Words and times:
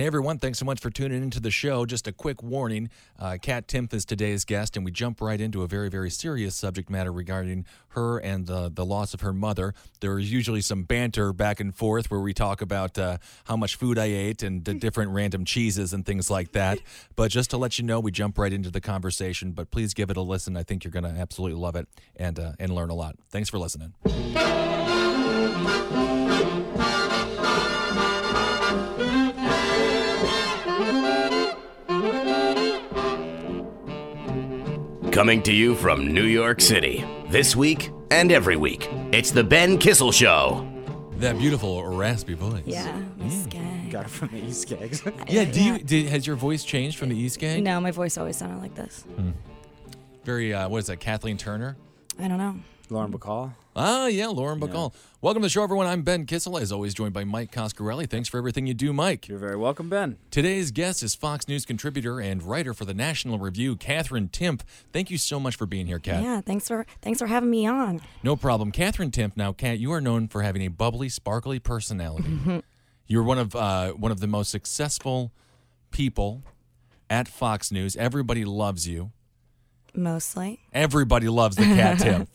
Hey 0.00 0.06
everyone, 0.06 0.38
thanks 0.38 0.58
so 0.58 0.64
much 0.64 0.80
for 0.80 0.88
tuning 0.88 1.22
into 1.22 1.40
the 1.40 1.50
show. 1.50 1.84
Just 1.84 2.06
a 2.06 2.12
quick 2.12 2.42
warning 2.42 2.88
uh, 3.18 3.36
Kat 3.42 3.68
Timpf 3.68 3.92
is 3.92 4.06
today's 4.06 4.46
guest, 4.46 4.74
and 4.74 4.82
we 4.82 4.90
jump 4.90 5.20
right 5.20 5.38
into 5.38 5.60
a 5.60 5.66
very, 5.66 5.90
very 5.90 6.08
serious 6.08 6.56
subject 6.56 6.88
matter 6.88 7.12
regarding 7.12 7.66
her 7.88 8.16
and 8.16 8.48
uh, 8.48 8.70
the 8.72 8.86
loss 8.86 9.12
of 9.12 9.20
her 9.20 9.34
mother. 9.34 9.74
There 10.00 10.18
is 10.18 10.32
usually 10.32 10.62
some 10.62 10.84
banter 10.84 11.34
back 11.34 11.60
and 11.60 11.74
forth 11.74 12.10
where 12.10 12.20
we 12.20 12.32
talk 12.32 12.62
about 12.62 12.96
uh, 12.96 13.18
how 13.44 13.58
much 13.58 13.76
food 13.76 13.98
I 13.98 14.06
ate 14.06 14.42
and 14.42 14.64
the 14.64 14.72
different 14.72 15.10
random 15.10 15.44
cheeses 15.44 15.92
and 15.92 16.06
things 16.06 16.30
like 16.30 16.52
that. 16.52 16.78
But 17.14 17.30
just 17.30 17.50
to 17.50 17.58
let 17.58 17.78
you 17.78 17.84
know, 17.84 18.00
we 18.00 18.10
jump 18.10 18.38
right 18.38 18.54
into 18.54 18.70
the 18.70 18.80
conversation. 18.80 19.52
But 19.52 19.70
please 19.70 19.92
give 19.92 20.08
it 20.08 20.16
a 20.16 20.22
listen. 20.22 20.56
I 20.56 20.62
think 20.62 20.82
you're 20.82 20.90
going 20.90 21.04
to 21.04 21.10
absolutely 21.10 21.60
love 21.60 21.76
it 21.76 21.86
and, 22.16 22.38
uh, 22.38 22.52
and 22.58 22.74
learn 22.74 22.88
a 22.88 22.94
lot. 22.94 23.16
Thanks 23.28 23.50
for 23.50 23.58
listening. 23.58 23.92
Coming 35.20 35.42
to 35.42 35.52
you 35.52 35.74
from 35.74 36.14
New 36.14 36.24
York 36.24 36.62
City. 36.62 37.04
This 37.28 37.54
week 37.54 37.90
and 38.10 38.32
every 38.32 38.56
week, 38.56 38.88
it's 39.12 39.30
The 39.30 39.44
Ben 39.44 39.76
Kissel 39.76 40.12
Show. 40.12 40.66
That 41.16 41.36
beautiful 41.36 41.84
raspy 41.84 42.32
voice. 42.32 42.62
Yeah, 42.64 42.98
skag. 43.28 43.90
Got 43.90 44.06
it 44.06 44.08
from 44.08 44.28
the 44.28 44.42
East 44.42 44.66
Gags. 44.66 45.02
Yeah, 45.28 45.44
do 45.44 45.62
you 45.62 45.78
did, 45.78 46.06
has 46.06 46.26
your 46.26 46.36
voice 46.36 46.64
changed 46.64 46.96
from 46.96 47.10
the 47.10 47.18
East 47.18 47.38
Gang? 47.38 47.62
No, 47.62 47.78
my 47.82 47.90
voice 47.90 48.16
always 48.16 48.38
sounded 48.38 48.62
like 48.62 48.74
this. 48.74 49.04
Very 50.24 50.54
uh, 50.54 50.70
what 50.70 50.78
is 50.78 50.86
that? 50.86 51.00
Kathleen 51.00 51.36
Turner. 51.36 51.76
I 52.18 52.26
don't 52.26 52.38
know. 52.38 52.56
Lauren 52.90 53.12
Bacall. 53.12 53.52
Ah, 53.76 54.06
yeah, 54.06 54.26
Lauren 54.26 54.58
Bacall. 54.60 54.92
Welcome 55.20 55.42
to 55.42 55.46
the 55.46 55.50
show, 55.50 55.62
everyone. 55.62 55.86
I'm 55.86 56.02
Ben 56.02 56.26
Kissel, 56.26 56.58
as 56.58 56.72
always, 56.72 56.92
joined 56.92 57.12
by 57.12 57.24
Mike 57.24 57.52
Coscarelli. 57.52 58.08
Thanks 58.08 58.28
for 58.28 58.38
everything 58.38 58.66
you 58.66 58.74
do, 58.74 58.92
Mike. 58.92 59.28
You're 59.28 59.38
very 59.38 59.56
welcome, 59.56 59.88
Ben. 59.88 60.16
Today's 60.30 60.70
guest 60.70 61.02
is 61.02 61.14
Fox 61.14 61.46
News 61.46 61.64
contributor 61.64 62.20
and 62.20 62.42
writer 62.42 62.74
for 62.74 62.84
the 62.84 62.94
National 62.94 63.38
Review, 63.38 63.76
Katherine 63.76 64.28
Timpf. 64.28 64.62
Thank 64.92 65.10
you 65.10 65.18
so 65.18 65.38
much 65.38 65.56
for 65.56 65.66
being 65.66 65.86
here, 65.86 65.98
Kat. 65.98 66.22
Yeah, 66.22 66.40
thanks 66.40 66.66
for 66.68 66.84
thanks 67.00 67.20
for 67.20 67.26
having 67.26 67.50
me 67.50 67.66
on. 67.66 68.00
No 68.22 68.34
problem. 68.36 68.72
Katherine 68.72 69.10
Timpf. 69.10 69.36
Now, 69.36 69.52
Kat, 69.52 69.78
you 69.78 69.92
are 69.92 70.00
known 70.00 70.26
for 70.28 70.42
having 70.42 70.62
a 70.62 70.68
bubbly, 70.68 71.08
sparkly 71.08 71.58
personality. 71.58 72.62
You're 73.06 73.22
one 73.22 73.38
of 73.38 73.54
uh, 73.54 73.92
one 73.92 74.10
of 74.12 74.20
the 74.20 74.26
most 74.26 74.50
successful 74.50 75.32
people 75.90 76.42
at 77.08 77.28
Fox 77.28 77.70
News. 77.70 77.96
Everybody 77.96 78.44
loves 78.44 78.88
you. 78.88 79.12
Mostly, 79.94 80.60
Everybody 80.72 81.28
loves 81.28 81.56
the 81.56 81.64
Cat 81.64 81.98
Timpf. 81.98 82.28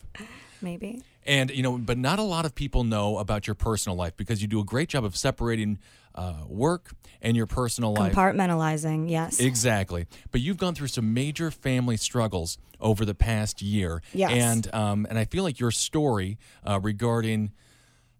Maybe. 0.62 1.02
And 1.24 1.50
you 1.50 1.62
know, 1.62 1.78
but 1.78 1.98
not 1.98 2.18
a 2.18 2.22
lot 2.22 2.44
of 2.44 2.54
people 2.54 2.84
know 2.84 3.18
about 3.18 3.46
your 3.46 3.54
personal 3.54 3.96
life 3.96 4.16
because 4.16 4.40
you 4.42 4.48
do 4.48 4.60
a 4.60 4.64
great 4.64 4.88
job 4.88 5.04
of 5.04 5.16
separating 5.16 5.78
uh, 6.14 6.44
work 6.46 6.92
and 7.20 7.36
your 7.36 7.46
personal 7.46 7.92
life. 7.92 8.14
Compartmentalizing, 8.14 9.10
yes. 9.10 9.40
Exactly. 9.40 10.06
But 10.30 10.40
you've 10.40 10.56
gone 10.56 10.74
through 10.74 10.88
some 10.88 11.12
major 11.12 11.50
family 11.50 11.96
struggles 11.96 12.58
over 12.80 13.04
the 13.04 13.14
past 13.14 13.60
year. 13.60 14.02
Yes. 14.12 14.32
And 14.32 14.74
um, 14.74 15.06
and 15.08 15.18
I 15.18 15.24
feel 15.24 15.44
like 15.44 15.60
your 15.60 15.70
story 15.70 16.38
uh, 16.64 16.80
regarding 16.82 17.52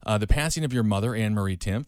uh, 0.05 0.19
the 0.19 0.27
passing 0.27 0.65
of 0.65 0.73
your 0.73 0.83
mother, 0.83 1.15
Anne 1.15 1.35
Marie 1.35 1.57
Timpf, 1.57 1.87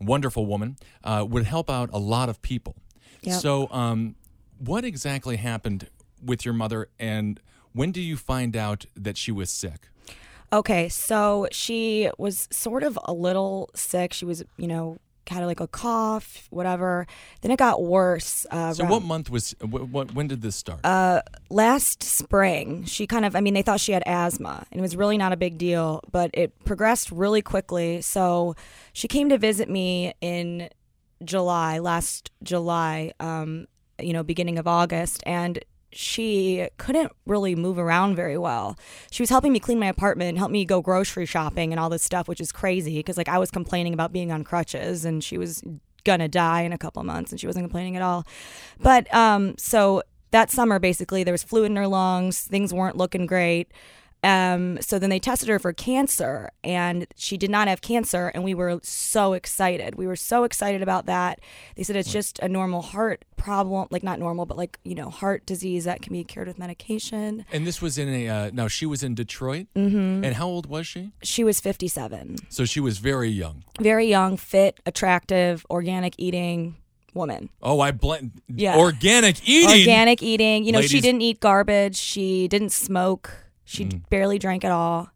wonderful 0.00 0.46
woman, 0.46 0.76
uh, 1.04 1.26
would 1.28 1.44
help 1.44 1.70
out 1.70 1.90
a 1.92 1.98
lot 1.98 2.28
of 2.28 2.42
people. 2.42 2.76
Yep. 3.22 3.40
So, 3.40 3.68
um, 3.70 4.14
what 4.58 4.84
exactly 4.84 5.36
happened 5.36 5.88
with 6.24 6.44
your 6.44 6.54
mother, 6.54 6.88
and 6.98 7.40
when 7.72 7.92
did 7.92 8.02
you 8.02 8.16
find 8.16 8.56
out 8.56 8.86
that 8.96 9.16
she 9.16 9.32
was 9.32 9.50
sick? 9.50 9.88
Okay, 10.52 10.88
so 10.88 11.46
she 11.52 12.10
was 12.18 12.48
sort 12.50 12.82
of 12.82 12.98
a 13.04 13.12
little 13.12 13.68
sick. 13.74 14.12
She 14.14 14.24
was, 14.24 14.42
you 14.56 14.66
know, 14.66 14.96
had 15.28 15.44
like 15.44 15.60
a 15.60 15.66
cough, 15.66 16.46
whatever. 16.48 17.06
Then 17.42 17.50
it 17.50 17.58
got 17.58 17.82
worse. 17.82 18.46
Uh, 18.50 18.72
So, 18.72 18.82
around- 18.84 18.90
what 18.92 19.02
month 19.02 19.28
was? 19.30 19.54
What, 19.60 19.88
what, 19.88 20.14
when 20.14 20.26
did 20.26 20.40
this 20.40 20.56
start? 20.56 20.80
Uh, 20.84 21.20
last 21.50 22.02
spring, 22.02 22.84
she 22.84 23.06
kind 23.06 23.26
of, 23.26 23.36
I 23.36 23.42
mean, 23.42 23.52
they 23.52 23.60
thought 23.60 23.78
she 23.78 23.92
had 23.92 24.02
asthma 24.06 24.66
and 24.72 24.78
it 24.78 24.82
was 24.82 24.96
really 24.96 25.18
not 25.18 25.32
a 25.32 25.36
big 25.36 25.58
deal, 25.58 26.00
but 26.10 26.30
it 26.32 26.58
progressed 26.64 27.10
really 27.12 27.42
quickly. 27.42 28.00
So 28.00 28.56
she 28.94 29.06
came 29.06 29.28
to 29.28 29.36
visit 29.36 29.68
me 29.68 30.14
in 30.22 30.70
July, 31.22 31.78
last 31.78 32.30
July, 32.42 33.12
um, 33.20 33.66
you 34.00 34.14
know, 34.14 34.22
beginning 34.22 34.58
of 34.58 34.66
August. 34.66 35.22
And 35.26 35.58
she 35.90 36.68
couldn't 36.76 37.12
really 37.26 37.54
move 37.54 37.78
around 37.78 38.16
very 38.16 38.36
well. 38.36 38.78
She 39.10 39.22
was 39.22 39.30
helping 39.30 39.52
me 39.52 39.60
clean 39.60 39.78
my 39.78 39.86
apartment, 39.86 40.38
help 40.38 40.50
me 40.50 40.64
go 40.64 40.82
grocery 40.82 41.26
shopping 41.26 41.72
and 41.72 41.80
all 41.80 41.88
this 41.88 42.02
stuff, 42.02 42.28
which 42.28 42.40
is 42.40 42.52
crazy 42.52 42.98
because 42.98 43.16
like 43.16 43.28
I 43.28 43.38
was 43.38 43.50
complaining 43.50 43.94
about 43.94 44.12
being 44.12 44.30
on 44.30 44.44
crutches 44.44 45.04
and 45.04 45.24
she 45.24 45.38
was 45.38 45.62
gonna 46.04 46.28
die 46.28 46.62
in 46.62 46.72
a 46.72 46.78
couple 46.78 47.02
months 47.04 47.30
and 47.30 47.40
she 47.40 47.46
wasn't 47.46 47.64
complaining 47.64 47.96
at 47.96 48.02
all. 48.02 48.26
But 48.80 49.12
um 49.14 49.54
so 49.58 50.02
that 50.30 50.50
summer 50.50 50.78
basically 50.78 51.24
there 51.24 51.32
was 51.32 51.42
fluid 51.42 51.70
in 51.70 51.76
her 51.76 51.86
lungs, 51.86 52.42
things 52.42 52.72
weren't 52.74 52.96
looking 52.96 53.26
great. 53.26 53.72
Um, 54.24 54.80
so 54.80 54.98
then 54.98 55.10
they 55.10 55.20
tested 55.20 55.48
her 55.48 55.58
for 55.58 55.72
cancer 55.72 56.50
and 56.64 57.06
she 57.14 57.36
did 57.36 57.50
not 57.50 57.68
have 57.68 57.80
cancer 57.80 58.28
and 58.28 58.42
we 58.42 58.54
were 58.54 58.80
so 58.82 59.32
excited. 59.32 59.94
We 59.94 60.06
were 60.06 60.16
so 60.16 60.44
excited 60.44 60.82
about 60.82 61.06
that. 61.06 61.40
They 61.76 61.84
said 61.84 61.94
it's 61.96 62.12
just 62.12 62.38
a 62.40 62.48
normal 62.48 62.82
heart 62.82 63.24
problem, 63.36 63.86
like 63.90 64.02
not 64.02 64.18
normal, 64.18 64.44
but 64.44 64.56
like, 64.56 64.78
you 64.84 64.94
know, 64.94 65.08
heart 65.10 65.46
disease 65.46 65.84
that 65.84 66.02
can 66.02 66.12
be 66.12 66.24
cured 66.24 66.48
with 66.48 66.58
medication. 66.58 67.44
and 67.52 67.66
this 67.66 67.80
was 67.80 67.98
in 67.98 68.08
a. 68.08 68.28
Uh, 68.28 68.50
now 68.52 68.68
she 68.68 68.86
was 68.86 69.02
in 69.02 69.14
Detroit. 69.14 69.66
Mm-hmm. 69.76 70.24
And 70.24 70.34
how 70.34 70.46
old 70.46 70.66
was 70.66 70.86
she? 70.86 71.12
She 71.22 71.44
was 71.44 71.60
57. 71.60 72.36
So 72.48 72.64
she 72.64 72.80
was 72.80 72.98
very 72.98 73.28
young. 73.30 73.64
Very 73.80 74.06
young, 74.06 74.36
fit, 74.36 74.80
attractive, 74.84 75.64
organic 75.70 76.14
eating 76.18 76.76
woman. 77.14 77.50
Oh, 77.62 77.80
I 77.80 77.90
blend. 77.92 78.40
Yeah. 78.48 78.76
Organic 78.78 79.46
eating. 79.48 79.80
Organic 79.80 80.22
eating. 80.22 80.64
You 80.64 80.72
know, 80.72 80.82
she 80.82 81.00
didn't 81.00 81.22
eat 81.22 81.40
garbage. 81.40 81.96
She 81.96 82.48
didn't 82.48 82.70
smoke. 82.70 83.30
She 83.68 83.84
Mm. 83.84 84.08
barely 84.08 84.38
drank 84.38 84.64
at 84.64 84.72
all. 84.72 85.10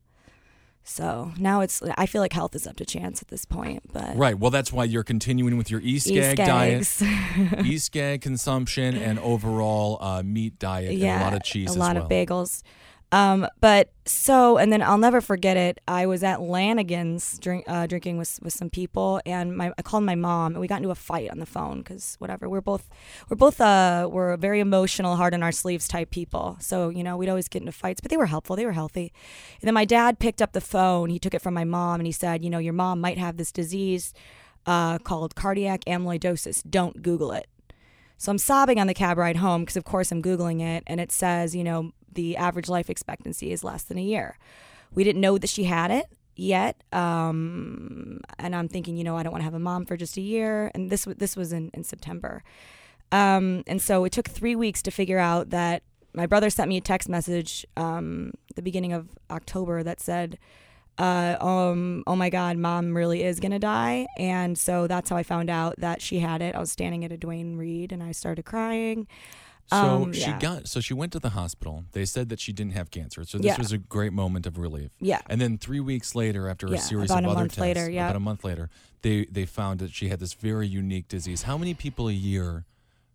So 0.84 1.32
now 1.38 1.60
it's, 1.60 1.80
I 1.96 2.06
feel 2.06 2.20
like 2.20 2.32
health 2.32 2.54
is 2.56 2.66
up 2.66 2.74
to 2.76 2.84
chance 2.84 3.22
at 3.22 3.28
this 3.28 3.44
point. 3.44 3.84
But 3.92 4.16
Right. 4.16 4.36
Well, 4.38 4.50
that's 4.50 4.72
why 4.72 4.84
you're 4.84 5.04
continuing 5.04 5.56
with 5.56 5.70
your 5.70 5.80
East 5.80 6.08
Gag 6.08 6.36
diet. 6.36 7.00
East 7.64 7.92
Gag 7.92 8.20
consumption, 8.20 8.96
and 8.96 9.18
overall 9.20 9.98
uh, 10.02 10.22
meat 10.24 10.58
diet, 10.58 10.94
yeah, 10.94 11.14
and 11.14 11.22
a 11.22 11.24
lot 11.24 11.34
of 11.34 11.44
cheese 11.44 11.74
a 11.74 11.78
lot 11.78 11.94
well. 11.94 12.04
of 12.04 12.10
bagels. 12.10 12.62
Um, 13.12 13.46
but 13.60 13.90
so, 14.06 14.56
and 14.56 14.72
then 14.72 14.80
I'll 14.82 14.96
never 14.98 15.20
forget 15.20 15.58
it. 15.58 15.78
I 15.86 16.06
was 16.06 16.22
at 16.24 16.40
Lanigan's 16.40 17.38
drink, 17.38 17.64
uh, 17.68 17.86
drinking 17.86 18.16
with 18.16 18.40
with 18.42 18.54
some 18.54 18.70
people, 18.70 19.20
and 19.26 19.54
my 19.54 19.70
I 19.76 19.82
called 19.82 20.04
my 20.04 20.14
mom, 20.14 20.52
and 20.52 20.60
we 20.60 20.66
got 20.66 20.78
into 20.78 20.90
a 20.90 20.94
fight 20.94 21.30
on 21.30 21.38
the 21.38 21.46
phone 21.46 21.82
because 21.82 22.16
whatever. 22.18 22.48
We're 22.48 22.62
both 22.62 22.88
we're 23.28 23.36
both 23.36 23.60
uh 23.60 24.08
we're 24.10 24.36
very 24.38 24.60
emotional, 24.60 25.16
hard 25.16 25.34
on 25.34 25.42
our 25.42 25.52
sleeves 25.52 25.86
type 25.86 26.10
people. 26.10 26.56
So 26.58 26.88
you 26.88 27.04
know 27.04 27.18
we'd 27.18 27.28
always 27.28 27.48
get 27.48 27.60
into 27.60 27.72
fights, 27.72 28.00
but 28.00 28.10
they 28.10 28.16
were 28.16 28.26
helpful. 28.26 28.56
They 28.56 28.66
were 28.66 28.72
healthy. 28.72 29.12
And 29.60 29.68
then 29.68 29.74
my 29.74 29.84
dad 29.84 30.18
picked 30.18 30.40
up 30.40 30.52
the 30.52 30.62
phone. 30.62 31.10
He 31.10 31.18
took 31.18 31.34
it 31.34 31.42
from 31.42 31.52
my 31.52 31.64
mom, 31.64 32.00
and 32.00 32.06
he 32.06 32.12
said, 32.12 32.42
you 32.42 32.48
know, 32.48 32.58
your 32.58 32.72
mom 32.72 32.98
might 32.98 33.18
have 33.18 33.36
this 33.36 33.52
disease 33.52 34.14
uh, 34.66 34.98
called 34.98 35.34
cardiac 35.34 35.84
amyloidosis. 35.84 36.62
Don't 36.68 37.02
Google 37.02 37.32
it. 37.32 37.46
So 38.16 38.30
I'm 38.30 38.38
sobbing 38.38 38.78
on 38.78 38.86
the 38.86 38.94
cab 38.94 39.18
ride 39.18 39.36
home 39.36 39.62
because, 39.62 39.76
of 39.76 39.84
course, 39.84 40.12
I'm 40.12 40.22
Googling 40.22 40.62
it 40.62 40.84
and 40.86 41.00
it 41.00 41.10
says, 41.10 41.56
you 41.56 41.64
know, 41.64 41.92
the 42.14 42.36
average 42.36 42.68
life 42.68 42.90
expectancy 42.90 43.52
is 43.52 43.64
less 43.64 43.82
than 43.82 43.98
a 43.98 44.02
year. 44.02 44.38
We 44.94 45.04
didn't 45.04 45.20
know 45.20 45.38
that 45.38 45.50
she 45.50 45.64
had 45.64 45.90
it 45.90 46.06
yet. 46.34 46.82
Um, 46.92 48.20
and 48.38 48.54
I'm 48.54 48.68
thinking, 48.68 48.96
you 48.96 49.04
know, 49.04 49.16
I 49.16 49.22
don't 49.22 49.32
want 49.32 49.40
to 49.40 49.44
have 49.44 49.54
a 49.54 49.58
mom 49.58 49.86
for 49.86 49.96
just 49.96 50.16
a 50.16 50.20
year. 50.20 50.70
And 50.74 50.90
this, 50.90 51.04
this 51.04 51.36
was 51.36 51.52
in, 51.52 51.70
in 51.74 51.84
September. 51.84 52.42
Um, 53.10 53.62
and 53.66 53.80
so 53.80 54.04
it 54.04 54.12
took 54.12 54.28
three 54.28 54.56
weeks 54.56 54.82
to 54.82 54.90
figure 54.90 55.18
out 55.18 55.50
that 55.50 55.82
my 56.14 56.26
brother 56.26 56.50
sent 56.50 56.68
me 56.68 56.76
a 56.78 56.80
text 56.80 57.08
message 57.08 57.66
um, 57.76 58.32
the 58.54 58.62
beginning 58.62 58.92
of 58.92 59.08
October 59.30 59.82
that 59.82 60.00
said, 60.00 60.38
uh, 60.98 61.36
um, 61.40 62.04
oh 62.06 62.16
my 62.16 62.28
God, 62.28 62.56
mom 62.58 62.94
really 62.94 63.22
is 63.22 63.40
to 63.40 63.58
die. 63.58 64.06
And 64.18 64.58
so 64.58 64.86
that's 64.86 65.10
how 65.10 65.16
I 65.16 65.22
found 65.22 65.48
out 65.50 65.74
that 65.78 66.02
she 66.02 66.18
had 66.18 66.42
it. 66.42 66.54
I 66.54 66.58
was 66.58 66.70
standing 66.70 67.04
at 67.04 67.12
a 67.12 67.16
Duane 67.16 67.56
Reade 67.56 67.92
and 67.92 68.02
I 68.02 68.12
started 68.12 68.44
crying. 68.44 69.06
So 69.72 70.02
Um, 70.04 70.12
she 70.12 70.20
yeah. 70.20 70.38
got. 70.38 70.68
So 70.68 70.80
she 70.80 70.94
went 70.94 71.12
to 71.12 71.18
the 71.18 71.30
hospital. 71.30 71.84
They 71.92 72.04
said 72.04 72.28
that 72.28 72.40
she 72.40 72.52
didn't 72.52 72.74
have 72.74 72.90
cancer. 72.90 73.24
So 73.24 73.38
this 73.38 73.46
Yeah. 73.46 73.58
was 73.58 73.72
a 73.72 73.78
great 73.78 74.12
moment 74.12 74.46
of 74.46 74.58
relief. 74.58 74.90
Yeah. 75.00 75.20
And 75.28 75.40
then 75.40 75.58
three 75.58 75.80
weeks 75.80 76.14
later, 76.14 76.48
after 76.48 76.66
a 76.66 76.78
series 76.78 77.10
of 77.10 77.24
a 77.24 77.28
other 77.28 77.44
tests, 77.48 77.58
later, 77.58 77.90
yeah. 77.90 78.04
about 78.06 78.16
a 78.16 78.20
month 78.20 78.44
later, 78.44 78.68
they 79.02 79.24
they 79.26 79.46
found 79.46 79.80
that 79.80 79.90
she 79.92 80.08
had 80.08 80.20
this 80.20 80.34
very 80.34 80.66
unique 80.68 81.08
disease. 81.08 81.42
How 81.42 81.56
many 81.58 81.74
people 81.74 82.08
a 82.08 82.12
year 82.12 82.64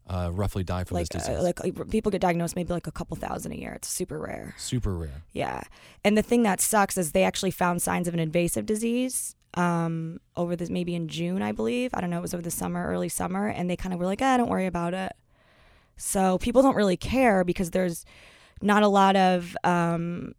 uh, 0.09 0.31
roughly 0.33 0.63
die 0.63 0.83
from 0.86 0.95
Like, 0.95 1.09
this 1.09 1.21
disease? 1.21 1.38
uh, 1.39 1.44
like 1.44 1.59
uh, 1.63 1.83
people 1.89 2.09
get 2.12 2.21
diagnosed 2.21 2.56
maybe 2.56 2.71
like 2.74 2.88
a 2.88 2.92
couple 2.92 3.18
thousand 3.18 3.51
a 3.51 3.56
year. 3.57 3.74
It's 3.74 3.89
super 3.89 4.18
rare. 4.18 4.56
Super 4.57 4.94
rare. 4.95 5.24
Yeah. 5.33 5.62
And 6.06 6.18
the 6.18 6.21
thing 6.21 6.44
that 6.44 6.62
sucks 6.62 6.98
is 6.98 7.12
they 7.12 7.24
actually 7.24 7.51
found 7.51 7.81
signs 7.81 8.07
of 8.07 8.13
an 8.13 8.19
invasive 8.21 8.65
disease 8.65 9.36
um, 9.56 10.19
over 10.38 10.56
this, 10.56 10.69
maybe 10.69 10.95
in 10.95 11.07
June, 11.09 11.42
I 11.42 11.51
believe. 11.51 11.92
I 11.94 12.00
don't 12.01 12.09
know. 12.09 12.19
It 12.19 12.21
was 12.21 12.33
over 12.33 12.44
the 12.44 12.51
summer, 12.51 12.88
early 12.88 13.09
summer. 13.09 13.48
And 13.48 13.69
they 13.69 13.75
kind 13.75 13.94
of 13.94 14.00
were 14.00 14.06
like, 14.06 14.21
ah, 14.21 14.38
don't 14.38 14.50
worry 14.50 14.65
about 14.68 14.94
it. 14.94 15.12
So 15.97 16.38
people 16.38 16.61
don't 16.61 16.75
really 16.75 16.97
care 16.97 17.44
because 17.44 17.71
there's 17.71 18.05
not 18.61 18.83
a 18.83 18.88
lot 18.88 19.15
of, 19.15 19.57
um, 19.63 20.33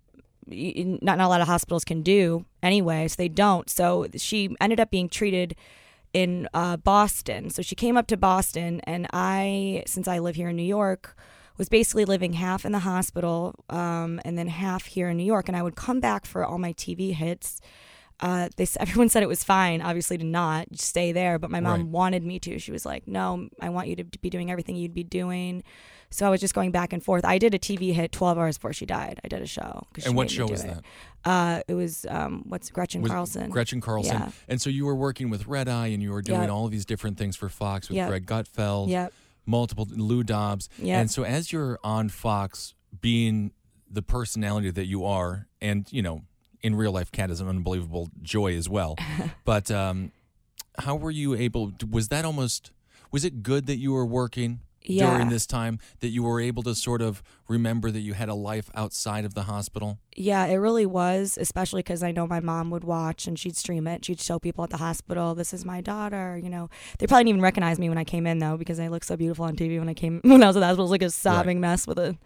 not, 0.46 1.18
not 1.18 1.26
a 1.26 1.28
lot 1.28 1.40
of 1.40 1.46
hospitals 1.46 1.84
can 1.84 2.02
do 2.02 2.46
anyway. 2.62 3.08
So 3.08 3.16
they 3.18 3.28
don't. 3.28 3.68
So 3.68 4.06
she 4.16 4.56
ended 4.60 4.80
up 4.80 4.90
being 4.90 5.08
treated 5.08 5.56
in 6.12 6.48
uh, 6.54 6.76
Boston. 6.78 7.50
So 7.50 7.62
she 7.62 7.74
came 7.74 7.96
up 7.96 8.06
to 8.08 8.16
Boston, 8.16 8.80
and 8.84 9.06
I, 9.12 9.82
since 9.86 10.08
I 10.08 10.18
live 10.18 10.36
here 10.36 10.48
in 10.48 10.56
New 10.56 10.62
York, 10.62 11.16
was 11.58 11.68
basically 11.68 12.04
living 12.04 12.34
half 12.34 12.64
in 12.64 12.72
the 12.72 12.78
hospital 12.80 13.54
um, 13.68 14.20
and 14.24 14.38
then 14.38 14.46
half 14.46 14.86
here 14.86 15.08
in 15.08 15.16
New 15.16 15.24
York. 15.24 15.48
And 15.48 15.56
I 15.56 15.62
would 15.62 15.76
come 15.76 16.00
back 16.00 16.24
for 16.24 16.44
all 16.44 16.58
my 16.58 16.72
TV 16.72 17.12
hits. 17.12 17.60
Uh, 18.20 18.48
they 18.56 18.66
everyone 18.80 19.08
said 19.08 19.22
it 19.22 19.28
was 19.28 19.44
fine, 19.44 19.80
obviously 19.80 20.18
to 20.18 20.24
not 20.24 20.66
stay 20.74 21.12
there, 21.12 21.38
but 21.38 21.50
my 21.50 21.60
mom 21.60 21.80
Right. 21.80 21.88
wanted 21.88 22.22
me 22.24 22.38
to. 22.40 22.58
She 22.58 22.72
was 22.72 22.84
like, 22.86 23.06
"No, 23.06 23.48
I 23.60 23.68
want 23.68 23.88
you 23.88 23.96
to 23.96 24.04
be 24.04 24.30
doing 24.30 24.50
everything 24.50 24.76
you'd 24.76 24.94
be 24.94 25.04
doing." 25.04 25.62
So 26.10 26.26
I 26.26 26.30
was 26.30 26.40
just 26.40 26.54
going 26.54 26.70
back 26.70 26.94
and 26.94 27.04
forth. 27.04 27.22
I 27.26 27.36
did 27.36 27.52
a 27.54 27.58
TV 27.58 27.92
hit 27.92 28.12
12 28.12 28.38
hours 28.38 28.56
before 28.56 28.72
she 28.72 28.86
died. 28.86 29.20
I 29.22 29.28
did 29.28 29.42
a 29.42 29.46
show. 29.46 29.82
And 30.06 30.16
what 30.16 30.30
show 30.30 30.46
was 30.46 30.64
it. 30.64 30.68
that? 30.68 30.84
Uh, 31.30 31.60
it 31.68 31.74
was 31.74 32.06
um, 32.08 32.44
what's 32.48 32.70
Gretchen 32.70 33.02
Was 33.02 33.10
Carlson. 33.12 33.50
Gretchen 33.50 33.82
Carlson. 33.82 34.14
Yeah. 34.16 34.30
And 34.48 34.58
so 34.58 34.70
you 34.70 34.86
were 34.86 34.94
working 34.94 35.28
with 35.28 35.46
Red 35.46 35.68
Eye 35.68 35.88
and 35.88 36.02
you 36.02 36.10
were 36.12 36.22
doing 36.22 36.40
Yep. 36.42 36.50
all 36.50 36.64
of 36.64 36.70
these 36.70 36.86
different 36.86 37.18
things 37.18 37.36
for 37.36 37.50
Fox 37.50 37.90
with 37.90 37.96
Yep. 37.96 38.08
Greg 38.08 38.26
Gutfeld, 38.26 38.88
Yep. 38.88 39.12
multiple 39.44 39.86
Lou 39.90 40.22
Dobbs. 40.24 40.70
Yep. 40.78 40.98
And 40.98 41.10
so 41.10 41.24
as 41.24 41.52
you're 41.52 41.78
on 41.84 42.08
Fox 42.08 42.72
being 43.02 43.52
the 43.90 44.00
personality 44.00 44.70
that 44.70 44.86
you 44.86 45.04
are, 45.04 45.46
and 45.60 45.86
you 45.92 46.00
know, 46.00 46.22
in 46.62 46.74
real 46.74 46.92
life, 46.92 47.10
Kat 47.12 47.30
is 47.30 47.40
an 47.40 47.48
unbelievable 47.48 48.08
joy 48.22 48.54
as 48.56 48.68
well. 48.68 48.96
but 49.44 49.70
um, 49.70 50.12
how 50.78 50.96
were 50.96 51.10
you 51.10 51.34
able? 51.34 51.72
Was 51.90 52.08
that 52.08 52.24
almost? 52.24 52.70
Was 53.10 53.24
it 53.24 53.42
good 53.42 53.66
that 53.66 53.78
you 53.78 53.92
were 53.92 54.04
working 54.06 54.60
Yeah. 54.82 55.10
during 55.10 55.28
this 55.30 55.46
time? 55.46 55.78
That 56.00 56.08
you 56.08 56.22
were 56.22 56.40
able 56.40 56.62
to 56.64 56.74
sort 56.74 57.00
of 57.00 57.22
remember 57.48 57.90
that 57.90 58.00
you 58.00 58.12
had 58.14 58.28
a 58.28 58.34
life 58.34 58.70
outside 58.74 59.24
of 59.24 59.34
the 59.34 59.44
hospital? 59.44 59.98
Yeah, 60.14 60.44
it 60.46 60.56
really 60.56 60.84
was, 60.84 61.38
especially 61.40 61.80
because 61.80 62.02
I 62.02 62.10
know 62.12 62.26
my 62.26 62.40
mom 62.40 62.70
would 62.70 62.84
watch 62.84 63.26
and 63.26 63.38
she'd 63.38 63.56
stream 63.56 63.86
it. 63.86 64.04
She'd 64.04 64.20
show 64.20 64.38
people 64.38 64.64
at 64.64 64.70
the 64.70 64.76
hospital, 64.78 65.34
"This 65.34 65.54
is 65.54 65.64
my 65.64 65.80
daughter." 65.80 66.38
You 66.42 66.50
know, 66.50 66.68
they 66.98 67.06
probably 67.06 67.22
didn't 67.24 67.28
even 67.36 67.42
recognize 67.42 67.78
me 67.78 67.88
when 67.88 67.98
I 67.98 68.04
came 68.04 68.26
in 68.26 68.38
though, 68.40 68.56
because 68.56 68.78
I 68.80 68.88
looked 68.88 69.06
so 69.06 69.16
beautiful 69.16 69.44
on 69.46 69.56
TV 69.56 69.78
when 69.78 69.88
I 69.88 69.94
came 69.94 70.20
when 70.24 70.42
I 70.42 70.48
was 70.48 70.56
at 70.56 70.60
the 70.60 70.66
hospital. 70.66 70.84
It 70.84 70.90
was 70.90 70.90
like 70.90 71.02
a 71.02 71.10
sobbing 71.10 71.60
mess 71.60 71.86
with 71.86 71.98
a 71.98 72.16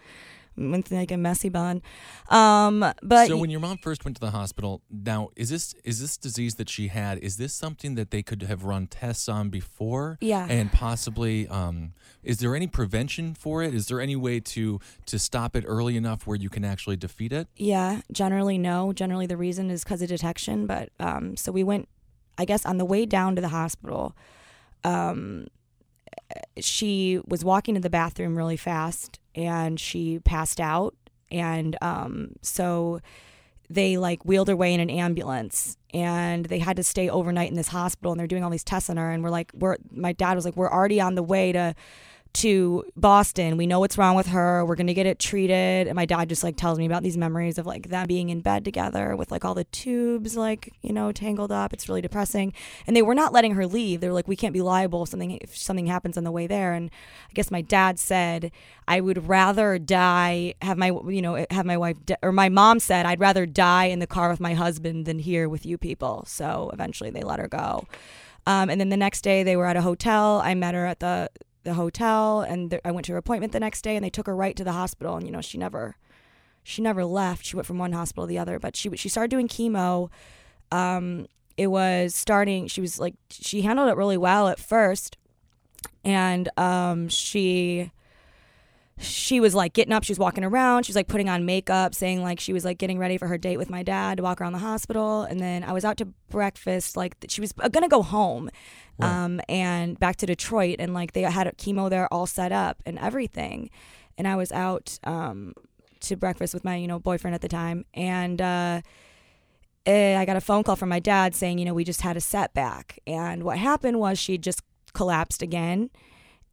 with 0.57 0.91
like 0.91 1.11
a 1.11 1.17
messy 1.17 1.49
bun. 1.49 1.83
Um, 2.29 2.85
but 3.03 3.29
so 3.29 3.37
when 3.37 3.51
your 3.51 3.61
mom 3.61 3.79
first 3.79 4.05
went 4.05 4.17
to 4.17 4.21
the 4.21 4.31
hospital, 4.31 4.83
now 4.91 5.31
is 5.37 5.51
this 5.51 5.75
is 5.85 6.01
this 6.01 6.17
disease 6.17 6.57
that 6.57 6.69
she 6.69 6.89
had? 6.89 7.19
Is 7.19 7.37
this 7.37 7.55
something 7.55 7.95
that 7.95 8.11
they 8.11 8.23
could 8.23 8.43
have 8.43 8.65
run 8.65 8.87
tests 8.87 9.29
on 9.29 9.49
before? 9.49 10.19
Yeah. 10.21 10.47
And 10.49 10.73
possibly, 10.73 11.49
um, 11.49 11.95
is 12.23 12.39
there 12.39 12.55
any 12.55 12.67
prevention 12.67 13.35
for 13.35 13.63
it? 13.63 13.75
Is 13.75 13.87
there 13.87 14.01
any 14.01 14.17
way 14.17 14.41
to 14.41 14.81
to 15.07 15.19
stop 15.19 15.57
it 15.57 15.65
early 15.67 15.97
enough 15.97 16.27
where 16.27 16.37
you 16.37 16.51
can 16.51 16.65
actually 16.65 16.97
defeat 16.97 17.33
it? 17.33 17.49
Yeah, 17.57 18.03
generally 18.11 18.59
no. 18.59 18.93
Generally 18.93 19.27
the 19.27 19.37
reason 19.37 19.71
is 19.71 19.85
because 19.85 20.03
of 20.03 20.09
detection. 20.09 20.67
But 20.67 20.91
um, 21.01 21.37
so 21.37 21.53
we 21.53 21.65
went, 21.65 21.89
I 22.39 22.45
guess, 22.45 22.65
on 22.67 22.79
the 22.79 22.85
way 22.85 23.07
down 23.07 23.37
to 23.37 23.43
the 23.43 23.49
hospital. 23.49 24.17
Um, 24.85 25.47
she 26.59 27.21
was 27.27 27.45
walking 27.45 27.75
to 27.75 27.81
the 27.81 27.91
bathroom 27.91 28.37
really 28.37 28.57
fast 28.57 29.19
and 29.35 29.79
she 29.81 30.19
passed 30.21 30.61
out, 30.61 30.95
and 31.31 31.77
um, 31.81 32.33
so 32.43 33.01
they 33.71 33.97
like 33.97 34.25
wheeled 34.25 34.49
her 34.49 34.55
away 34.55 34.75
in 34.75 34.81
an 34.81 34.91
ambulance 34.91 35.77
and 35.95 36.47
they 36.47 36.59
had 36.59 36.77
to 36.77 36.83
stay 36.83 37.09
overnight 37.09 37.51
in 37.51 37.57
this 37.57 37.69
hospital 37.69 38.13
and 38.13 38.21
they're 38.21 38.27
doing 38.27 38.45
all 38.45 38.51
these 38.51 38.65
tests 38.65 38.91
on 38.91 38.97
her 38.99 39.11
and 39.11 39.23
we're 39.23 39.31
like 39.31 39.51
we're 39.55 39.77
my 39.91 40.13
dad 40.13 40.35
was 40.35 40.45
like 40.45 40.57
we're 40.57 40.71
already 40.71 41.01
on 41.01 41.15
the 41.15 41.23
way 41.23 41.53
to 41.53 41.75
to 42.35 42.85
Boston. 42.97 43.57
We 43.57 43.67
know 43.67 43.81
what's 43.81 43.99
wrong 43.99 44.15
with 44.17 44.29
her. 44.29 44.65
We're 44.65 44.77
gonna 44.77 44.95
get 44.95 45.07
it 45.07 45.19
treated. 45.19 45.87
And 45.87 45.95
my 45.95 46.07
dad 46.07 46.29
just 46.29 46.43
like 46.43 46.57
tells 46.57 46.79
me 46.79 46.87
about 46.87 47.03
these 47.03 47.17
memories 47.17 47.59
of 47.59 47.67
like 47.67 47.89
them 47.89 48.07
being 48.07 48.31
in 48.31 48.41
bed 48.41 48.65
together 48.65 49.15
with 49.17 49.31
like 49.31 49.45
all 49.45 49.55
the 49.55 49.65
tubes 49.65 50.37
like 50.37 50.73
you 50.83 50.93
know 50.93 51.13
tangled 51.13 51.53
up. 51.53 51.73
It's 51.73 51.89
really 51.89 52.01
depressing. 52.01 52.53
And 52.87 52.97
they 52.97 53.03
were 53.03 53.15
not 53.15 53.33
letting 53.33 53.55
her 53.55 53.67
leave. 53.67 54.01
They 54.01 54.09
were 54.09 54.15
like, 54.15 54.29
we 54.29 54.37
can't 54.37 54.53
be 54.53 54.63
liable 54.63 55.03
if 55.03 55.11
something 55.11 55.39
if 55.43 55.57
something 55.57 55.87
happens 55.87 56.17
on 56.17 56.25
the 56.25 56.31
way 56.31 56.47
there. 56.47 56.73
And 56.73 56.91
I 57.31 57.33
guess 57.35 57.51
my 57.51 57.61
dad 57.61 57.99
said 57.99 58.51
I 58.89 59.01
would 59.01 59.29
rather 59.29 59.79
die 59.79 60.55
have 60.63 60.79
my 60.79 60.89
you 61.09 61.23
know 61.23 61.47
have 61.51 61.67
my 61.67 61.77
wife 61.77 61.97
di- 62.05 62.17
or 62.23 62.33
my 62.33 62.49
mom 62.49 62.81
said 62.81 63.07
I'd 63.07 63.21
rather 63.21 63.47
die 63.47 63.87
in 63.87 63.99
the 63.99 64.07
car 64.07 64.31
with 64.31 64.41
my 64.41 64.55
husband 64.55 65.07
than 65.07 65.19
here 65.19 65.49
with 65.49 65.67
you 65.67 65.79
people. 65.79 66.25
So 66.27 66.71
eventually 66.73 67.11
they 67.11 67.23
let 67.23 67.39
her 67.39 67.49
go. 67.49 67.87
Um, 68.47 68.71
and 68.71 68.81
then 68.81 68.89
the 68.89 68.97
next 68.97 69.23
day 69.23 69.43
they 69.43 69.57
were 69.57 69.67
at 69.67 69.77
a 69.77 69.83
hotel. 69.83 70.41
I 70.43 70.55
met 70.55 70.75
her 70.75 70.87
at 70.87 71.01
the 71.01 71.31
the 71.65 71.75
hotel, 71.75 72.41
and 72.41 72.71
th- 72.71 72.83
I 72.85 72.91
went 72.91 73.07
to 73.07 73.13
her 73.13 73.19
appointment 73.19 73.53
the 73.53 73.61
next 73.61 73.83
day, 73.83 73.97
and 73.97 74.05
they 74.05 74.11
took 74.11 74.27
her 74.27 74.37
right 74.37 74.57
to 74.57 74.65
the 74.65 74.73
hospital. 74.73 75.17
And 75.17 75.27
you 75.27 75.33
know, 75.33 75.41
she 75.41 75.59
never, 75.59 75.97
she 76.63 76.83
never 76.83 77.05
left. 77.05 77.45
She 77.45 77.57
went 77.57 77.67
from 77.67 77.79
one 77.79 77.93
hospital 77.93 78.25
to 78.25 78.29
the 78.29 78.39
other, 78.39 78.59
but 78.59 78.77
she 78.77 78.95
she 78.97 79.09
started 79.09 79.31
doing 79.31 79.49
chemo. 79.49 80.11
Um, 80.71 81.27
it 81.57 81.69
was 81.69 82.15
starting. 82.15 82.67
She 82.67 82.81
was 82.81 82.99
like 82.99 83.15
she 83.31 83.63
handled 83.63 83.89
it 83.89 83.97
really 83.97 84.17
well 84.17 84.49
at 84.49 84.59
first, 84.59 85.17
and 86.05 86.49
um, 86.59 87.09
she 87.09 87.93
she 88.99 89.41
was 89.41 89.55
like 89.55 89.73
getting 89.73 89.93
up 89.93 90.05
she 90.05 90.13
was 90.13 90.19
walking 90.19 90.45
around 90.45 90.85
she 90.85 90.91
was 90.91 90.97
like 90.97 91.09
putting 91.09 91.29
on 91.29 91.45
makeup 91.45 91.95
saying 91.95 92.23
like 92.23 92.39
she 92.39 92.53
was 92.53 92.65
like 92.65 92.79
getting 92.79 92.99
ready 92.99 93.19
for 93.19 93.27
her 93.27 93.39
date 93.39 93.57
with 93.57 93.71
my 93.71 93.83
dad 93.83 94.17
to 94.17 94.23
walk 94.23 94.41
around 94.41 94.53
the 94.53 94.59
hospital 94.59 95.23
and 95.23 95.41
then 95.41 95.65
i 95.65 95.73
was 95.73 95.85
out 95.85 95.97
to 95.97 96.05
breakfast 96.31 96.97
like 96.97 97.17
she 97.29 97.41
was 97.41 97.53
uh, 97.61 97.69
gonna 97.69 97.89
go 97.89 98.03
home 98.03 98.51
um 99.01 99.41
and 99.49 99.99
back 99.99 100.17
to 100.17 100.27
detroit 100.27 100.77
and 100.79 100.95
like 100.95 101.13
they 101.13 101.23
had 101.23 101.47
chemo 101.57 101.89
there 101.89 102.13
all 102.13 102.27
set 102.27 102.53
up 102.53 102.83
and 102.87 102.99
everything 102.99 103.71
and 104.19 104.29
i 104.29 104.37
was 104.37 104.53
out 104.53 104.99
um 105.05 105.55
to 106.01 106.17
breakfast 106.17 106.53
with 106.53 106.65
my 106.65 106.77
you 106.77 106.87
know 106.87 106.99
boyfriend 106.99 107.35
at 107.35 107.41
the 107.41 107.49
time 107.49 107.85
and 107.95 108.41
uh 108.41 108.81
eh, 109.87 110.19
I 110.19 110.25
got 110.25 110.37
a 110.37 110.41
phone 110.41 110.63
call 110.63 110.77
from 110.77 110.89
my 110.89 111.01
dad 111.01 111.35
saying, 111.35 111.59
you 111.59 111.65
know, 111.65 111.75
we 111.75 111.85
just 111.85 112.03
had 112.03 112.17
a 112.17 112.21
setback. 112.21 112.99
And 113.07 113.43
what 113.43 113.59
happened 113.59 113.99
was 113.99 114.19
she 114.19 114.39
just 114.39 114.63
collapsed 114.93 115.43
again. 115.43 115.91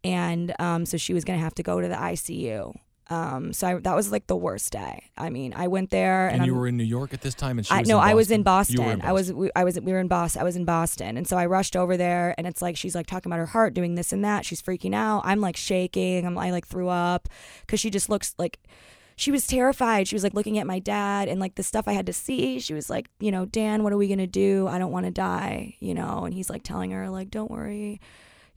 And 0.03 0.53
um, 0.59 0.85
so 0.85 0.97
she 0.97 1.13
was 1.13 1.25
going 1.25 1.37
to 1.37 1.43
have 1.43 1.55
to 1.55 1.63
go 1.63 1.81
to 1.81 1.87
the 1.87 1.95
ICU. 1.95 2.73
Um, 3.11 3.53
so 3.53 3.67
I, 3.67 3.73
that 3.75 3.95
was 3.95 4.11
like 4.11 4.27
the 4.27 4.35
worst 4.35 4.71
day. 4.71 5.09
I 5.17 5.29
mean, 5.31 5.53
I 5.55 5.67
went 5.67 5.89
there 5.89 6.27
and, 6.27 6.37
And, 6.37 6.45
you 6.45 6.53
I'm- 6.53 6.59
were 6.59 6.67
in 6.67 6.77
New 6.77 6.83
York 6.83 7.13
at 7.13 7.21
this 7.21 7.33
time, 7.33 7.57
and 7.57 7.65
she 7.65 7.73
I, 7.73 7.79
was 7.79 7.89
no, 7.89 7.97
I 7.97 8.13
was 8.13 8.29
in 8.29 8.43
Boston. 8.43 8.77
Boston. 8.77 8.99
In 8.99 9.05
I 9.05 9.11
was 9.11 9.33
we, 9.33 9.49
I 9.55 9.63
was 9.63 9.79
we 9.79 9.91
were 9.91 9.99
in 9.99 10.07
Boston. 10.07 10.41
I 10.41 10.43
was 10.43 10.55
in 10.55 10.63
Boston, 10.65 11.17
and 11.17 11.27
so 11.27 11.35
I 11.37 11.45
rushed 11.47 11.75
over 11.75 11.97
there, 11.97 12.35
and 12.37 12.45
it's 12.45 12.61
like 12.61 12.77
she's 12.77 12.93
like 12.93 13.07
talking 13.07 13.31
about 13.31 13.39
her 13.39 13.47
heart, 13.47 13.73
doing 13.73 13.95
this 13.95 14.13
and 14.13 14.23
that. 14.23 14.45
She's 14.45 14.61
freaking 14.61 14.93
out. 14.93 15.21
I'm 15.25 15.41
like 15.41 15.57
shaking. 15.57 16.25
I'm 16.27 16.37
I 16.37 16.51
like 16.51 16.67
threw 16.67 16.87
up 16.89 17.27
because 17.61 17.79
she 17.79 17.89
just 17.89 18.09
looks 18.09 18.35
like 18.37 18.59
she 19.15 19.31
was 19.31 19.47
terrified. 19.47 20.07
She 20.07 20.15
was 20.15 20.23
like 20.23 20.33
looking 20.33 20.59
at 20.59 20.67
my 20.67 20.79
dad 20.79 21.27
and 21.27 21.39
like 21.39 21.55
the 21.55 21.63
stuff 21.63 21.87
I 21.87 21.93
had 21.93 22.05
to 22.05 22.13
see. 22.13 22.59
She 22.59 22.73
was 22.73 22.89
like, 22.89 23.09
you 23.19 23.31
know, 23.31 23.45
Dan, 23.45 23.83
what 23.83 23.91
are 23.91 23.97
we 23.97 24.07
gonna 24.07 24.27
do? 24.27 24.67
I 24.67 24.77
don't 24.77 24.91
want 24.91 25.07
to 25.07 25.11
die, 25.11 25.75
you 25.79 25.93
know. 25.93 26.25
And 26.25 26.33
he's 26.33 26.49
like 26.49 26.63
telling 26.63 26.91
her 26.91 27.09
like, 27.09 27.29
don't 27.31 27.49
worry. 27.51 27.99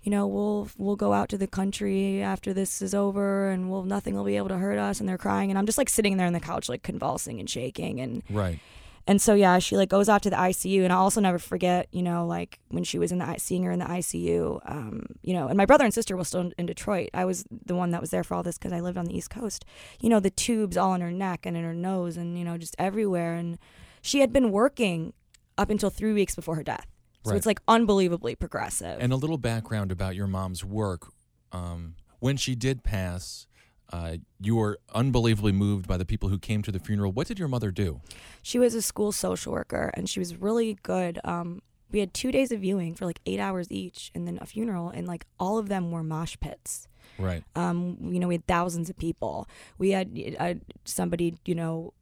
You 0.03 0.11
know, 0.11 0.27
we'll 0.27 0.69
we'll 0.77 0.97
go 0.97 1.13
out 1.13 1.29
to 1.31 1.39
the 1.39 1.47
country 1.47 2.23
after 2.23 2.53
this 2.53 2.83
is 2.83 2.95
over, 2.95 3.51
and 3.51 3.71
we'll 3.71 3.85
nothing 3.85 4.15
will 4.15 4.25
be 4.25 4.37
able 4.37 4.49
to 4.49 4.59
hurt 4.59 4.79
us. 4.79 4.99
And 4.99 5.09
they're 5.09 5.19
crying, 5.19 5.51
and 5.51 5.59
I'm 5.59 5.67
just 5.67 5.79
like 5.79 5.89
sitting 5.89 6.17
there 6.17 6.27
on 6.27 6.33
the 6.33 6.41
couch, 6.41 6.69
like 6.69 6.83
convulsing 6.83 7.39
and 7.39 7.49
shaking, 7.49 8.01
and 8.01 8.23
right. 8.29 8.59
and 9.07 9.23
so 9.23 9.35
yeah, 9.35 9.61
she 9.61 9.77
like 9.77 9.89
goes 9.89 10.09
out 10.09 10.23
to 10.23 10.31
the 10.31 10.37
ICU, 10.37 10.83
and 10.83 10.93
I'll 10.93 11.03
also 11.03 11.21
never 11.21 11.39
forget, 11.39 11.87
you 11.93 12.03
know, 12.03 12.27
like 12.27 12.59
when 12.69 12.83
she 12.83 12.99
was 12.99 13.13
in 13.13 13.19
the 13.19 13.37
seeing 13.39 13.63
her 13.63 13.71
in 13.71 13.79
the 13.79 13.85
ICU, 13.85 14.61
um, 14.65 15.07
you 15.23 15.35
know, 15.35 15.47
and 15.47 15.57
my 15.57 15.67
brother 15.67 15.85
and 15.85 15.95
sister 15.95 16.17
were 16.17 16.25
still 16.25 16.41
in, 16.41 16.55
in 16.59 16.67
Detroit. 16.67 17.11
I 17.15 17.25
was 17.25 17.45
the 17.51 17.77
one 17.77 17.93
that 17.93 18.01
was 18.01 18.11
there 18.11 18.25
for 18.25 18.35
all 18.35 18.43
this 18.43 18.59
because 18.59 18.73
I 18.73 18.81
lived 18.81 18.99
on 18.99 19.05
the 19.05 19.17
East 19.17 19.31
Coast. 19.31 19.65
You 20.01 20.09
know, 20.09 20.19
the 20.19 20.31
tubes 20.31 20.77
all 20.77 20.95
in 20.95 21.01
her 21.01 21.13
neck 21.13 21.47
and 21.47 21.57
in 21.57 21.63
her 21.63 21.75
nose, 21.75 22.17
and 22.17 22.37
you 22.37 22.45
know, 22.45 22.59
just 22.59 22.75
everywhere. 22.77 23.35
And 23.35 23.57
she 24.01 24.19
had 24.19 24.33
been 24.33 24.51
working 24.51 25.13
up 25.57 25.71
until 25.71 25.91
three 25.91 26.13
weeks 26.13 26.35
before 26.35 26.57
her 26.57 26.63
death, 26.63 26.87
so 27.25 27.31
Right. 27.31 27.37
it's 27.37 27.47
like 27.47 27.61
unbelievably 27.69 28.37
progressive. 28.37 28.99
And 29.01 29.13
a 29.13 29.17
little 29.17 29.39
background 29.39 29.93
about 29.93 30.15
your 30.17 30.27
mom's 30.27 30.65
work. 30.65 31.13
Um, 31.53 31.95
when 32.19 32.37
she 32.37 32.55
did 32.55 32.83
pass, 32.83 33.47
uh, 33.93 34.17
you 34.41 34.57
were 34.57 34.79
unbelievably 34.95 35.53
moved 35.53 35.87
by 35.87 35.97
the 35.97 36.05
people 36.05 36.29
who 36.31 36.39
came 36.39 36.63
to 36.63 36.73
the 36.73 36.79
funeral. 36.79 37.13
What 37.13 37.27
did 37.27 37.39
your 37.39 37.49
mother 37.49 37.71
do? 37.71 38.01
she 38.43 38.59
was 38.59 38.75
a 38.75 38.83
school 38.83 39.13
social 39.13 39.53
worker, 39.53 39.91
and 39.95 40.09
she 40.09 40.19
was 40.19 40.35
really 40.37 40.79
good. 40.83 41.21
Um, 41.25 41.63
we 41.93 42.01
had 42.01 42.13
two 42.15 42.33
days 42.33 42.51
of 42.51 42.61
viewing 42.61 42.95
for 42.95 43.05
like 43.05 43.21
eight 43.27 43.39
hours 43.39 43.67
each, 43.71 44.11
and 44.15 44.27
then 44.27 44.39
a 44.41 44.47
funeral, 44.47 44.89
and 44.89 45.07
like 45.07 45.27
all 45.39 45.59
of 45.59 45.69
them 45.69 45.91
were 45.93 46.03
mosh 46.03 46.37
pits. 46.41 46.89
Right. 47.19 47.45
Um, 47.55 47.99
you 48.01 48.19
know, 48.19 48.27
we 48.29 48.35
had 48.35 48.47
thousands 48.47 48.89
of 48.89 48.97
people. 48.97 49.47
We 49.79 49.91
had 49.91 50.37
uh, 50.41 50.55
somebody, 50.85 51.37
you 51.45 51.55
know, 51.55 51.93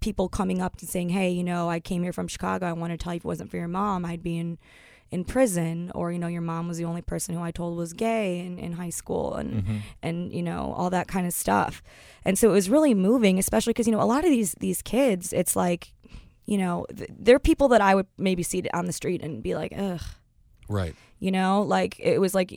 people 0.00 0.28
coming 0.28 0.60
up 0.60 0.78
and 0.80 0.88
saying, 0.88 1.10
"Hey, 1.10 1.30
you 1.30 1.44
know, 1.44 1.68
I 1.68 1.80
came 1.80 2.02
here 2.02 2.12
from 2.12 2.28
Chicago. 2.28 2.66
I 2.66 2.72
want 2.72 2.92
to 2.92 2.96
tell 2.96 3.12
you 3.12 3.18
if 3.18 3.24
it 3.24 3.28
wasn't 3.28 3.50
for 3.50 3.56
your 3.56 3.68
mom, 3.68 4.04
I'd 4.04 4.22
be 4.22 4.38
in 4.38 4.58
in 5.10 5.24
prison." 5.24 5.90
Or, 5.94 6.12
you 6.12 6.18
know, 6.18 6.26
your 6.28 6.42
mom 6.42 6.68
was 6.68 6.78
the 6.78 6.84
only 6.84 7.02
person 7.02 7.34
who 7.34 7.42
I 7.42 7.50
told 7.50 7.76
was 7.76 7.92
gay 7.92 8.40
in, 8.40 8.58
in 8.58 8.72
high 8.72 8.90
school, 8.90 9.34
and 9.34 9.50
Mm-hmm. 9.62 9.76
and 10.02 10.32
you 10.32 10.42
know 10.42 10.74
all 10.76 10.90
that 10.90 11.08
kind 11.08 11.26
of 11.26 11.32
stuff. 11.32 11.82
And 12.24 12.38
so 12.38 12.50
it 12.50 12.52
was 12.52 12.68
really 12.70 12.94
moving, 12.94 13.38
especially 13.38 13.72
because 13.72 13.86
you 13.86 13.92
know 13.92 14.02
a 14.02 14.04
lot 14.14 14.24
of 14.24 14.30
these 14.30 14.54
these 14.60 14.82
kids, 14.82 15.32
it's 15.32 15.54
like, 15.56 15.94
you 16.46 16.58
know, 16.58 16.86
th- 16.96 17.10
they're 17.18 17.38
people 17.38 17.68
that 17.68 17.80
I 17.80 17.94
would 17.94 18.06
maybe 18.18 18.42
see 18.42 18.62
on 18.74 18.86
the 18.86 18.92
street 18.92 19.22
and 19.22 19.42
be 19.42 19.54
like, 19.54 19.72
ugh 19.76 20.02
Right. 20.70 20.94
you 21.18 21.30
know 21.30 21.62
like 21.62 21.98
it 21.98 22.20
was 22.20 22.34
like 22.34 22.52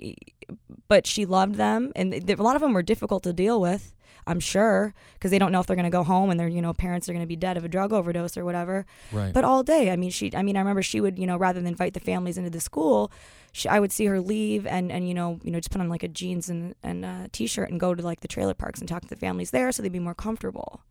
but 0.90 1.08
she 1.08 1.26
loved 1.26 1.56
them, 1.56 1.94
and 1.96 2.12
th- 2.12 2.38
a 2.40 2.44
lot 2.44 2.58
of 2.58 2.62
them 2.62 2.74
were 2.74 2.84
difficult 2.84 3.24
to 3.24 3.32
deal 3.32 3.62
with. 3.62 3.94
I'm 4.28 4.40
sure 4.40 4.94
because 5.14 5.32
they 5.32 5.40
don't 5.40 5.52
know 5.52 5.60
if 5.60 5.68
they're 5.68 5.76
going 5.76 5.84
to 5.84 5.90
go 5.90 6.04
home 6.04 6.30
and 6.30 6.40
their 6.40 6.48
you 6.48 6.62
know 6.62 6.74
parents 6.74 7.10
are 7.10 7.14
going 7.14 7.24
to 7.24 7.28
be 7.28 7.36
dead 7.36 7.58
of 7.58 7.66
a 7.66 7.68
drug 7.68 7.94
overdose 7.94 8.38
or 8.38 8.46
whatever. 8.46 8.86
Right. 9.12 9.34
But 9.34 9.44
all 9.44 9.64
day, 9.64 9.92
I 9.92 9.96
mean, 9.96 10.12
she. 10.12 10.32
I 10.36 10.44
mean, 10.44 10.56
I 10.56 10.60
remember 10.60 10.82
she 10.82 11.02
would, 11.02 11.18
you 11.18 11.28
know, 11.28 11.38
rather 11.38 11.60
than 11.60 11.68
invite 11.68 11.94
the 11.94 12.00
families 12.00 12.38
into 12.38 12.50
the 12.50 12.62
school, 12.62 13.12
she, 13.52 13.68
I 13.68 13.80
would 13.80 13.92
see 13.92 14.06
her 14.06 14.20
leave 14.20 14.66
and 14.68 14.92
and 14.92 15.08
you 15.08 15.14
know, 15.14 15.40
you 15.44 15.52
know, 15.52 15.60
just 15.60 15.72
put 15.72 15.82
on 15.82 15.90
like 15.90 16.04
a 16.04 16.08
jeans 16.08 16.50
and 16.50 16.76
and 16.84 17.06
a 17.06 17.30
t-shirt 17.32 17.70
and 17.70 17.80
go 17.80 17.96
to 17.96 18.04
like 18.04 18.22
the 18.22 18.28
trailer 18.28 18.54
parks 18.54 18.80
and 18.80 18.88
talk 18.88 19.02
to 19.02 19.08
the 19.08 19.16
families 19.16 19.52
there 19.52 19.72
so 19.72 19.84
they'd 19.84 19.92
be 19.92 20.00
more 20.00 20.16
comfortable. 20.16 20.82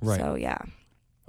Right. 0.00 0.20
So 0.20 0.34
yeah, 0.34 0.58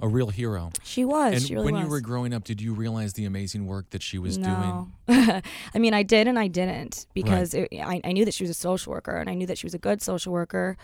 a 0.00 0.08
real 0.08 0.28
hero. 0.28 0.70
she 0.84 1.04
was. 1.04 1.34
And 1.34 1.42
she 1.42 1.54
really 1.54 1.66
when 1.66 1.74
was. 1.74 1.84
you 1.84 1.90
were 1.90 2.00
growing 2.00 2.32
up, 2.32 2.44
did 2.44 2.60
you 2.60 2.72
realize 2.72 3.14
the 3.14 3.24
amazing 3.24 3.66
work 3.66 3.90
that 3.90 4.02
she 4.02 4.18
was 4.18 4.36
doing? 4.36 4.46
no. 4.46 4.88
I 5.08 5.78
mean, 5.78 5.94
I 5.94 6.02
did 6.02 6.28
and 6.28 6.38
I 6.38 6.46
didn't 6.46 7.06
because 7.14 7.54
it, 7.54 7.68
I, 7.72 8.00
I 8.04 8.12
knew 8.12 8.24
that 8.24 8.34
she 8.34 8.44
was 8.44 8.50
a 8.50 8.54
social 8.54 8.92
worker 8.92 9.16
and 9.16 9.28
I 9.28 9.34
knew 9.34 9.46
that 9.46 9.58
she 9.58 9.66
was 9.66 9.74
a 9.74 9.78
good 9.78 10.00
social 10.00 10.32
worker. 10.32 10.76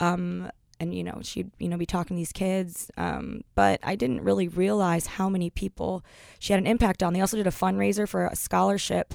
Um, 0.00 0.50
and 0.80 0.94
you 0.94 1.02
know 1.02 1.18
she'd 1.22 1.50
you 1.58 1.68
know 1.68 1.76
be 1.76 1.86
talking 1.86 2.16
to 2.16 2.20
these 2.20 2.30
kids 2.30 2.88
um, 2.96 3.40
but 3.56 3.80
i 3.82 3.96
didn't 3.96 4.20
really 4.22 4.46
realize 4.46 5.08
how 5.08 5.28
many 5.28 5.50
people 5.50 6.04
she 6.38 6.52
had 6.52 6.60
an 6.62 6.68
impact 6.68 7.02
on. 7.02 7.12
They 7.14 7.20
also 7.20 7.36
did 7.36 7.48
a 7.48 7.50
fundraiser 7.50 8.08
for 8.08 8.26
a 8.26 8.36
scholarship 8.36 9.14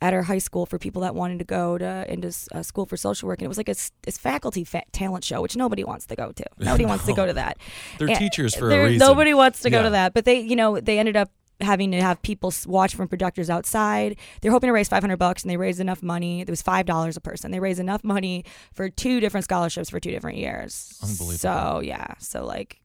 at 0.00 0.12
her 0.12 0.22
high 0.24 0.38
school 0.38 0.66
for 0.66 0.78
people 0.78 1.02
that 1.02 1.14
wanted 1.14 1.38
to 1.38 1.44
go 1.44 1.78
to 1.78 2.10
into 2.12 2.28
s- 2.28 2.48
uh, 2.52 2.62
school 2.62 2.84
for 2.86 2.96
social 2.96 3.26
work. 3.28 3.38
And 3.38 3.44
it 3.44 3.48
was 3.48 3.56
like 3.58 3.68
a, 3.68 3.74
this 4.02 4.18
faculty 4.18 4.64
fa- 4.64 4.82
talent 4.92 5.24
show 5.24 5.40
which 5.40 5.56
nobody 5.56 5.84
wants 5.84 6.06
to 6.06 6.16
go 6.16 6.32
to. 6.32 6.44
Nobody 6.58 6.84
wants 6.84 7.04
to 7.06 7.12
go 7.12 7.24
to 7.26 7.32
that. 7.34 7.58
They're 7.98 8.08
And 8.08 8.18
teachers 8.18 8.54
for 8.54 8.70
a 8.70 8.84
reason. 8.84 9.06
Nobody 9.06 9.34
wants 9.34 9.60
to 9.60 9.70
go 9.70 9.82
to 9.82 9.90
that, 9.90 10.12
but 10.14 10.24
they, 10.24 10.40
you 10.40 10.56
know, 10.56 10.80
they 10.80 10.98
ended 10.98 11.16
up 11.16 11.30
having 11.60 11.92
to 11.92 12.00
have 12.00 12.20
people 12.22 12.52
watch 12.66 12.94
from 12.94 13.08
projectors 13.08 13.48
outside. 13.48 14.16
They're 14.40 14.50
hoping 14.50 14.68
to 14.68 14.72
raise 14.72 14.88
500 14.88 15.16
bucks, 15.16 15.42
and 15.42 15.50
they 15.50 15.56
raised 15.56 15.80
enough 15.80 16.02
money. 16.02 16.40
It 16.40 16.50
was 16.50 16.62
five 16.62 16.86
dollars 16.86 17.16
a 17.16 17.20
person. 17.20 17.50
They 17.52 17.60
raised 17.60 17.80
enough 17.80 18.02
money 18.04 18.44
for 18.72 18.88
two 18.88 19.20
different 19.20 19.44
scholarships 19.44 19.90
for 19.90 20.00
two 20.00 20.10
different 20.10 20.38
years. 20.38 20.98
Unbelievable. 21.02 21.38
So 21.38 21.80
yeah, 21.80 22.14
so 22.18 22.44
like 22.44 22.80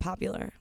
popular. 0.00 0.52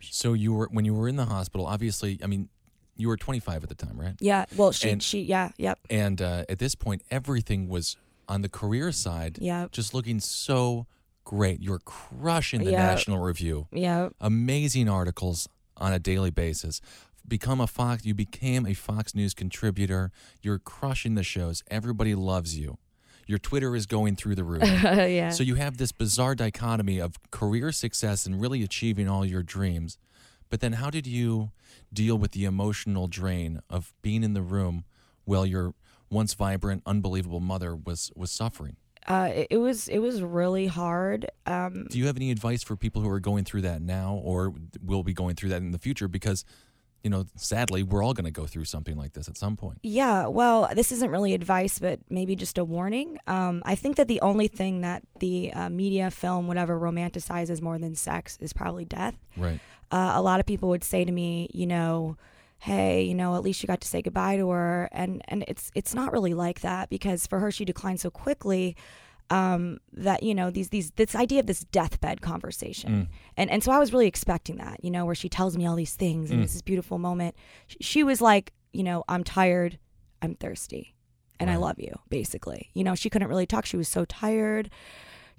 So 0.00 0.32
you 0.32 0.52
were 0.52 0.68
when 0.72 0.84
you 0.84 0.94
were 0.94 1.08
in 1.08 1.16
the 1.16 1.26
hospital. 1.26 1.66
Obviously, 1.66 2.18
I 2.22 2.26
mean, 2.26 2.48
you 2.96 3.08
were 3.08 3.16
25 3.16 3.62
at 3.62 3.68
the 3.68 3.74
time, 3.74 3.98
right? 4.00 4.14
Yeah. 4.20 4.44
Well, 4.56 4.72
she, 4.72 4.90
And- 4.90 5.02
she, 5.02 5.22
yeah, 5.22 5.50
yep, 5.56 5.78
And 5.88 6.20
uh, 6.20 6.44
at 6.48 6.58
this 6.58 6.74
point, 6.74 7.02
everything 7.10 7.68
was 7.68 7.96
on 8.28 8.42
the 8.42 8.48
career 8.48 8.92
side, 8.92 9.38
yep, 9.40 9.72
just 9.72 9.94
looking 9.94 10.20
so 10.20 10.86
great. 11.24 11.60
You 11.60 11.70
were 11.70 11.78
crushing 11.80 12.64
the 12.64 12.72
Yeah. 12.72 12.86
National 12.86 13.18
Review. 13.18 13.66
yep. 13.72 14.12
Amazing 14.20 14.88
articles 14.88 15.48
on 15.78 15.92
a 15.92 15.98
daily 15.98 16.30
basis. 16.30 16.80
Become 17.26 17.60
a 17.60 17.66
Fox. 17.66 18.04
You 18.04 18.14
became 18.14 18.66
a 18.66 18.74
Fox 18.74 19.14
News 19.14 19.34
contributor. 19.34 20.10
You're 20.42 20.58
crushing 20.58 21.14
the 21.14 21.22
shows. 21.22 21.62
Everybody 21.70 22.14
loves 22.14 22.58
you. 22.58 22.78
Your 23.26 23.38
Twitter 23.38 23.76
is 23.76 23.86
going 23.86 24.16
through 24.16 24.34
the 24.34 24.44
roof. 24.44 24.62
yeah. 24.82 25.30
So 25.30 25.42
you 25.42 25.54
have 25.54 25.76
this 25.76 25.92
bizarre 25.92 26.34
dichotomy 26.34 27.00
of 27.00 27.14
career 27.30 27.70
success 27.72 28.26
and 28.26 28.40
really 28.40 28.62
achieving 28.62 29.08
all 29.08 29.24
your 29.24 29.42
dreams. 29.42 29.96
But 30.50 30.60
then 30.60 30.74
how 30.74 30.90
did 30.90 31.06
you 31.06 31.52
deal 31.92 32.18
with 32.18 32.32
the 32.32 32.44
emotional 32.44 33.06
drain 33.06 33.60
of 33.70 33.94
being 34.02 34.22
in 34.24 34.34
the 34.34 34.42
room 34.42 34.84
while 35.24 35.46
your 35.46 35.74
once 36.10 36.34
vibrant, 36.34 36.82
unbelievable 36.84 37.40
mother 37.40 37.74
was 37.74 38.10
was 38.14 38.30
suffering? 38.30 38.76
uh, 39.06 39.30
it, 39.34 39.46
it 39.50 39.56
was 39.56 39.88
it 39.88 39.98
was 39.98 40.22
really 40.22 40.66
hard. 40.66 41.30
Um, 41.46 41.86
Do 41.90 41.98
you 41.98 42.06
have 42.06 42.16
any 42.16 42.30
advice 42.30 42.62
for 42.62 42.76
people 42.76 43.02
who 43.02 43.08
are 43.08 43.20
going 43.20 43.44
through 43.44 43.62
that 43.62 43.82
now 43.82 44.20
or 44.22 44.52
will 44.84 45.02
be 45.02 45.12
going 45.12 45.34
through 45.34 45.48
that 45.50 45.62
in 45.62 45.72
the 45.72 45.78
future 45.78 46.06
because 46.08 46.44
you 47.02 47.10
know, 47.10 47.26
sadly, 47.36 47.82
we're 47.82 48.02
all 48.02 48.14
going 48.14 48.24
to 48.24 48.30
go 48.30 48.46
through 48.46 48.64
something 48.64 48.96
like 48.96 49.12
this 49.12 49.28
at 49.28 49.36
some 49.36 49.56
point. 49.56 49.78
Yeah, 49.82 50.26
well, 50.26 50.70
this 50.74 50.92
isn't 50.92 51.10
really 51.10 51.34
advice, 51.34 51.78
but 51.78 52.00
maybe 52.08 52.36
just 52.36 52.58
a 52.58 52.64
warning. 52.64 53.18
Um, 53.26 53.62
I 53.64 53.74
think 53.74 53.96
that 53.96 54.08
the 54.08 54.20
only 54.20 54.48
thing 54.48 54.82
that 54.82 55.02
the 55.18 55.52
uh, 55.52 55.68
media, 55.68 56.10
film, 56.10 56.46
whatever, 56.46 56.78
romanticizes 56.78 57.60
more 57.60 57.78
than 57.78 57.94
sex 57.94 58.38
is 58.40 58.52
probably 58.52 58.84
death. 58.84 59.16
Right. 59.36 59.58
Uh, 59.90 60.12
a 60.14 60.22
lot 60.22 60.40
of 60.40 60.46
people 60.46 60.68
would 60.68 60.84
say 60.84 61.04
to 61.04 61.12
me, 61.12 61.50
you 61.52 61.66
know, 61.66 62.16
hey, 62.60 63.02
you 63.02 63.14
know, 63.14 63.34
at 63.34 63.42
least 63.42 63.62
you 63.62 63.66
got 63.66 63.80
to 63.80 63.88
say 63.88 64.00
goodbye 64.02 64.36
to 64.36 64.48
her, 64.50 64.88
and 64.92 65.22
and 65.26 65.44
it's 65.48 65.70
it's 65.74 65.94
not 65.94 66.12
really 66.12 66.32
like 66.34 66.60
that 66.60 66.88
because 66.88 67.26
for 67.26 67.40
her, 67.40 67.50
she 67.50 67.64
declined 67.64 68.00
so 68.00 68.10
quickly. 68.10 68.76
Um, 69.30 69.78
that 69.94 70.22
you 70.22 70.34
know 70.34 70.50
these 70.50 70.68
these 70.68 70.90
this 70.92 71.14
idea 71.14 71.40
of 71.40 71.46
this 71.46 71.64
deathbed 71.64 72.20
conversation, 72.20 73.08
and 73.36 73.50
and 73.50 73.64
so 73.64 73.72
I 73.72 73.78
was 73.78 73.92
really 73.92 74.06
expecting 74.06 74.56
that, 74.56 74.84
you 74.84 74.90
know, 74.90 75.06
where 75.06 75.14
she 75.14 75.28
tells 75.28 75.56
me 75.56 75.66
all 75.66 75.76
these 75.76 75.94
things 75.94 76.30
and 76.30 76.42
it's 76.42 76.52
this 76.52 76.56
is 76.56 76.62
beautiful 76.62 76.98
moment. 76.98 77.34
She, 77.66 77.78
she 77.80 78.04
was 78.04 78.20
like, 78.20 78.52
you 78.72 78.82
know, 78.82 79.04
I'm 79.08 79.24
tired, 79.24 79.78
I'm 80.20 80.34
thirsty, 80.34 80.94
and 81.40 81.50
I 81.50 81.56
love 81.56 81.78
you. 81.78 81.98
Basically, 82.10 82.70
you 82.74 82.84
know, 82.84 82.94
she 82.94 83.08
couldn't 83.08 83.28
really 83.28 83.46
talk. 83.46 83.64
She 83.64 83.78
was 83.78 83.88
so 83.88 84.04
tired 84.04 84.70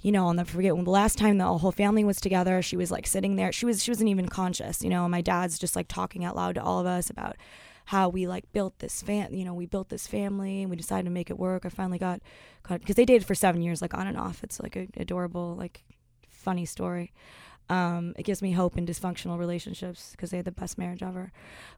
you 0.04 0.12
know, 0.12 0.28
I'll 0.28 0.34
never 0.34 0.52
forget 0.52 0.76
when 0.76 0.84
the 0.84 0.92
last 0.92 1.18
time 1.18 1.38
the 1.38 1.46
whole 1.58 1.72
family 1.72 2.04
was 2.04 2.20
together, 2.20 2.62
she 2.62 2.76
was 2.76 2.92
like 2.92 3.08
sitting 3.08 3.38
there. 3.38 3.54
She 3.54 3.66
was 3.66 3.82
she 3.82 3.90
wasn't 3.90 4.10
even 4.10 4.28
conscious, 4.28 4.84
you 4.84 4.90
know. 4.90 5.06
And 5.06 5.12
my 5.12 5.22
dad's 5.22 5.58
just 5.58 5.78
like 5.78 5.88
talking 5.88 6.26
out 6.26 6.36
loud 6.36 6.56
to 6.56 6.62
all 6.62 6.80
of 6.80 6.86
us 6.86 7.10
about 7.10 7.38
how 7.86 8.10
we 8.10 8.28
like 8.28 8.52
built 8.54 8.80
this 8.80 9.02
fam, 9.02 9.34
you 9.34 9.46
know, 9.46 9.54
we 9.54 9.66
built 9.66 9.90
this 9.90 10.08
family 10.08 10.62
and 10.62 10.70
we 10.70 10.76
decided 10.76 11.06
to 11.06 11.12
make 11.12 11.30
it 11.30 11.38
work. 11.38 11.66
I 11.66 11.70
finally 11.70 12.00
got 12.00 12.22
caught 12.64 12.80
because 12.80 12.96
they 12.96 13.06
dated 13.06 13.26
for 13.26 13.36
seven 13.36 13.62
years, 13.62 13.82
like 13.82 13.94
on 13.94 14.08
and 14.08 14.18
off. 14.18 14.44
It's 14.44 14.60
like 14.60 14.76
a 14.76 14.88
adorable, 14.98 15.56
like 15.56 15.84
funny 16.30 16.66
story. 16.66 17.14
Um, 17.70 18.14
it 18.18 18.24
gives 18.24 18.42
me 18.42 18.52
hope 18.52 18.78
in 18.78 18.86
dysfunctional 18.86 19.40
relationships 19.40 20.12
because 20.12 20.32
they 20.32 20.38
had 20.38 20.46
the 20.46 20.52
best 20.52 20.78
marriage 20.78 21.02
ever. 21.02 21.32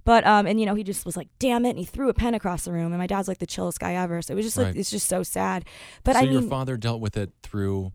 But 0.03 0.25
um, 0.25 0.47
and 0.47 0.59
you 0.59 0.65
know, 0.65 0.74
he 0.75 0.83
just 0.83 1.05
was 1.05 1.15
like, 1.15 1.29
"Damn 1.38 1.63
it!" 1.65 1.71
and 1.71 1.79
he 1.79 1.85
threw 1.85 2.09
a 2.09 2.13
pen 2.13 2.33
across 2.33 2.65
the 2.65 2.71
room. 2.71 2.91
And 2.91 2.97
my 2.97 3.07
dad's 3.07 3.27
like 3.27 3.38
the 3.38 3.45
chillest 3.45 3.79
guy 3.79 3.93
ever. 3.93 4.21
So 4.21 4.33
it 4.33 4.35
was 4.35 4.45
just 4.45 4.57
like 4.57 4.75
it's 4.75 4.89
just 4.89 5.07
so 5.07 5.21
sad. 5.21 5.63
But 6.03 6.13
so 6.13 6.19
I 6.19 6.24
your 6.24 6.41
mean, 6.41 6.50
father 6.50 6.75
dealt 6.75 7.01
with 7.01 7.15
it 7.17 7.31
through 7.43 7.93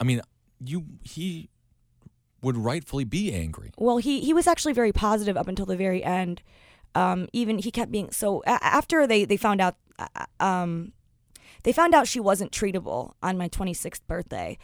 I 0.00 0.04
mean, 0.04 0.20
you 0.64 0.84
he 1.02 1.50
would 2.42 2.56
rightfully 2.56 3.04
be 3.04 3.32
angry. 3.32 3.72
Well, 3.78 3.98
he 3.98 4.20
he 4.20 4.32
was 4.32 4.46
actually 4.46 4.72
very 4.72 4.92
positive 4.92 5.36
up 5.36 5.48
until 5.48 5.66
the 5.66 5.76
very 5.76 6.02
end. 6.04 6.42
Um, 6.94 7.28
even 7.32 7.58
he 7.58 7.70
kept 7.70 7.92
being 7.92 8.10
so 8.10 8.42
after 8.46 9.06
they 9.06 9.24
they 9.24 9.36
found 9.36 9.60
out 9.60 9.76
uh, 9.98 10.26
um, 10.40 10.92
they 11.62 11.72
found 11.72 11.94
out 11.94 12.08
she 12.08 12.20
wasn't 12.20 12.52
treatable 12.52 13.14
on 13.22 13.36
my 13.36 13.48
26th 13.48 14.00
birthday. 14.06 14.58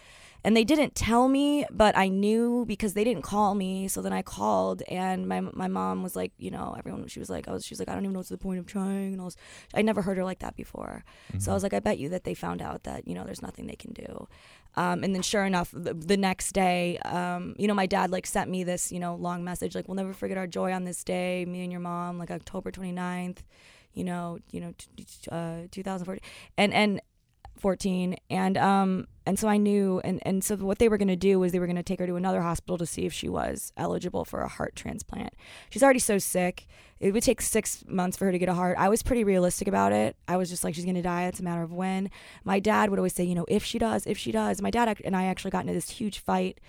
And 0.44 0.54
they 0.54 0.64
didn't 0.64 0.94
tell 0.94 1.26
me, 1.28 1.64
but 1.70 1.96
I 1.96 2.08
knew 2.08 2.66
because 2.66 2.92
they 2.92 3.02
didn't 3.02 3.22
call 3.22 3.54
me. 3.54 3.88
So 3.88 4.02
then 4.02 4.12
I 4.12 4.20
called, 4.20 4.82
and 4.88 5.26
my 5.26 5.40
my 5.40 5.68
mom 5.68 6.02
was 6.02 6.14
like, 6.14 6.32
you 6.38 6.50
know, 6.50 6.74
everyone. 6.78 7.06
She 7.08 7.18
was 7.18 7.30
like, 7.30 7.48
I 7.48 7.52
was, 7.52 7.64
she 7.64 7.72
was 7.72 7.78
like, 7.78 7.88
I 7.88 7.94
don't 7.94 8.04
even 8.04 8.12
know 8.12 8.18
what's 8.18 8.28
the 8.28 8.36
point 8.36 8.58
of 8.58 8.66
trying. 8.66 9.14
And 9.14 9.22
I 9.22 9.24
was, 9.24 9.36
I 9.72 9.80
never 9.80 10.02
heard 10.02 10.18
her 10.18 10.24
like 10.24 10.40
that 10.40 10.54
before. 10.54 11.02
So 11.38 11.50
I 11.50 11.54
was 11.54 11.62
like, 11.62 11.72
I 11.72 11.80
bet 11.80 11.98
you 11.98 12.10
that 12.10 12.24
they 12.24 12.34
found 12.34 12.60
out 12.60 12.84
that 12.84 13.08
you 13.08 13.14
know 13.14 13.24
there's 13.24 13.42
nothing 13.42 13.66
they 13.66 13.74
can 13.76 13.92
do. 13.94 14.28
Um, 14.76 15.04
and 15.04 15.14
then 15.14 15.22
sure 15.22 15.44
enough, 15.44 15.70
the, 15.72 15.94
the 15.94 16.16
next 16.16 16.52
day, 16.52 16.98
um, 16.98 17.54
you 17.58 17.68
know, 17.68 17.74
my 17.74 17.86
dad 17.86 18.10
like 18.10 18.26
sent 18.26 18.50
me 18.50 18.64
this, 18.64 18.90
you 18.90 18.98
know, 18.98 19.14
long 19.14 19.44
message 19.44 19.74
like, 19.74 19.86
we'll 19.88 19.94
never 19.94 20.12
forget 20.12 20.36
our 20.36 20.48
joy 20.48 20.72
on 20.72 20.84
this 20.84 21.04
day, 21.04 21.44
me 21.44 21.62
and 21.62 21.70
your 21.70 21.80
mom, 21.80 22.18
like 22.18 22.30
October 22.30 22.72
29th, 22.72 23.38
you 23.92 24.02
know, 24.04 24.38
you 24.50 24.60
know, 24.60 24.74
t- 24.76 25.04
t- 25.04 25.30
uh, 25.30 25.68
2014, 25.70 26.20
and 26.58 26.74
and 26.74 27.00
14, 27.56 28.16
and 28.30 28.58
um, 28.58 29.06
and 29.26 29.38
so 29.38 29.48
I 29.48 29.56
knew, 29.56 30.00
and 30.04 30.20
and 30.22 30.44
so 30.44 30.56
what 30.56 30.78
they 30.78 30.88
were 30.88 30.98
gonna 30.98 31.16
do 31.16 31.38
was 31.38 31.52
they 31.52 31.58
were 31.58 31.66
gonna 31.66 31.82
take 31.82 31.98
her 31.98 32.06
to 32.06 32.16
another 32.16 32.42
hospital 32.42 32.76
to 32.78 32.86
see 32.86 33.06
if 33.06 33.12
she 33.12 33.28
was 33.28 33.72
eligible 33.76 34.24
for 34.24 34.42
a 34.42 34.48
heart 34.48 34.76
transplant. 34.76 35.32
She's 35.70 35.82
already 35.82 35.98
so 35.98 36.18
sick. 36.18 36.66
It 37.00 37.12
would 37.12 37.22
take 37.22 37.40
six 37.40 37.84
months 37.86 38.16
for 38.16 38.26
her 38.26 38.32
to 38.32 38.38
get 38.38 38.48
a 38.48 38.54
heart. 38.54 38.76
I 38.78 38.88
was 38.88 39.02
pretty 39.02 39.24
realistic 39.24 39.66
about 39.68 39.92
it. 39.92 40.16
I 40.28 40.36
was 40.36 40.50
just 40.50 40.64
like, 40.64 40.74
she's 40.74 40.84
gonna 40.84 41.02
die. 41.02 41.24
It's 41.24 41.40
a 41.40 41.44
matter 41.44 41.62
of 41.62 41.72
when. 41.72 42.10
My 42.44 42.60
dad 42.60 42.90
would 42.90 42.98
always 42.98 43.14
say, 43.14 43.24
you 43.24 43.34
know, 43.34 43.46
if 43.48 43.64
she 43.64 43.78
does, 43.78 44.06
if 44.06 44.18
she 44.18 44.30
does. 44.30 44.60
My 44.60 44.70
dad 44.70 45.00
and 45.04 45.16
I 45.16 45.24
actually 45.24 45.50
got 45.50 45.62
into 45.62 45.74
this 45.74 45.90
huge 45.90 46.18
fight 46.18 46.60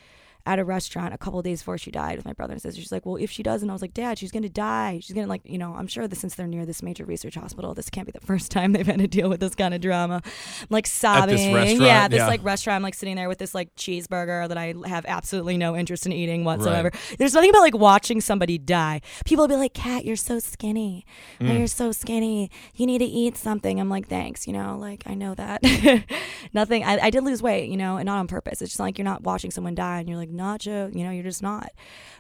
at 0.46 0.60
a 0.60 0.64
restaurant 0.64 1.14
a 1.14 1.18
couple 1.18 1.40
of 1.40 1.46
days 1.46 1.62
before 1.62 1.78
she 1.78 1.90
died 1.92 2.18
with 2.18 2.26
my 2.26 2.34
brother 2.34 2.54
and 2.54 2.62
sister. 2.62 2.80
She's 2.82 2.92
like, 2.92 3.06
well, 3.06 3.16
if 3.16 3.32
she 3.32 3.42
does, 3.44 3.62
and 3.62 3.72
I 3.72 3.74
was 3.74 3.82
like, 3.82 3.94
Dad, 3.94 4.18
she's 4.20 4.32
gonna 4.32 4.50
die. 4.50 5.00
She's 5.02 5.16
gonna 5.16 5.28
like, 5.28 5.42
you 5.46 5.58
know, 5.58 5.74
I'm 5.74 5.88
sure 5.88 6.08
that 6.08 6.16
since 6.16 6.36
they're 6.36 6.48
near 6.48 6.66
this 6.66 6.84
major 6.84 7.06
research 7.06 7.36
hospital, 7.36 7.74
this 7.74 7.90
can't 7.90 8.06
be 8.06 8.12
the 8.12 8.20
first 8.26 8.52
time 8.52 8.74
they've 8.74 8.86
had 8.86 9.00
to 9.00 9.08
deal 9.08 9.30
with 9.30 9.40
this 9.40 9.56
kind 9.56 9.74
of 9.74 9.82
drama. 9.82 10.22
I'm 10.26 10.68
like 10.70 10.88
sobbing. 10.88 11.54
restaurant, 11.54 11.82
yeah, 11.82 12.08
this 12.08 12.18
yeah. 12.20 12.28
like 12.28 12.44
restaurant. 12.44 12.76
I'm 12.78 12.84
like 12.84 12.94
sitting 12.94 13.16
there 13.16 13.28
with 13.28 13.40
this 13.40 13.56
like 13.56 13.76
cheeseburger 13.76 14.48
that 14.48 14.58
I 14.58 14.74
have 14.86 15.06
absolutely 15.08 15.58
no 15.58 15.76
interest 15.76 16.06
in 16.06 16.12
eating 16.14 16.44
whatsoever. 16.44 16.92
There's 17.18 17.34
nothing 17.34 17.50
about 17.50 17.62
like 17.62 17.76
watching 17.78 18.22
somebody 18.22 18.58
die. 18.58 19.02
People 19.26 19.44
will 19.44 19.50
be 19.50 19.56
like, 19.56 19.74
Kat, 19.74 20.06
you're 20.06 20.16
so 20.16 20.40
skinny. 20.40 21.06
Oh, 21.42 21.46
Mm. 21.46 21.58
you're 21.60 21.68
so 21.68 21.92
skinny. 21.92 22.50
You 22.76 22.86
need 22.86 23.00
to 23.00 23.06
eat 23.06 23.38
something. 23.38 23.80
I'm 23.80 23.90
like, 23.90 24.08
thanks. 24.08 24.48
You 24.48 24.54
know, 24.54 24.78
like 24.80 25.04
I 25.06 25.14
know 25.14 25.36
that. 25.36 25.62
nothing. 26.54 26.84
I, 26.84 26.98
I 27.06 27.10
did 27.10 27.24
lose 27.24 27.42
weight, 27.42 27.70
you 27.70 27.78
know, 27.78 27.98
and 27.98 28.06
not 28.06 28.20
on 28.20 28.28
purpose. 28.28 28.62
It's 28.62 28.72
just 28.72 28.80
like 28.80 28.98
you're 28.98 29.06
not 29.06 29.24
watching 29.24 29.52
someone 29.52 29.76
die 29.76 30.00
and 30.00 30.08
you're 30.10 30.18
like, 30.18 30.30
nacho, 30.38 30.94
you 30.96 31.04
know, 31.04 31.12
you're 31.12 31.24
just 31.24 31.44
not. 31.44 31.72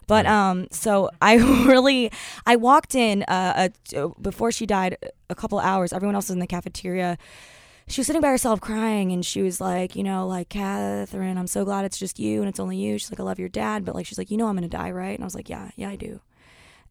But 0.07 0.25
um, 0.25 0.67
so 0.71 1.09
I 1.21 1.35
really, 1.65 2.11
I 2.45 2.55
walked 2.55 2.95
in 2.95 3.23
uh, 3.23 3.69
uh 3.95 4.07
before 4.21 4.51
she 4.51 4.65
died 4.65 4.97
a 5.29 5.35
couple 5.35 5.59
hours. 5.59 5.93
Everyone 5.93 6.15
else 6.15 6.25
was 6.25 6.31
in 6.31 6.39
the 6.39 6.47
cafeteria. 6.47 7.17
She 7.87 8.01
was 8.01 8.07
sitting 8.07 8.21
by 8.21 8.29
herself 8.29 8.61
crying, 8.61 9.11
and 9.11 9.25
she 9.25 9.41
was 9.41 9.61
like, 9.61 9.95
you 9.95 10.03
know, 10.03 10.27
like 10.27 10.49
Catherine, 10.49 11.37
I'm 11.37 11.47
so 11.47 11.65
glad 11.65 11.85
it's 11.85 11.99
just 11.99 12.19
you 12.19 12.39
and 12.41 12.49
it's 12.49 12.59
only 12.59 12.77
you. 12.77 12.97
She's 12.97 13.11
like, 13.11 13.19
I 13.19 13.23
love 13.23 13.39
your 13.39 13.49
dad, 13.49 13.85
but 13.85 13.95
like, 13.95 14.05
she's 14.05 14.17
like, 14.17 14.31
you 14.31 14.37
know, 14.37 14.47
I'm 14.47 14.55
gonna 14.55 14.67
die, 14.67 14.91
right? 14.91 15.13
And 15.13 15.23
I 15.23 15.25
was 15.25 15.35
like, 15.35 15.49
yeah, 15.49 15.71
yeah, 15.75 15.89
I 15.89 15.95
do. 15.95 16.19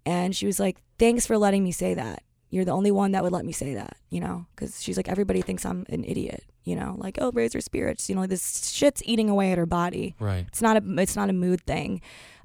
And 0.06 0.36
she 0.36 0.46
was 0.46 0.60
like, 0.60 0.76
thanks 0.98 1.26
for 1.26 1.38
letting 1.38 1.64
me 1.64 1.72
say 1.72 1.94
that 1.94 2.23
you're 2.54 2.64
the 2.64 2.70
only 2.72 2.90
one 2.90 3.12
that 3.12 3.22
would 3.22 3.32
let 3.32 3.44
me 3.44 3.52
say 3.52 3.74
that, 3.74 3.96
you 4.10 4.20
know, 4.20 4.46
because 4.54 4.82
she's 4.82 4.96
like, 4.96 5.08
everybody 5.08 5.42
thinks 5.42 5.66
I'm 5.66 5.84
an 5.88 6.04
idiot, 6.04 6.44
you 6.64 6.76
know, 6.76 6.94
like, 6.98 7.18
oh, 7.20 7.30
raise 7.32 7.52
her 7.54 7.60
spirits, 7.60 8.08
you 8.08 8.14
know, 8.14 8.26
this 8.26 8.70
shit's 8.72 9.02
eating 9.04 9.28
away 9.28 9.52
at 9.52 9.58
her 9.58 9.66
body. 9.66 10.14
Right. 10.20 10.44
It's 10.48 10.62
not 10.62 10.76
a, 10.76 10.82
it's 11.02 11.16
not 11.16 11.28
a 11.30 11.32
mood 11.32 11.60
thing. 11.66 12.00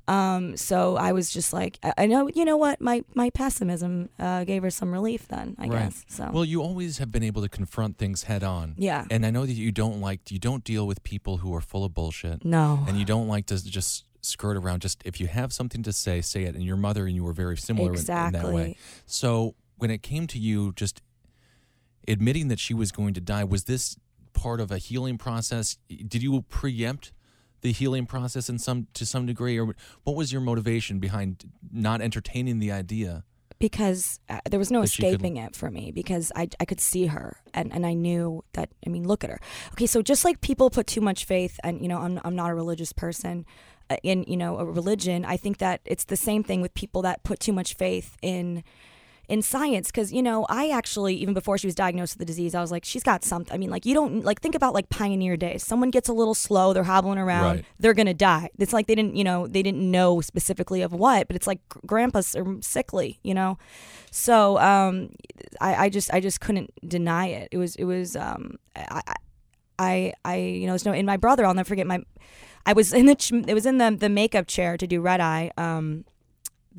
Um, 0.07 0.57
so 0.57 0.95
I 0.97 1.11
was 1.11 1.29
just 1.29 1.53
like, 1.53 1.77
I, 1.83 1.93
I 1.99 2.05
know, 2.07 2.27
you 2.33 2.43
know 2.43 2.57
what, 2.57 2.81
my 2.81 3.03
my 3.13 3.29
pessimism 3.29 4.09
uh, 4.17 4.43
gave 4.43 4.63
her 4.63 4.71
some 4.71 4.91
relief 4.91 5.27
then, 5.27 5.55
I 5.59 5.67
Right. 5.67 5.83
guess. 5.83 6.03
So 6.07 6.31
Well, 6.33 6.45
you 6.45 6.63
always 6.63 6.97
have 6.97 7.11
been 7.11 7.21
able 7.21 7.43
to 7.43 7.49
confront 7.49 7.99
things 7.99 8.23
head 8.23 8.43
on. 8.43 8.73
yeah, 8.77 9.05
And 9.11 9.23
I 9.23 9.29
know 9.29 9.45
that 9.45 9.53
you 9.53 9.71
don't 9.71 10.01
like 10.01 10.31
you 10.31 10.39
don't 10.39 10.63
deal 10.63 10.87
with 10.87 11.03
people 11.03 11.37
who 11.37 11.53
are 11.53 11.61
full 11.61 11.85
of 11.85 11.93
bullshit. 11.93 12.43
no, 12.43 12.83
And 12.87 12.97
you 12.97 13.05
don't 13.05 13.27
like 13.27 13.45
to 13.47 13.63
just 13.63 14.05
skirt 14.21 14.57
around 14.57 14.81
just 14.81 15.01
if 15.05 15.21
you 15.21 15.27
have 15.27 15.53
something 15.53 15.83
to 15.83 15.93
say, 15.93 16.21
say 16.21 16.43
it. 16.43 16.55
And 16.55 16.63
your 16.63 16.75
mother 16.75 17.05
and 17.05 17.15
you 17.15 17.23
were 17.23 17.31
very 17.31 17.55
similar 17.57 17.91
in- 17.93 17.99
in, 17.99 18.05
that 18.05 18.33
way. 18.33 18.71
exactly. 18.71 18.77
So 19.05 19.53
when 19.79 19.91
it 19.91 20.03
came 20.03 20.27
to 20.27 20.39
you 20.39 20.74
just 20.75 21.01
admitting 22.07 22.48
that 22.50 22.59
she 22.59 22.74
was 22.74 22.91
going 22.91 23.13
to 23.13 23.21
die, 23.21 23.43
was 23.43 23.63
this 23.65 23.98
part 24.33 24.59
of 24.59 24.71
a 24.71 24.77
healing 24.77 25.17
process? 25.17 25.77
Did 25.88 26.24
you 26.24 26.41
preempt 26.43 27.12
the 27.62 27.71
healing 27.71 28.05
process 28.05 28.50
in 28.50 28.57
some 28.59 28.88
to 28.93 29.05
some 29.05 29.25
degree, 29.25 29.59
or 29.59 29.75
what 30.03 30.15
was 30.15 30.31
your 30.31 30.41
motivation 30.41 31.00
behind 31.00 31.45
not 31.71 32.01
entertaining 32.01 32.59
the 32.59 32.71
idea? 32.71 33.24
because 33.59 34.21
uh, 34.29 34.39
there 34.50 34.57
was 34.57 34.71
no 34.71 34.79
could- 34.79 34.89
escaping 34.89 35.38
it 35.38 35.55
for 35.55 35.69
me 35.69 35.91
because 35.91 36.31
I, 36.36 36.50
I 36.59 36.65
could 36.65 36.79
see 36.79 37.07
her 37.07 37.38
and, 37.53 37.74
and 37.74 37.86
I 37.86 37.93
knew 37.93 38.43
that 38.53 38.69
I 38.86 38.89
mean 38.89 39.05
look 39.05 39.24
at 39.24 39.29
her 39.29 39.39
okay 39.74 39.86
so 39.86 40.01
just 40.01 40.25
like 40.25 40.41
people 40.41 40.69
put 40.69 40.88
too 40.88 41.01
much 41.01 41.25
faith 41.25 41.59
and 41.63 41.81
you 41.81 41.88
know 41.88 42.00
I'm, 42.00 42.19
I'm 42.24 42.36
not 42.36 42.50
a 42.50 42.55
religious 42.55 42.93
person 42.93 43.45
uh, 43.89 43.98
in 44.01 44.24
you 44.27 44.38
know 44.38 44.57
a 44.57 44.65
religion 44.65 45.25
I 45.25 45.38
think 45.38 45.57
that 45.57 45.81
it's 45.83 46.05
the 46.05 46.15
same 46.15 46.43
thing 46.43 46.62
with 46.62 46.74
people 46.74 47.01
that 47.03 47.24
put 47.24 47.39
too 47.39 47.53
much 47.53 47.74
faith 47.75 48.15
in 48.21 48.63
in 49.29 49.41
science 49.41 49.88
because 49.91 50.12
you 50.12 50.21
know 50.24 50.45
I 50.50 50.69
actually 50.69 51.13
even 51.15 51.33
before 51.33 51.57
she 51.57 51.67
was 51.67 51.75
diagnosed 51.75 52.13
with 52.15 52.19
the 52.19 52.25
disease 52.25 52.55
I 52.55 52.62
was 52.62 52.71
like 52.71 52.83
she's 52.83 53.03
got 53.03 53.24
something 53.24 53.53
I 53.53 53.57
mean 53.57 53.69
like 53.69 53.86
you 53.86 53.93
don't 53.93 54.25
like 54.25 54.41
think 54.41 54.55
about 54.55 54.74
like 54.74 54.89
pioneer 54.89 55.38
days. 55.38 55.63
Someone 55.65 55.91
gets 55.91 56.09
a 56.09 56.13
little 56.13 56.33
slow 56.33 56.74
they're 56.74 56.83
hobbling 56.83 57.19
around 57.19 57.43
Right. 57.57 57.65
they're 57.79 57.93
gonna 57.93 58.13
die. 58.13 58.50
It's 58.57 58.74
like 58.74 58.88
they 58.88 58.95
didn't 58.95 59.15
you 59.15 59.24
know 59.24 59.48
they 59.48 59.62
didn't 59.63 59.89
know 59.91 60.19
specifically 60.21 60.81
of 60.81 60.91
what 60.93 61.27
but 61.27 61.36
it's 61.36 61.48
like 61.48 61.59
grandpa's 61.86 62.36
are 62.36 62.45
sickly 62.62 63.19
you 63.24 63.33
know? 63.33 63.57
So 64.12 64.57
um 64.59 65.12
I, 65.62 65.86
I 65.86 65.89
just 65.89 66.12
I 66.13 66.19
just 66.19 66.41
couldn't 66.41 66.71
deny 66.88 67.27
it. 67.27 67.50
It 67.51 67.57
was 67.57 67.75
it 67.75 67.86
was 67.86 68.15
um 68.15 68.55
I 68.75 69.01
I- 69.07 69.13
I 69.81 70.13
I 70.25 70.36
you 70.36 70.65
know 70.65 70.74
there's 70.74 70.83
no 70.86 70.91
in 70.91 71.05
my 71.05 71.15
brother 71.15 71.45
I'll 71.45 71.53
never 71.53 71.67
forget 71.69 71.88
my 71.88 72.00
I 72.65 72.74
was 72.74 72.91
in 72.91 73.05
the 73.05 73.43
it 73.48 73.53
was 73.53 73.65
in 73.65 73.77
the 73.77 73.95
the 73.98 74.09
makeup 74.09 74.45
chair 74.48 74.75
to 74.75 74.86
do 74.86 75.00
red 75.00 75.21
eye 75.21 75.51
um 75.57 76.03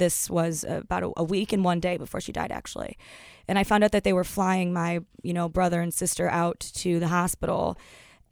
this 0.00 0.28
was 0.28 0.64
about 0.68 1.04
a, 1.04 1.12
a 1.18 1.22
week 1.22 1.52
and 1.52 1.62
one 1.62 1.78
day 1.78 1.96
before 1.96 2.20
she 2.20 2.32
died 2.32 2.50
actually. 2.50 2.98
And 3.46 3.58
i 3.58 3.64
found 3.64 3.84
out 3.84 3.92
that 3.92 4.02
they 4.02 4.12
were 4.12 4.24
flying 4.24 4.72
my 4.72 5.00
you 5.22 5.32
know 5.32 5.48
brother 5.48 5.80
and 5.80 5.94
sister 5.94 6.28
out 6.28 6.58
to 6.58 6.98
the 6.98 7.08
hospital. 7.08 7.78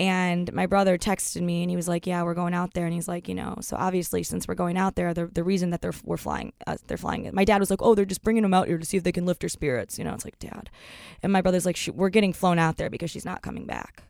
And 0.01 0.53
my 0.53 0.67
brother 0.67 0.97
texted 0.97 1.43
me 1.43 1.63
and 1.63 1.71
he 1.71 1.77
was 1.77 1.87
like 1.87 2.07
yeah 2.07 2.23
we're 2.25 2.35
going 2.35 2.55
out 2.55 2.75
there. 2.75 2.87
And 2.87 2.95
he's 2.95 3.07
like 3.07 3.29
you 3.29 3.35
know 3.35 3.57
so 3.61 3.77
obviously 3.77 4.25
since 4.25 4.49
we're 4.49 4.55
going 4.55 4.77
out 4.77 4.97
there 4.97 5.15
the, 5.15 5.27
the 5.27 5.45
reason 5.45 5.71
that 5.71 5.83
they're 5.83 5.95
we're 6.03 6.17
flying 6.17 6.53
uh, 6.67 6.77
they're 6.89 6.97
flying 6.97 7.31
my 7.33 7.45
dad 7.45 7.61
was 7.61 7.71
like 7.71 7.83
oh 7.83 7.95
they're 7.95 8.05
just 8.05 8.23
bringing 8.23 8.43
them 8.43 8.55
out 8.55 8.67
here 8.67 8.79
to 8.79 8.87
see 8.87 8.97
if 8.97 9.05
they 9.05 9.13
can 9.13 9.27
lift 9.27 9.43
her 9.43 9.49
spirits 9.49 9.99
you 9.99 10.05
know 10.05 10.15
it's 10.15 10.25
like 10.25 10.39
dad. 10.39 10.71
And 11.23 11.33
my 11.33 11.43
brother's 11.43 11.67
like, 11.67 11.79
"We're 11.95 12.09
getting 12.11 12.33
flown 12.33 12.59
out 12.59 12.77
there 12.77 12.91
because 12.91 13.11
she's 13.11 13.25
not 13.25 13.43
coming 13.43 13.67
back. 13.67 14.03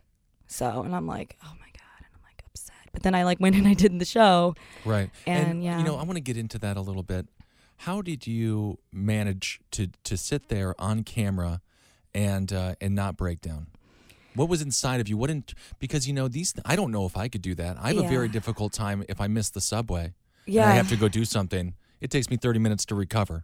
So 0.47 0.81
and 0.81 0.95
i'm 0.95 1.07
like 1.07 1.37
oh 1.43 1.53
my 1.59 1.71
god 1.73 1.99
and 1.99 2.07
i'm 2.15 2.23
like 2.23 2.41
upset. 2.47 2.89
But 2.93 3.03
then 3.03 3.15
i 3.15 3.23
like 3.23 3.39
went 3.45 3.55
and 3.55 3.67
i 3.67 3.73
did 3.73 3.97
the 3.99 4.05
show. 4.05 4.55
Right. 4.85 5.09
And, 5.25 5.63
yeah. 5.63 5.77
you 5.79 5.83
know, 5.83 5.97
I 5.97 6.03
want 6.03 6.15
to 6.15 6.21
get 6.21 6.37
into 6.37 6.57
that 6.59 6.77
a 6.77 6.81
little 6.81 7.03
bit. 7.03 7.27
How 7.83 8.01
did 8.01 8.27
you 8.27 8.79
manage 8.91 9.59
to 9.71 9.87
to 10.03 10.17
sit 10.17 10.49
there 10.49 10.75
on 10.79 11.03
camera 11.03 11.61
and 12.13 12.51
uh, 12.51 12.75
and 12.81 12.93
not 12.95 13.15
break 13.17 13.41
down? 13.41 13.67
What 14.35 14.49
was 14.49 14.61
inside 14.61 14.99
of 15.01 15.07
you? 15.09 15.17
What 15.17 15.27
didn't 15.27 15.53
because 15.79 16.07
you 16.07 16.13
know 16.13 16.27
these 16.27 16.53
I 16.65 16.75
don't 16.75 16.91
know 16.91 17.05
if 17.05 17.15
I 17.17 17.27
could 17.29 17.41
do 17.41 17.55
that. 17.55 17.77
I 17.79 17.93
have 17.93 18.03
a 18.05 18.07
very 18.07 18.27
difficult 18.27 18.73
time 18.73 19.03
if 19.09 19.19
I 19.21 19.27
miss 19.27 19.49
the 19.49 19.61
subway. 19.61 20.13
yeah 20.45 20.63
And 20.63 20.71
I 20.73 20.75
have 20.75 20.89
to 20.89 20.97
go 20.97 21.07
do 21.07 21.25
something. 21.25 21.73
It 22.01 22.09
takes 22.11 22.29
me 22.29 22.37
30 22.37 22.59
minutes 22.59 22.85
to 22.85 22.95
recover. 22.95 23.43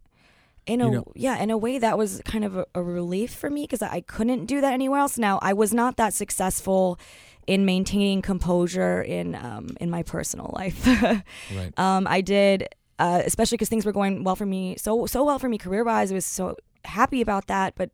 in 0.68 0.82
a 0.82 0.86
you 0.86 0.92
know- 0.92 1.12
yeah 1.16 1.38
in 1.44 1.50
a 1.52 1.58
way 1.58 1.80
that 1.80 1.98
was 1.98 2.22
kind 2.26 2.44
of 2.46 2.58
a, 2.58 2.66
a 2.76 2.82
relief 2.84 3.34
for 3.34 3.50
me 3.50 3.62
because 3.64 3.82
I 3.82 4.02
couldn't 4.02 4.46
do 4.48 4.62
that 4.62 4.74
anywhere 4.74 5.00
else. 5.00 5.18
Now 5.18 5.40
I 5.42 5.54
was 5.54 5.74
not 5.74 5.96
that 5.98 6.14
successful 6.14 7.00
in 7.48 7.66
maintaining 7.66 8.22
composure 8.22 9.02
in 9.02 9.36
um, 9.36 9.66
in 9.80 9.90
my 9.90 10.04
personal 10.04 10.50
life. 10.60 10.80
Right. 11.56 11.72
um, 11.78 12.08
I 12.08 12.22
did, 12.22 12.68
uh, 13.00 13.22
especially 13.26 13.58
because 13.58 13.70
things 13.70 13.86
were 13.86 13.92
going 13.92 14.24
well 14.24 14.36
for 14.36 14.46
me, 14.46 14.76
so 14.78 15.06
so 15.06 15.24
well 15.24 15.40
for 15.40 15.50
me 15.50 15.58
career 15.58 15.84
wise. 15.84 16.12
I 16.12 16.16
was 16.16 16.26
so 16.26 16.56
happy 16.86 17.22
about 17.22 17.48
that, 17.48 17.76
but 17.76 17.92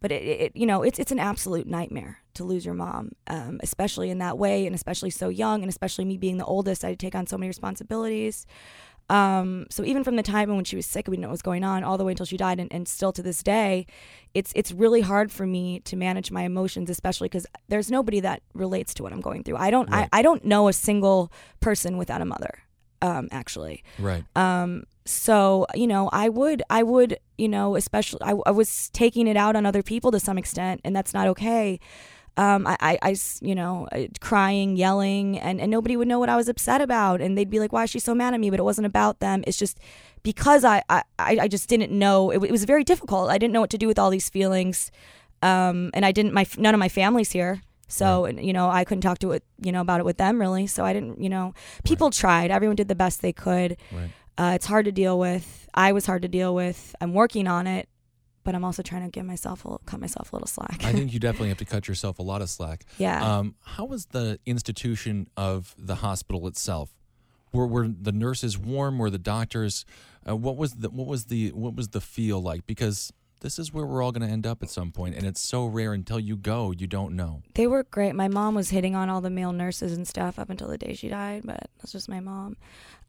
but 0.00 0.10
it, 0.10 0.22
it 0.22 0.52
you 0.56 0.66
know 0.66 0.82
it's 0.82 0.98
it's 0.98 1.12
an 1.12 1.18
absolute 1.18 1.66
nightmare 1.66 2.18
to 2.34 2.44
lose 2.44 2.64
your 2.64 2.74
mom, 2.74 3.12
um, 3.26 3.60
especially 3.62 4.10
in 4.10 4.18
that 4.18 4.38
way, 4.38 4.66
and 4.66 4.74
especially 4.74 5.10
so 5.10 5.28
young, 5.28 5.62
and 5.62 5.68
especially 5.68 6.04
me 6.04 6.16
being 6.16 6.38
the 6.38 6.44
oldest, 6.44 6.84
I 6.84 6.94
take 6.94 7.14
on 7.14 7.26
so 7.26 7.36
many 7.36 7.48
responsibilities. 7.48 8.46
Um, 9.10 9.66
so 9.70 9.84
even 9.84 10.04
from 10.04 10.14
the 10.14 10.22
time 10.22 10.54
when 10.54 10.64
she 10.64 10.76
was 10.76 10.86
sick, 10.86 11.08
we 11.08 11.16
didn't 11.16 11.22
know 11.22 11.28
what 11.28 11.32
was 11.32 11.42
going 11.42 11.64
on, 11.64 11.82
all 11.82 11.98
the 11.98 12.04
way 12.04 12.12
until 12.12 12.26
she 12.26 12.36
died, 12.36 12.60
and, 12.60 12.72
and 12.72 12.86
still 12.86 13.12
to 13.12 13.22
this 13.22 13.42
day, 13.42 13.86
it's 14.34 14.52
it's 14.54 14.70
really 14.70 15.00
hard 15.00 15.32
for 15.32 15.46
me 15.46 15.80
to 15.80 15.96
manage 15.96 16.30
my 16.30 16.42
emotions, 16.42 16.88
especially 16.88 17.26
because 17.26 17.44
there's 17.68 17.90
nobody 17.90 18.20
that 18.20 18.42
relates 18.54 18.94
to 18.94 19.02
what 19.02 19.12
I'm 19.12 19.20
going 19.20 19.42
through. 19.42 19.56
I 19.56 19.70
don't 19.70 19.90
Right. 19.90 20.08
I, 20.12 20.20
I 20.20 20.22
don't 20.22 20.44
know 20.44 20.68
a 20.68 20.72
single 20.72 21.32
person 21.60 21.98
without 21.98 22.22
a 22.22 22.24
mother, 22.24 22.60
um, 23.02 23.28
actually. 23.30 23.82
Right. 23.98 24.24
Um, 24.36 24.84
so 25.04 25.66
you 25.74 25.86
know, 25.86 26.08
I 26.12 26.28
would, 26.28 26.62
I 26.70 26.82
would, 26.82 27.18
you 27.38 27.48
know, 27.48 27.76
especially, 27.76 28.20
I, 28.22 28.34
I 28.46 28.50
was 28.50 28.90
taking 28.90 29.26
it 29.26 29.36
out 29.36 29.56
on 29.56 29.66
other 29.66 29.82
people 29.82 30.10
to 30.12 30.20
some 30.20 30.38
extent, 30.38 30.80
and 30.84 30.94
that's 30.94 31.14
not 31.14 31.26
okay. 31.28 31.80
Um, 32.36 32.66
i 32.66 32.96
i 33.02 33.16
you 33.42 33.54
know, 33.54 33.88
uh, 33.92 34.06
crying, 34.20 34.76
yelling, 34.76 35.38
and, 35.38 35.60
and 35.60 35.70
nobody 35.70 35.96
would 35.96 36.08
know 36.08 36.18
what 36.18 36.28
I 36.28 36.36
was 36.36 36.48
upset 36.48 36.80
about, 36.80 37.20
and 37.20 37.36
they'd 37.36 37.50
be 37.50 37.58
like, 37.58 37.72
"Why 37.72 37.84
is 37.84 37.90
she 37.90 37.98
so 37.98 38.14
mad 38.14 38.34
at 38.34 38.40
me?" 38.40 38.50
But 38.50 38.60
it 38.60 38.62
wasn't 38.62 38.86
about 38.86 39.18
them. 39.18 39.42
It's 39.46 39.58
just 39.58 39.78
because 40.22 40.64
I, 40.64 40.82
I, 40.88 41.02
I 41.18 41.38
I 41.42 41.48
just 41.48 41.68
didn't 41.68 41.90
know. 41.90 42.30
It, 42.30 42.42
it 42.44 42.50
was 42.50 42.64
very 42.64 42.84
difficult. 42.84 43.30
I 43.30 43.38
didn't 43.38 43.52
know 43.52 43.60
what 43.60 43.70
to 43.70 43.78
do 43.78 43.88
with 43.88 43.98
all 43.98 44.10
these 44.10 44.30
feelings, 44.30 44.90
um, 45.42 45.90
and 45.92 46.06
I 46.06 46.12
didn't. 46.12 46.32
My 46.32 46.46
none 46.56 46.72
of 46.74 46.78
my 46.78 46.88
family's 46.88 47.32
here. 47.32 47.62
So 47.90 48.24
and, 48.24 48.44
you 48.44 48.52
know 48.52 48.70
I 48.70 48.84
couldn't 48.84 49.02
talk 49.02 49.18
to 49.20 49.32
it 49.32 49.42
you 49.62 49.72
know 49.72 49.80
about 49.82 50.00
it 50.00 50.04
with 50.06 50.16
them 50.16 50.40
really 50.40 50.66
so 50.66 50.84
I 50.84 50.92
didn't 50.92 51.20
you 51.20 51.28
know 51.28 51.52
people 51.84 52.10
tried 52.10 52.50
everyone 52.50 52.76
did 52.76 52.88
the 52.88 52.94
best 52.94 53.20
they 53.20 53.32
could 53.32 53.76
Right. 53.92 54.10
uh, 54.38 54.52
it's 54.54 54.66
hard 54.66 54.84
to 54.86 54.92
deal 54.92 55.18
with. 55.18 55.68
I 55.74 55.92
was 55.92 56.06
hard 56.06 56.22
to 56.22 56.28
deal 56.28 56.54
with. 56.54 56.94
I'm 57.00 57.12
working 57.14 57.46
on 57.46 57.66
it, 57.66 57.88
but 58.42 58.54
I'm 58.54 58.64
also 58.64 58.82
trying 58.82 59.04
to 59.04 59.10
give 59.10 59.26
myself 59.26 59.64
a 59.64 59.68
little, 59.68 59.82
cut 59.86 60.00
myself 60.00 60.32
a 60.32 60.36
little 60.36 60.48
slack. 60.48 60.82
I 60.84 60.92
think 60.92 61.12
you 61.14 61.20
definitely 61.20 61.48
have 61.50 61.58
to 61.58 61.64
cut 61.64 61.86
yourself 61.88 62.18
a 62.18 62.22
lot 62.22 62.40
of 62.42 62.48
slack. 62.48 62.84
yeah. 62.98 63.18
Um, 63.38 63.54
how 63.64 63.84
was 63.84 64.06
the 64.06 64.38
institution 64.46 65.28
of 65.36 65.74
the 65.78 65.96
hospital 65.96 66.46
itself? 66.48 66.90
Were 67.52 67.66
were 67.66 67.88
the 67.88 68.12
nurses 68.12 68.56
warm? 68.56 68.98
Were 68.98 69.10
the 69.10 69.18
doctors? 69.18 69.84
Uh, 70.28 70.36
what 70.36 70.56
was 70.56 70.74
the 70.74 70.88
what 70.90 71.06
was 71.08 71.24
the 71.26 71.50
what 71.52 71.74
was 71.74 71.88
the 71.88 72.00
feel 72.00 72.40
like? 72.40 72.66
Because 72.66 73.12
this 73.40 73.58
is 73.58 73.72
where 73.72 73.84
we're 73.86 74.02
all 74.02 74.12
going 74.12 74.26
to 74.26 74.32
end 74.32 74.46
up 74.46 74.62
at 74.62 74.70
some 74.70 74.92
point, 74.92 75.14
and 75.16 75.26
it's 75.26 75.40
so 75.40 75.66
rare 75.66 75.92
until 75.92 76.20
you 76.20 76.36
go, 76.36 76.70
you 76.70 76.86
don't 76.86 77.14
know. 77.16 77.42
they 77.54 77.66
were 77.66 77.82
great. 77.84 78.14
My 78.14 78.28
mom 78.28 78.54
was 78.54 78.70
hitting 78.70 78.94
on 78.94 79.08
all 79.10 79.20
the 79.20 79.30
male 79.30 79.52
nurses 79.52 79.92
and 79.92 80.06
stuff 80.06 80.38
up 80.38 80.50
until 80.50 80.68
the 80.68 80.78
day 80.78 80.94
she 80.94 81.08
died, 81.08 81.42
but 81.44 81.70
that's 81.78 81.92
just 81.92 82.08
my 82.08 82.20
mom. 82.20 82.56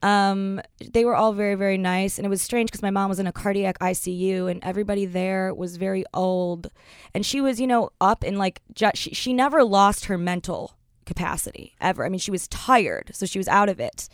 Um, 0.03 0.59
they 0.93 1.05
were 1.05 1.15
all 1.15 1.33
very, 1.33 1.55
very 1.55 1.77
nice, 1.77 2.17
and 2.17 2.25
it 2.25 2.29
was 2.29 2.41
strange 2.41 2.71
because 2.71 2.81
my 2.81 2.89
mom 2.89 3.09
was 3.09 3.19
in 3.19 3.27
a 3.27 3.31
cardiac 3.31 3.77
ICU, 3.79 4.49
and 4.49 4.63
everybody 4.63 5.05
there 5.05 5.53
was 5.53 5.77
very 5.77 6.03
old, 6.13 6.71
and 7.13 7.25
she 7.25 7.39
was, 7.39 7.59
you 7.59 7.67
know, 7.67 7.91
up 8.01 8.23
and 8.23 8.37
like 8.39 8.61
ju- 8.73 8.89
she 8.95 9.13
she 9.13 9.31
never 9.33 9.63
lost 9.63 10.05
her 10.05 10.17
mental 10.17 10.73
capacity 11.05 11.75
ever. 11.79 12.05
I 12.05 12.09
mean, 12.09 12.19
she 12.19 12.31
was 12.31 12.47
tired, 12.47 13.11
so 13.13 13.25
she 13.25 13.37
was 13.37 13.47
out 13.47 13.69
of 13.69 13.79
it. 13.79 14.07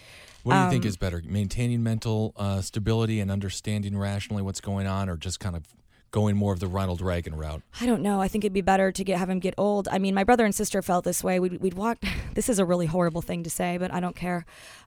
What 0.44 0.54
do 0.56 0.60
you 0.64 0.70
think 0.70 0.84
Um, 0.86 0.88
is 0.90 0.98
better, 0.98 1.22
maintaining 1.26 1.84
mental 1.84 2.34
uh, 2.38 2.62
stability 2.62 3.20
and 3.20 3.30
understanding 3.32 3.98
rationally 3.98 4.42
what's 4.44 4.62
going 4.62 4.88
on, 4.88 5.10
or 5.10 5.16
just 5.18 5.40
kind 5.40 5.56
of 5.56 5.64
going 6.12 6.36
more 6.38 6.54
of 6.54 6.60
the 6.60 6.68
Ronald 6.68 7.02
Reagan 7.02 7.36
route? 7.36 7.62
I 7.82 7.86
don't 7.86 8.02
know. 8.02 8.22
I 8.22 8.28
think 8.28 8.44
it'd 8.44 8.54
be 8.54 8.62
better 8.62 8.92
to 8.92 9.04
get 9.04 9.18
have 9.18 9.30
him 9.30 9.40
get 9.40 9.54
old. 9.58 9.88
I 9.92 9.98
mean, 10.00 10.14
my 10.16 10.24
brother 10.24 10.46
and 10.46 10.54
sister 10.56 10.82
felt 10.82 11.06
this 11.06 11.24
way. 11.24 11.40
We'd, 11.40 11.60
we'd 11.62 11.74
walk. 11.76 11.98
This 12.38 12.50
is 12.50 12.60
a 12.60 12.66
really 12.66 12.86
horrible 12.86 13.24
thing 13.24 13.42
to 13.42 13.50
say, 13.50 13.80
but 13.80 13.92
I 13.92 14.00
don't 14.00 14.16
care. 14.16 14.46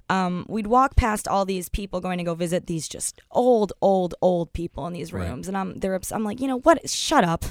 Um, 0.08 0.46
we'd 0.48 0.68
walk 0.68 0.94
past 0.94 1.26
all 1.26 1.44
these 1.44 1.68
people 1.68 2.00
going 2.00 2.18
to 2.18 2.24
go 2.24 2.34
visit 2.36 2.68
these 2.68 2.86
just 2.88 3.20
old, 3.32 3.72
old, 3.82 4.14
old 4.22 4.52
people 4.52 4.86
in 4.86 4.92
these 4.92 5.12
Right. 5.12 5.28
rooms, 5.28 5.48
and 5.48 5.56
I'm 5.56 5.78
they're 5.80 5.98
I'm 6.12 6.22
like, 6.22 6.40
you 6.40 6.46
know 6.46 6.60
what? 6.60 6.88
Shut 6.88 7.24
up. 7.24 7.44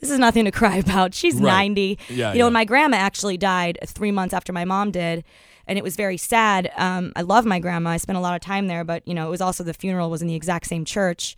This 0.00 0.10
is 0.10 0.18
nothing 0.18 0.46
to 0.46 0.50
cry 0.50 0.76
about. 0.86 1.12
She's 1.14 1.34
Right. 1.34 1.42
90. 1.68 1.98
Yeah, 2.08 2.32
you 2.32 2.38
know, 2.38 2.44
yeah. 2.44 2.44
and 2.46 2.54
my 2.54 2.64
grandma 2.64 2.96
actually 2.96 3.36
died 3.36 3.78
three 3.86 4.10
months 4.10 4.32
after 4.34 4.52
my 4.54 4.64
mom 4.64 4.90
did. 4.90 5.22
And 5.66 5.76
it 5.78 5.82
was 5.82 5.96
very 5.96 6.16
sad. 6.16 6.70
Um, 6.76 7.12
I 7.16 7.22
love 7.22 7.44
my 7.44 7.58
grandma. 7.58 7.90
I 7.90 7.96
spent 7.98 8.16
a 8.16 8.20
lot 8.20 8.34
of 8.36 8.40
time 8.40 8.68
there, 8.68 8.84
but 8.84 9.06
you 9.06 9.12
know, 9.14 9.26
it 9.26 9.30
was 9.30 9.40
also 9.42 9.64
the 9.64 9.74
funeral 9.74 10.08
was 10.10 10.22
in 10.22 10.28
the 10.28 10.34
exact 10.34 10.66
same 10.66 10.84
church, 10.86 11.36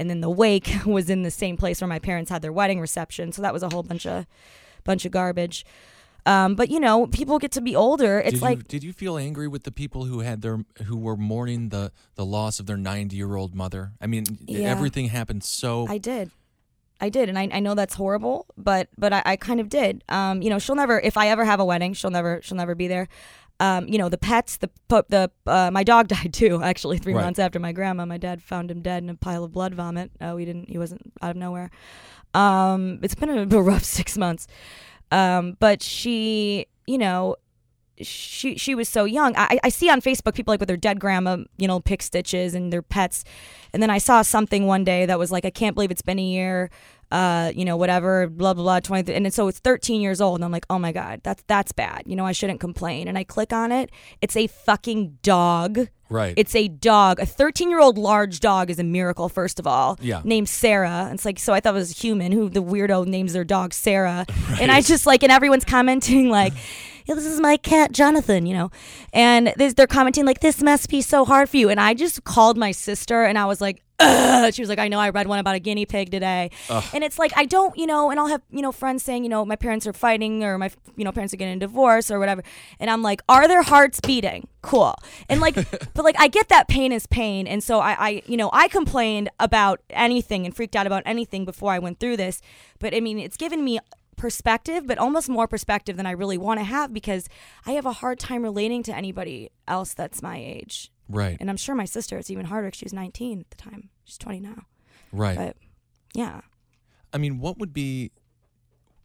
and 0.00 0.08
then 0.10 0.20
the 0.22 0.30
wake 0.30 0.72
was 0.86 1.10
in 1.10 1.22
the 1.22 1.30
same 1.30 1.56
place 1.56 1.80
where 1.80 1.88
my 1.88 1.98
parents 1.98 2.30
had 2.30 2.40
their 2.42 2.52
wedding 2.52 2.80
reception. 2.80 3.30
So 3.32 3.42
that 3.42 3.52
was 3.52 3.62
a 3.62 3.68
whole 3.68 3.82
bunch 3.84 4.06
of 4.06 4.26
bunch 4.82 5.04
of 5.04 5.12
garbage. 5.12 5.64
Um, 6.26 6.54
but 6.54 6.70
you 6.70 6.80
know, 6.80 7.06
people 7.06 7.38
get 7.38 7.52
to 7.52 7.60
be 7.60 7.76
older. 7.76 8.18
It's 8.18 8.34
did 8.34 8.42
like 8.42 8.58
you, 8.58 8.64
did 8.64 8.84
you 8.84 8.92
feel 8.92 9.16
angry 9.16 9.46
with 9.48 9.64
the 9.64 9.72
people 9.72 10.04
who 10.06 10.20
had 10.20 10.42
their 10.42 10.64
who 10.86 10.96
were 10.96 11.16
mourning 11.16 11.68
the 11.68 11.92
the 12.14 12.24
loss 12.24 12.58
of 12.60 12.66
their 12.66 12.76
90 12.76 13.14
year 13.16 13.36
old 13.36 13.54
mother? 13.54 13.92
I 14.00 14.06
mean, 14.06 14.24
Yeah. 14.46 14.68
everything 14.68 15.06
happened 15.08 15.44
so 15.44 15.86
I 15.88 15.98
did. 15.98 16.30
I 17.02 17.08
did, 17.08 17.30
and 17.30 17.38
I, 17.38 17.48
I 17.50 17.60
know 17.60 17.74
that's 17.74 17.94
horrible, 17.94 18.44
but 18.58 18.88
but 18.98 19.12
I, 19.14 19.22
I 19.24 19.36
kind 19.36 19.60
of 19.60 19.70
did. 19.70 20.04
Um, 20.10 20.42
you 20.42 20.50
know, 20.50 20.58
she'll 20.58 20.74
never. 20.76 21.00
If 21.00 21.16
I 21.16 21.28
ever 21.28 21.46
have 21.46 21.58
a 21.58 21.64
wedding, 21.64 21.94
she'll 21.94 22.10
never 22.10 22.40
she'll 22.42 22.58
never 22.58 22.74
be 22.74 22.88
there. 22.88 23.08
Um, 23.60 23.86
you 23.88 23.98
know, 23.98 24.08
the 24.08 24.18
pets, 24.18 24.56
the 24.56 24.70
the 24.88 25.30
uh, 25.46 25.70
my 25.70 25.84
dog 25.84 26.08
died 26.16 26.32
too. 26.32 26.62
Actually, 26.62 26.98
three 26.98 27.14
Right. 27.14 27.22
months 27.24 27.38
after 27.38 27.60
my 27.60 27.72
grandma, 27.72 28.06
my 28.06 28.16
dad 28.18 28.42
found 28.42 28.70
him 28.70 28.80
dead 28.82 29.02
in 29.02 29.10
a 29.10 29.14
pile 29.14 29.44
of 29.44 29.52
blood 29.52 29.74
vomit. 29.74 30.10
Uh, 30.20 30.32
we 30.34 30.44
didn't. 30.44 30.70
He 30.70 30.78
wasn't 30.78 31.12
out 31.22 31.30
of 31.30 31.36
nowhere. 31.36 31.70
Um, 32.34 33.00
it's 33.02 33.14
been 33.14 33.28
a, 33.30 33.42
a 33.56 33.62
rough 33.62 33.84
six 33.84 34.16
months. 34.16 34.46
Um, 35.12 35.56
but 35.60 35.82
she, 35.82 36.66
you 36.86 36.96
know, 36.98 37.36
she 38.00 38.56
she 38.56 38.74
was 38.74 38.88
so 38.88 39.04
young. 39.04 39.34
I, 39.36 39.58
I 39.62 39.68
see 39.68 39.90
on 39.90 40.00
Facebook 40.00 40.34
people 40.34 40.52
like 40.52 40.60
with 40.60 40.68
their 40.68 40.76
dead 40.76 40.98
grandma, 41.00 41.38
you 41.58 41.68
know, 41.68 41.80
pick 41.80 42.02
stitches 42.02 42.54
and 42.54 42.72
their 42.72 42.82
pets. 42.82 43.24
And 43.74 43.82
then 43.82 43.90
I 43.90 43.98
saw 43.98 44.22
something 44.22 44.66
one 44.66 44.84
day 44.84 45.04
that 45.06 45.18
was 45.18 45.30
like, 45.30 45.44
I 45.44 45.50
can't 45.50 45.74
believe 45.74 45.90
it's 45.90 46.02
been 46.02 46.18
a 46.18 46.22
year. 46.22 46.70
Uh, 47.10 47.50
you 47.54 47.64
know, 47.64 47.76
whatever, 47.76 48.28
blah 48.28 48.54
blah 48.54 48.62
blah, 48.62 48.80
twenty, 48.80 49.12
and 49.12 49.32
so 49.34 49.48
it's 49.48 49.58
thirteen 49.58 50.00
years 50.00 50.20
old, 50.20 50.36
and 50.36 50.44
I'm 50.44 50.52
like, 50.52 50.66
oh 50.70 50.78
my 50.78 50.92
god, 50.92 51.20
that's 51.22 51.42
that's 51.46 51.72
bad. 51.72 52.02
You 52.06 52.16
know, 52.16 52.24
I 52.24 52.32
shouldn't 52.32 52.60
complain. 52.60 53.08
And 53.08 53.18
I 53.18 53.24
click 53.24 53.52
on 53.52 53.72
it, 53.72 53.90
it's 54.20 54.36
a 54.36 54.46
fucking 54.46 55.18
dog. 55.22 55.88
Right. 56.10 56.34
It's 56.36 56.56
a 56.56 56.66
dog. 56.66 57.20
A 57.20 57.26
13 57.26 57.70
year 57.70 57.80
old 57.80 57.96
large 57.96 58.40
dog 58.40 58.68
is 58.68 58.80
a 58.80 58.84
miracle, 58.84 59.28
first 59.28 59.60
of 59.60 59.66
all. 59.66 59.96
Yeah. 60.02 60.22
Named 60.24 60.48
Sarah. 60.48 61.08
It's 61.12 61.24
like, 61.24 61.38
so 61.38 61.52
I 61.52 61.60
thought 61.60 61.74
it 61.74 61.78
was 61.78 61.92
a 61.92 61.94
human 61.94 62.32
who 62.32 62.48
the 62.50 62.62
weirdo 62.62 63.06
names 63.06 63.32
their 63.32 63.44
dog 63.44 63.72
Sarah. 63.72 64.26
And 64.60 64.72
I 64.72 64.82
just 64.82 65.06
like, 65.06 65.22
and 65.22 65.30
everyone's 65.30 65.64
commenting, 65.64 66.28
like, 66.28 66.52
"Yeah, 67.10 67.16
this 67.16 67.26
is 67.26 67.40
my 67.40 67.56
cat, 67.56 67.90
Jonathan, 67.90 68.46
you 68.46 68.54
know? 68.54 68.70
And 69.12 69.52
this, 69.56 69.74
they're 69.74 69.88
commenting, 69.88 70.24
like, 70.24 70.40
this 70.40 70.62
must 70.62 70.88
be 70.88 71.02
so 71.02 71.24
hard 71.24 71.48
for 71.48 71.56
you. 71.56 71.68
And 71.68 71.80
I 71.80 71.92
just 71.92 72.22
called 72.22 72.56
my 72.56 72.70
sister 72.70 73.24
and 73.24 73.36
I 73.36 73.46
was 73.46 73.60
like, 73.60 73.82
Ugh. 74.00 74.54
She 74.54 74.62
was 74.62 74.68
like, 74.68 74.78
I 74.78 74.88
know 74.88 74.98
I 74.98 75.10
read 75.10 75.26
one 75.26 75.38
about 75.38 75.54
a 75.56 75.58
guinea 75.58 75.84
pig 75.86 76.10
today. 76.10 76.50
And 76.94 77.04
it's 77.04 77.18
like, 77.18 77.32
I 77.36 77.44
don't, 77.44 77.76
you 77.76 77.86
know, 77.86 78.10
and 78.10 78.18
I'll 78.18 78.28
have, 78.28 78.42
you 78.50 78.62
know, 78.62 78.72
friends 78.72 79.02
saying, 79.02 79.24
you 79.24 79.28
know, 79.28 79.44
my 79.44 79.56
parents 79.56 79.86
are 79.86 79.92
fighting 79.92 80.42
or 80.42 80.56
my, 80.56 80.70
you 80.96 81.04
know, 81.04 81.12
parents 81.12 81.34
are 81.34 81.36
getting 81.36 81.56
a 81.56 81.60
divorce 81.60 82.10
or 82.10 82.18
whatever. 82.18 82.42
And 82.78 82.88
I'm 82.88 83.02
like, 83.02 83.22
are 83.28 83.46
their 83.46 83.62
hearts 83.62 84.00
beating? 84.00 84.48
Cool. 84.62 84.94
And 85.28 85.40
like, 85.40 85.54
but 85.94 86.04
like, 86.04 86.16
I 86.18 86.28
get 86.28 86.48
that 86.48 86.68
pain 86.68 86.92
is 86.92 87.06
pain. 87.06 87.46
And 87.46 87.62
so 87.62 87.80
I, 87.80 87.92
I, 87.92 88.22
you 88.26 88.36
know, 88.36 88.48
I 88.52 88.68
complained 88.68 89.28
about 89.38 89.80
anything 89.90 90.46
and 90.46 90.56
freaked 90.56 90.76
out 90.76 90.86
about 90.86 91.02
anything 91.04 91.44
before 91.44 91.72
I 91.72 91.78
went 91.78 92.00
through 92.00 92.16
this. 92.16 92.40
But 92.78 92.94
I 92.94 93.00
mean, 93.00 93.18
it's 93.18 93.36
given 93.36 93.62
me 93.62 93.80
perspective, 94.20 94.86
but 94.86 94.98
almost 94.98 95.30
more 95.30 95.48
perspective 95.48 95.96
than 95.96 96.04
I 96.04 96.10
really 96.10 96.36
want 96.36 96.60
to 96.60 96.64
have 96.64 96.92
because 96.92 97.26
I 97.64 97.72
have 97.72 97.86
a 97.86 97.92
hard 97.92 98.18
time 98.18 98.42
relating 98.42 98.82
to 98.82 98.94
anybody 98.94 99.50
else 99.66 99.94
that's 99.94 100.20
my 100.20 100.36
age. 100.36 100.92
right. 101.08 101.38
And 101.40 101.48
I'm 101.48 101.56
sure 101.56 101.74
my 101.74 101.86
sister, 101.86 102.18
it's 102.18 102.30
even 102.30 102.44
harder 102.44 102.66
because 102.68 102.78
she 102.78 102.84
was 102.84 102.92
19 102.92 103.40
at 103.40 103.50
the 103.50 103.56
time. 103.56 103.88
She's 104.04 104.18
20 104.18 104.40
now. 104.40 104.66
Right. 105.10 105.38
But 105.38 105.56
yeah. 106.12 106.42
I 107.14 107.18
mean, 107.18 107.38
what 107.38 107.58
would 107.58 107.72
be 107.72 108.12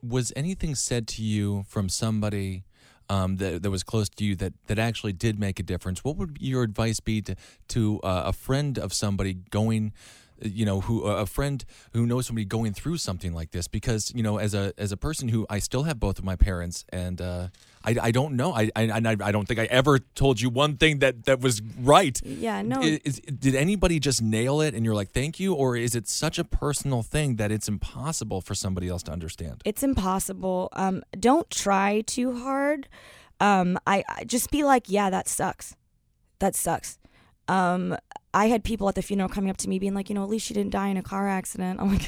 was 0.03 0.33
anything 0.35 0.75
said 0.75 1.07
to 1.07 1.23
you 1.23 1.63
from 1.69 1.87
somebody 1.87 2.65
um, 3.09 3.37
that 3.37 3.63
that 3.63 3.71
was 3.71 3.83
close 3.83 4.09
to 4.09 4.25
you 4.25 4.35
that 4.35 4.53
that 4.67 4.77
actually 4.77 5.13
did 5.13 5.39
make 5.39 5.59
a 5.59 5.63
difference? 5.63 6.03
What 6.03 6.17
would 6.17 6.37
your 6.41 6.63
advice 6.63 6.99
be 6.99 7.21
to 7.21 7.35
to 7.69 8.01
uh, 8.01 8.23
a 8.25 8.33
friend 8.33 8.77
of 8.77 8.91
somebody 8.93 9.33
going? 9.33 9.93
You 10.41 10.65
know 10.65 10.81
who 10.81 11.03
a 11.03 11.25
friend 11.25 11.65
who 11.93 12.05
knows 12.05 12.27
somebody 12.27 12.45
going 12.45 12.73
through 12.73 12.97
something 12.97 13.33
like 13.33 13.51
this 13.51 13.67
because 13.67 14.11
you 14.15 14.23
know 14.23 14.37
as 14.37 14.53
a 14.53 14.73
as 14.77 14.91
a 14.91 14.97
person 14.97 15.29
who 15.29 15.45
I 15.49 15.59
still 15.59 15.83
have 15.83 15.99
both 15.99 16.19
of 16.19 16.25
my 16.25 16.35
parents 16.35 16.85
and 16.89 17.21
uh, 17.21 17.47
I, 17.83 17.95
I 18.01 18.11
don't 18.11 18.35
know 18.35 18.53
I, 18.53 18.71
I 18.75 19.01
I 19.03 19.31
don't 19.31 19.47
think 19.47 19.59
I 19.59 19.65
ever 19.65 19.99
told 20.15 20.41
you 20.41 20.49
one 20.49 20.77
thing 20.77 20.99
that 20.99 21.25
that 21.25 21.41
was 21.41 21.61
right 21.79 22.19
Yeah, 22.23 22.61
no. 22.61 22.81
Is, 22.81 23.19
did 23.19 23.55
anybody 23.55 23.99
just 23.99 24.21
nail 24.21 24.61
it 24.61 24.73
and 24.73 24.85
you're 24.85 24.95
like 24.95 25.11
thank 25.11 25.39
you 25.39 25.53
or 25.53 25.75
is 25.75 25.95
it 25.95 26.07
such 26.07 26.39
a 26.39 26.43
personal 26.43 27.03
thing 27.03 27.35
that 27.37 27.51
it's 27.51 27.67
impossible 27.67 28.41
for 28.41 28.55
somebody 28.55 28.87
else 28.89 29.03
to 29.03 29.11
understand 29.11 29.61
it's 29.65 29.83
impossible. 29.83 30.69
Um, 30.73 31.03
don't 31.19 31.49
try 31.49 32.01
too 32.01 32.37
hard. 32.37 32.87
Um, 33.39 33.77
I, 33.85 34.03
I 34.07 34.23
just 34.23 34.51
be 34.51 34.63
like, 34.63 34.89
yeah, 34.89 35.09
that 35.09 35.27
sucks. 35.27 35.75
That 36.39 36.55
sucks. 36.55 36.97
Um, 37.47 37.95
I 38.33 38.47
had 38.47 38.65
people 38.65 38.89
at 38.89 38.95
the 38.95 39.01
funeral 39.01 39.29
coming 39.29 39.49
up 39.49 39.55
to 39.57 39.69
me 39.69 39.79
being 39.79 39.93
like, 39.93 40.09
you 40.09 40.15
know, 40.15 40.21
at 40.21 40.27
least 40.27 40.45
she 40.45 40.53
didn't 40.53 40.71
die 40.71 40.89
in 40.89 40.97
a 40.97 41.01
car 41.01 41.29
accident. 41.29 41.79
I'm 41.81 41.89
like, 41.89 42.01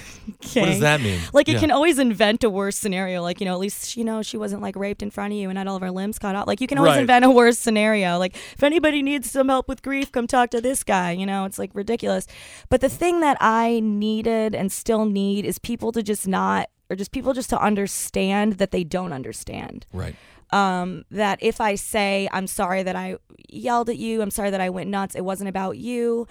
okay. 0.43 0.59
what 0.59 0.65
does 0.67 0.81
that 0.81 0.99
mean 0.99 1.19
Like 1.31 1.47
it 1.47 1.53
Yeah. 1.53 1.59
can 1.59 1.71
always 1.71 1.99
invent 1.99 2.43
a 2.43 2.49
worse 2.49 2.75
scenario. 2.75 3.21
Like 3.21 3.39
you 3.39 3.45
know, 3.45 3.53
at 3.53 3.59
least 3.59 3.95
you 3.95 4.03
know 4.03 4.21
she 4.21 4.35
wasn't 4.35 4.61
like 4.61 4.75
raped 4.75 5.01
in 5.01 5.09
front 5.09 5.31
of 5.33 5.39
you 5.39 5.47
and 5.49 5.57
had 5.57 5.67
all 5.67 5.75
of 5.77 5.81
her 5.81 5.91
limbs 5.91 6.19
cut 6.19 6.35
off. 6.35 6.45
Like 6.47 6.59
you 6.59 6.67
can 6.67 6.77
always 6.79 6.93
Right. 6.95 7.01
invent 7.01 7.23
a 7.23 7.29
worse 7.31 7.57
scenario. 7.57 8.17
Like 8.17 8.35
if 8.35 8.61
anybody 8.61 9.01
needs 9.01 9.31
some 9.31 9.47
help 9.47 9.69
with 9.69 9.81
grief, 9.81 10.11
come 10.11 10.27
talk 10.27 10.49
to 10.49 10.59
this 10.59 10.83
guy. 10.83 11.11
You 11.11 11.25
know, 11.25 11.45
it's 11.45 11.57
like 11.59 11.71
ridiculous. 11.73 12.27
But 12.69 12.81
the 12.81 12.89
thing 12.89 13.21
that 13.21 13.37
I 13.39 13.79
needed 13.81 14.53
and 14.53 14.69
still 14.71 15.05
need 15.05 15.45
is 15.45 15.59
people 15.59 15.93
to 15.93 16.03
just 16.03 16.27
not, 16.27 16.69
or 16.89 16.95
just 16.97 17.11
people 17.13 17.33
just 17.33 17.49
to 17.51 17.61
understand 17.61 18.53
that 18.53 18.71
they 18.71 18.83
don't 18.83 19.13
understand 19.13 19.85
right 19.93 20.15
um, 20.51 21.03
that 21.11 21.39
if 21.41 21.59
I 21.59 21.75
say, 21.75 22.29
I'm 22.31 22.47
sorry 22.47 22.83
that 22.83 22.95
I 22.95 23.17
yelled 23.49 23.89
at 23.89 23.97
you, 23.97 24.21
I'm 24.21 24.31
sorry 24.31 24.49
that 24.49 24.61
I 24.61 24.69
went 24.69 24.89
nuts, 24.89 25.15
it 25.15 25.25
wasn't 25.25 25.49
about 25.49 25.77
you, 25.77 26.27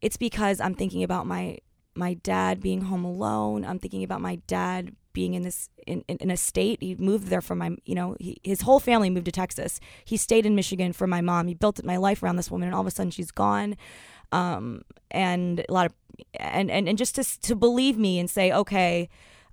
it's 0.00 0.16
because 0.16 0.60
I'm 0.60 0.74
thinking 0.74 1.02
about 1.02 1.26
my 1.26 1.58
my 1.94 2.14
dad 2.14 2.60
being 2.60 2.82
home 2.82 3.04
alone. 3.04 3.64
I'm 3.64 3.80
thinking 3.80 4.04
about 4.04 4.20
my 4.20 4.36
dad 4.46 4.94
being 5.12 5.34
in 5.34 5.42
this 5.42 5.68
in, 5.86 6.04
in, 6.06 6.16
in 6.18 6.30
a 6.30 6.36
state. 6.36 6.80
He 6.80 6.94
moved 6.94 7.26
there 7.26 7.40
from 7.40 7.58
my 7.58 7.76
you 7.84 7.94
know 7.94 8.16
he, 8.20 8.36
his 8.44 8.60
whole 8.62 8.78
family 8.78 9.10
moved 9.10 9.26
to 9.26 9.32
Texas. 9.32 9.80
He 10.04 10.16
stayed 10.16 10.46
in 10.46 10.54
Michigan 10.54 10.92
for 10.92 11.06
my 11.06 11.20
mom. 11.20 11.48
He 11.48 11.54
built 11.54 11.82
my 11.84 11.96
life 11.96 12.22
around 12.22 12.36
this 12.36 12.50
woman, 12.50 12.68
and 12.68 12.74
all 12.74 12.82
of 12.82 12.86
a 12.86 12.90
sudden 12.90 13.10
she's 13.10 13.32
gone. 13.32 13.76
Um, 14.30 14.82
and 15.10 15.64
a 15.68 15.72
lot 15.72 15.86
of 15.86 15.94
and 16.34 16.70
and, 16.70 16.88
and 16.88 16.96
just 16.96 17.16
to 17.16 17.24
to 17.40 17.56
believe 17.56 17.98
me 17.98 18.18
and 18.18 18.30
say 18.30 18.52
okay 18.52 19.08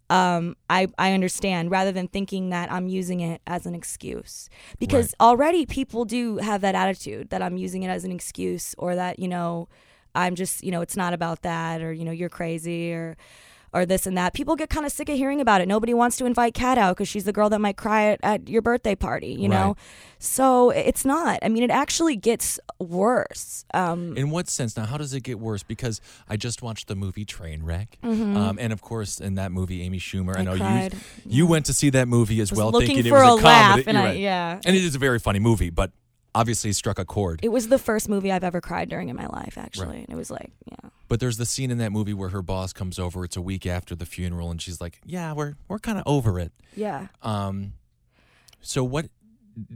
um, 0.09 0.55
I, 0.69 0.87
I 0.97 1.13
understand 1.13 1.71
rather 1.71 1.91
than 1.91 2.07
thinking 2.07 2.49
that 2.49 2.71
I'm 2.71 2.87
using 2.87 3.21
it 3.21 3.41
as 3.47 3.65
an 3.65 3.73
excuse. 3.73 4.49
Because 4.79 5.15
already 5.19 5.65
people 5.65 6.05
do 6.05 6.37
have 6.37 6.61
that 6.61 6.75
attitude 6.75 7.29
that 7.29 7.41
I'm 7.41 7.57
using 7.57 7.83
it 7.83 7.89
as 7.89 8.03
an 8.03 8.11
excuse 8.11 8.75
or 8.77 8.95
that, 8.95 9.19
you 9.19 9.27
know, 9.27 9.67
I'm 10.13 10.35
just, 10.35 10.63
you 10.63 10.71
know, 10.71 10.81
it's 10.81 10.95
not 10.95 11.13
about 11.13 11.41
that 11.41 11.81
or, 11.81 11.91
you 11.91 12.05
know, 12.05 12.11
you're 12.11 12.29
crazy 12.29 12.93
or 12.93 13.17
or 13.75 13.85
this 13.85 14.07
and 14.07 14.17
that. 14.17 14.33
People 14.33 14.55
get 14.55 14.69
kind 14.69 14.85
of 14.85 14.91
sick 14.91 15.09
of 15.09 15.17
hearing 15.17 15.41
about 15.41 15.59
it. 15.61 15.67
Nobody 15.67 15.93
wants 15.93 16.17
to 16.17 16.25
invite 16.25 16.53
Kat 16.55 16.77
out 16.77 16.95
because 16.95 17.07
she's 17.09 17.25
the 17.25 17.33
girl 17.33 17.49
that 17.49 17.59
might 17.59 17.77
cry 17.77 18.05
at, 18.13 18.19
at 18.23 18.49
your 18.49 18.61
birthday 18.61 18.95
party, 18.95 19.33
you 19.33 19.49
know? 19.49 19.67
Right. 19.67 19.75
So 20.17 20.69
it's 20.71 21.03
not. 21.05 21.39
I 21.43 21.49
mean, 21.49 21.61
it 21.61 21.69
actually 21.69 22.15
gets 22.15 22.59
worse. 22.79 23.65
Um, 23.73 24.15
In 24.17 24.29
what 24.31 24.47
sense? 24.47 24.75
Now, 24.77 24.85
how 24.85 24.97
does 24.97 25.13
it 25.13 25.21
get 25.21 25.39
worse? 25.39 25.61
Because 25.61 25.99
I 26.29 26.37
just 26.37 26.61
watched 26.61 26.87
the 26.87 26.95
movie 26.95 27.25
Trainwreck, 27.25 27.87
um, 28.03 28.57
and 28.59 28.71
of 28.73 28.81
course, 28.81 29.19
in 29.19 29.35
that 29.35 29.51
movie, 29.51 29.81
Amy 29.83 29.99
Schumer. 29.99 30.35
I, 30.37 30.39
Mm-hmm. 30.39 30.39
I 30.39 30.43
know 30.43 30.57
cried. 30.57 30.93
you 30.93 30.99
you 31.45 31.47
went 31.47 31.65
to 31.67 31.73
see 31.73 31.89
that 31.91 32.07
movie 32.07 32.39
as 32.39 32.51
was 32.51 32.57
well, 32.57 32.71
thinking 32.71 33.01
for 33.03 33.07
it 33.09 33.11
was 33.25 33.35
a 33.35 33.37
a, 33.39 33.41
comedy. 33.41 33.83
and 33.87 33.97
I- 33.97 34.03
right. 34.05 34.19
yeah. 34.19 34.59
and 34.65 34.75
it 34.75 34.83
is 34.83 34.95
a 34.95 34.99
very 34.99 35.19
funny 35.19 35.39
movie, 35.39 35.69
but 35.69 35.91
obviously 36.35 36.71
struck 36.73 36.99
a 36.99 37.05
chord. 37.05 37.39
it 37.41 37.49
was 37.49 37.69
the 37.69 37.79
first 37.79 38.07
movie 38.09 38.31
I've 38.31 38.43
ever 38.43 38.61
cried 38.61 38.89
during 38.89 39.09
in 39.09 39.15
my 39.15 39.25
life, 39.27 39.57
actually. 39.57 39.99
And 40.01 40.09
it 40.09 40.15
was 40.15 40.29
like, 40.29 40.51
yeah. 40.69 40.89
But 41.07 41.19
there's 41.19 41.37
the 41.37 41.45
scene 41.45 41.71
in 41.71 41.77
that 41.79 41.91
movie 41.91 42.13
where 42.13 42.29
her 42.29 42.41
boss 42.41 42.73
comes 42.73 42.99
over. 42.99 43.23
It's 43.23 43.37
a 43.37 43.41
week 43.41 43.65
after 43.65 43.95
the 43.95 44.05
funeral, 44.05 44.51
and 44.51 44.61
she's 44.61 44.81
like, 44.81 44.99
"Yeah, 45.05 45.33
we're 45.33 45.53
we're 45.67 45.79
kind 45.79 45.97
of 45.97 46.03
over 46.07 46.39
it." 46.39 46.51
Yeah. 46.75 47.07
Um, 47.21 47.73
so 48.61 48.83
what 48.83 49.09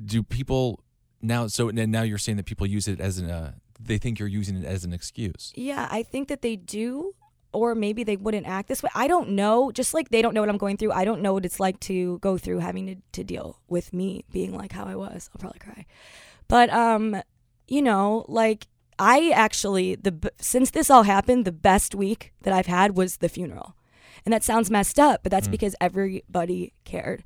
do 0.06 0.24
people 0.24 0.84
now? 1.22 1.48
So 1.48 1.69
n- 1.69 1.91
now 1.91 2.02
you're 2.02 2.17
saying 2.17 2.38
that 2.38 2.45
people 2.45 2.65
use 2.67 2.88
it 2.88 3.00
as 3.00 3.19
an 3.19 3.30
uh, 3.30 3.54
they 3.80 3.98
think 4.00 4.19
you're 4.19 4.28
using 4.28 4.58
it 4.58 4.65
as 4.65 4.84
an 4.84 4.91
excuse. 4.93 5.54
Yeah, 5.56 5.88
I 5.91 6.02
think 6.04 6.28
that 6.30 6.41
they 6.41 6.56
do, 6.56 7.13
or 7.54 7.76
maybe 7.76 8.04
they 8.04 8.17
wouldn't 8.17 8.48
act 8.48 8.67
this 8.67 8.82
way. 8.82 8.89
I 8.95 9.08
don't 9.08 9.30
know. 9.30 9.72
Just 9.72 9.93
like 9.93 10.10
they 10.10 10.24
don't 10.24 10.34
know 10.34 10.41
what 10.41 10.50
I'm 10.50 10.58
going 10.58 10.78
through, 10.78 10.93
I 10.93 11.06
don't 11.06 11.22
know 11.22 11.34
what 11.34 11.45
it's 11.45 11.60
like 11.60 11.80
to 11.82 12.17
go 12.19 12.39
through 12.39 12.58
having 12.60 12.88
to, 12.88 12.95
to 13.13 13.24
deal 13.24 13.60
with 13.67 13.93
me 13.93 14.26
being 14.32 14.58
like 14.58 14.72
how 14.72 14.86
I 14.86 14.95
was. 14.95 15.30
I'll 15.34 15.39
probably 15.39 15.60
cry. 15.60 15.86
But, 16.50 16.70
um, 16.72 17.22
you 17.68 17.82
know, 17.82 18.26
like 18.28 18.68
I 18.98 19.30
actually, 19.30 19.96
the 19.96 20.32
since 20.42 20.72
this 20.72 20.90
all 20.90 21.04
happened, 21.04 21.46
the 21.46 21.54
best 21.54 21.96
week 21.96 22.34
that 22.42 22.54
I've 22.54 22.66
had 22.66 22.98
was 22.98 23.18
the 23.18 23.30
funeral. 23.30 23.76
And 24.26 24.34
that 24.34 24.44
sounds 24.44 24.70
messed 24.70 25.00
up, 25.00 25.24
but 25.24 25.32
that's 25.32 25.48
because 25.48 25.76
everybody 25.80 26.74
cared. 26.84 27.24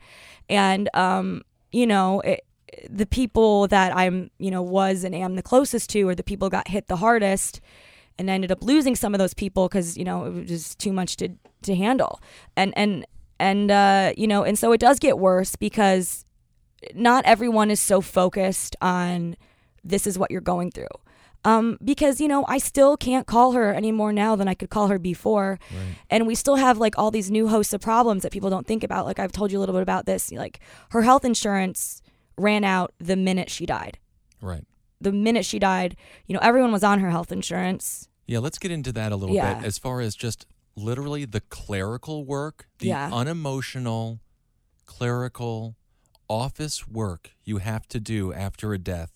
And, 0.47 0.89
um, 0.93 1.41
you 1.71 1.87
know, 1.87 2.19
it, 2.19 2.45
the 2.89 3.05
people 3.05 3.67
that 3.69 3.95
I'm, 3.95 4.29
you 4.37 4.51
know, 4.51 4.61
was 4.61 5.03
and 5.03 5.15
am 5.15 5.35
the 5.35 5.41
closest 5.41 5.89
to, 5.91 6.07
or 6.07 6.15
the 6.15 6.23
people 6.23 6.49
got 6.49 6.67
hit 6.67 6.87
the 6.87 6.97
hardest, 6.97 7.61
and 8.17 8.29
I 8.29 8.35
ended 8.35 8.51
up 8.51 8.63
losing 8.63 8.95
some 8.95 9.13
of 9.13 9.19
those 9.19 9.33
people 9.33 9.67
because 9.67 9.97
you 9.97 10.03
know 10.03 10.25
it 10.25 10.33
was 10.33 10.47
just 10.47 10.79
too 10.79 10.93
much 10.93 11.17
to 11.17 11.29
to 11.63 11.75
handle, 11.75 12.21
and 12.55 12.73
and 12.77 13.05
and 13.39 13.71
uh, 13.71 14.13
you 14.17 14.27
know, 14.27 14.43
and 14.43 14.57
so 14.57 14.71
it 14.71 14.79
does 14.79 14.99
get 14.99 15.19
worse 15.19 15.55
because 15.55 16.25
not 16.95 17.25
everyone 17.25 17.69
is 17.71 17.79
so 17.79 18.01
focused 18.01 18.75
on 18.81 19.35
this 19.83 20.07
is 20.07 20.17
what 20.17 20.31
you're 20.31 20.41
going 20.41 20.71
through. 20.71 20.87
Um, 21.45 21.77
because 21.83 22.21
you 22.21 22.29
know 22.29 22.45
I 22.47 22.57
still 22.57 22.95
can't 22.95 23.27
call 23.27 23.51
her 23.51 23.73
any 23.73 23.91
more 23.91 24.13
now 24.13 24.37
than 24.37 24.47
I 24.47 24.53
could 24.53 24.69
call 24.69 24.87
her 24.87 24.97
before, 24.97 25.59
and 26.09 26.25
we 26.25 26.35
still 26.35 26.55
have 26.55 26.77
like 26.77 26.97
all 26.97 27.11
these 27.11 27.29
new 27.29 27.49
hosts 27.49 27.73
of 27.73 27.81
problems 27.81 28.23
that 28.23 28.31
people 28.31 28.49
don't 28.49 28.65
think 28.65 28.81
about. 28.83 29.05
Like 29.05 29.19
I've 29.19 29.33
told 29.33 29.51
you 29.51 29.57
a 29.57 29.61
little 29.61 29.75
bit 29.75 29.81
about 29.81 30.05
this. 30.05 30.31
Like 30.31 30.61
her 30.91 31.01
health 31.01 31.25
insurance 31.25 32.01
ran 32.37 32.63
out 32.63 32.93
the 32.97 33.17
minute 33.17 33.49
she 33.49 33.65
died. 33.65 33.99
Right. 34.41 34.63
The 35.01 35.11
minute 35.11 35.45
she 35.45 35.59
died, 35.59 35.97
you 36.27 36.33
know 36.33 36.39
everyone 36.41 36.71
was 36.71 36.83
on 36.83 36.99
her 37.01 37.09
health 37.09 37.29
insurance. 37.31 38.07
Yeah, 38.25 38.39
let's 38.39 38.57
get 38.57 38.71
into 38.71 38.93
that 38.93 39.11
a 39.11 39.17
little 39.17 39.35
Yeah. 39.35 39.55
bit 39.55 39.65
as 39.65 39.77
far 39.77 39.99
as 39.99 40.15
just 40.15 40.45
literally 40.77 41.25
the 41.25 41.41
clerical 41.41 42.23
work, 42.23 42.67
the 42.79 42.87
Yeah. 42.87 43.09
unemotional 43.11 44.21
clerical 44.85 45.75
office 46.29 46.87
work 46.87 47.31
you 47.43 47.57
have 47.57 47.87
to 47.89 47.99
do 47.99 48.33
after 48.33 48.73
a 48.73 48.77
death 48.77 49.11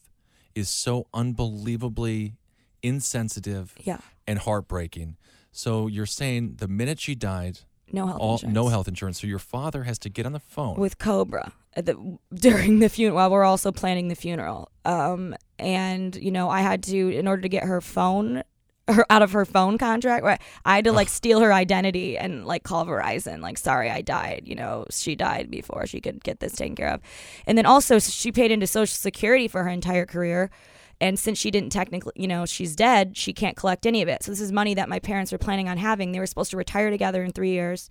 is 0.55 0.69
so 0.69 1.07
unbelievably 1.13 2.35
insensitive 2.83 3.73
Yeah. 3.83 3.99
and 4.25 4.39
heartbreaking. 4.39 5.17
So 5.51 5.87
you're 5.87 6.05
saying 6.05 6.55
the 6.57 6.67
minute 6.67 6.99
she 6.99 7.15
died, 7.15 7.59
No 7.91 8.07
health 8.07 8.19
all 8.21 8.33
insurance. 8.33 8.55
no 8.55 8.67
health 8.69 8.87
insurance. 8.87 9.21
So 9.21 9.27
your 9.27 9.39
father 9.39 9.83
has 9.83 9.97
to 9.99 10.09
get 10.09 10.25
on 10.25 10.33
the 10.33 10.39
phone. 10.39 10.75
with 10.79 10.97
Cobra 10.97 11.53
at 11.75 11.85
the, 11.85 12.17
during 12.33 12.79
the 12.79 12.89
funeral 12.89 13.15
while 13.17 13.29
we're 13.29 13.43
also 13.43 13.71
planning 13.71 14.07
the 14.07 14.15
funeral. 14.15 14.69
Um, 14.85 15.35
and 15.59 16.15
you 16.15 16.31
know, 16.31 16.49
I 16.49 16.61
had 16.61 16.83
to 16.83 17.09
in 17.09 17.27
order 17.27 17.41
to 17.43 17.49
get 17.49 17.63
her 17.63 17.81
phone 17.81 18.43
her 18.87 19.05
out 19.09 19.21
of 19.21 19.31
her 19.31 19.45
phone 19.45 19.77
contract. 19.77 20.23
right, 20.23 20.41
I 20.65 20.75
had 20.75 20.85
to 20.85 20.91
like 20.91 21.09
steal 21.09 21.39
her 21.41 21.53
identity 21.53 22.17
and 22.17 22.45
like 22.45 22.63
call 22.63 22.85
Verizon, 22.85 23.41
like, 23.41 23.57
sorry, 23.57 23.89
I 23.89 24.01
died. 24.01 24.43
You 24.45 24.55
know, 24.55 24.85
she 24.89 25.15
died 25.15 25.49
before 25.51 25.85
she 25.87 26.01
could 26.01 26.23
get 26.23 26.39
this 26.39 26.53
taken 26.53 26.75
care 26.75 26.89
of. 26.89 27.01
And 27.45 27.57
then 27.57 27.65
also, 27.65 27.99
she 27.99 28.31
paid 28.31 28.51
into 28.51 28.67
Social 28.67 28.95
Security 28.95 29.47
for 29.47 29.63
her 29.63 29.69
entire 29.69 30.05
career. 30.05 30.49
And 30.99 31.19
since 31.19 31.37
she 31.37 31.51
didn't 31.51 31.69
technically, 31.69 32.13
you 32.15 32.27
know, 32.27 32.45
she's 32.45 32.75
dead, 32.75 33.15
she 33.15 33.31
can't 33.31 33.55
collect 33.55 33.85
any 33.85 34.01
of 34.01 34.07
it. 34.07 34.23
So 34.23 34.31
this 34.31 34.41
is 34.41 34.51
money 34.51 34.73
that 34.73 34.89
my 34.89 34.99
parents 34.99 35.31
were 35.31 35.37
planning 35.37 35.69
on 35.69 35.77
having. 35.77 36.11
They 36.11 36.19
were 36.19 36.25
supposed 36.25 36.51
to 36.51 36.57
retire 36.57 36.89
together 36.89 37.23
in 37.23 37.31
three 37.31 37.51
years. 37.51 37.89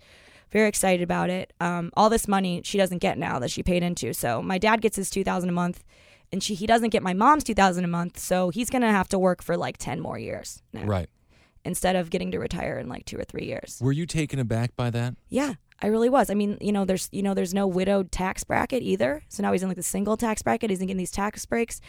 Very 0.51 0.67
excited 0.67 1.03
about 1.03 1.29
it. 1.29 1.53
Um, 1.59 1.91
all 1.95 2.09
this 2.09 2.27
money 2.27 2.61
she 2.63 2.77
doesn't 2.77 2.99
get 2.99 3.17
now 3.17 3.39
that 3.39 3.51
she 3.51 3.63
paid 3.63 3.83
into. 3.83 4.13
So 4.13 4.41
my 4.41 4.57
dad 4.57 4.81
gets 4.81 4.97
his 4.97 5.09
two 5.09 5.23
thousand 5.23 5.49
a 5.49 5.53
month, 5.53 5.83
and 6.31 6.43
she 6.43 6.53
he 6.55 6.67
doesn't 6.67 6.89
get 6.89 7.03
my 7.03 7.13
mom's 7.13 7.43
two 7.43 7.53
thousand 7.53 7.83
a 7.85 7.87
month. 7.87 8.17
So 8.19 8.49
he's 8.49 8.69
gonna 8.69 8.91
have 8.91 9.07
to 9.09 9.19
work 9.19 9.41
for 9.43 9.55
like 9.57 9.77
ten 9.77 9.99
more 9.99 10.17
years 10.19 10.61
now 10.73 10.83
right. 10.85 11.09
instead 11.65 11.95
of 11.95 12.09
getting 12.09 12.31
to 12.31 12.39
retire 12.39 12.77
in 12.79 12.89
like 12.89 13.05
two 13.05 13.17
or 13.17 13.23
three 13.23 13.45
years. 13.45 13.79
Were 13.81 13.91
you 13.91 14.05
taken 14.05 14.39
aback 14.39 14.75
by 14.75 14.89
that? 14.91 15.15
Yeah, 15.29 15.53
I 15.81 15.87
really 15.87 16.09
was. 16.09 16.29
I 16.29 16.33
mean, 16.33 16.57
you 16.59 16.71
know, 16.71 16.85
there's 16.85 17.07
you 17.11 17.21
know, 17.21 17.33
there's 17.33 17.53
no 17.53 17.67
widowed 17.67 18.11
tax 18.11 18.43
bracket 18.43 18.81
either. 18.83 19.23
So 19.29 19.43
now 19.43 19.51
he's 19.51 19.61
in 19.63 19.67
like 19.69 19.77
the 19.77 19.83
single 19.83 20.17
tax 20.17 20.41
bracket. 20.41 20.69
He's 20.69 20.81
in 20.81 20.87
getting 20.87 20.97
these 20.97 21.11
tax 21.11 21.45
breaks. 21.45 21.79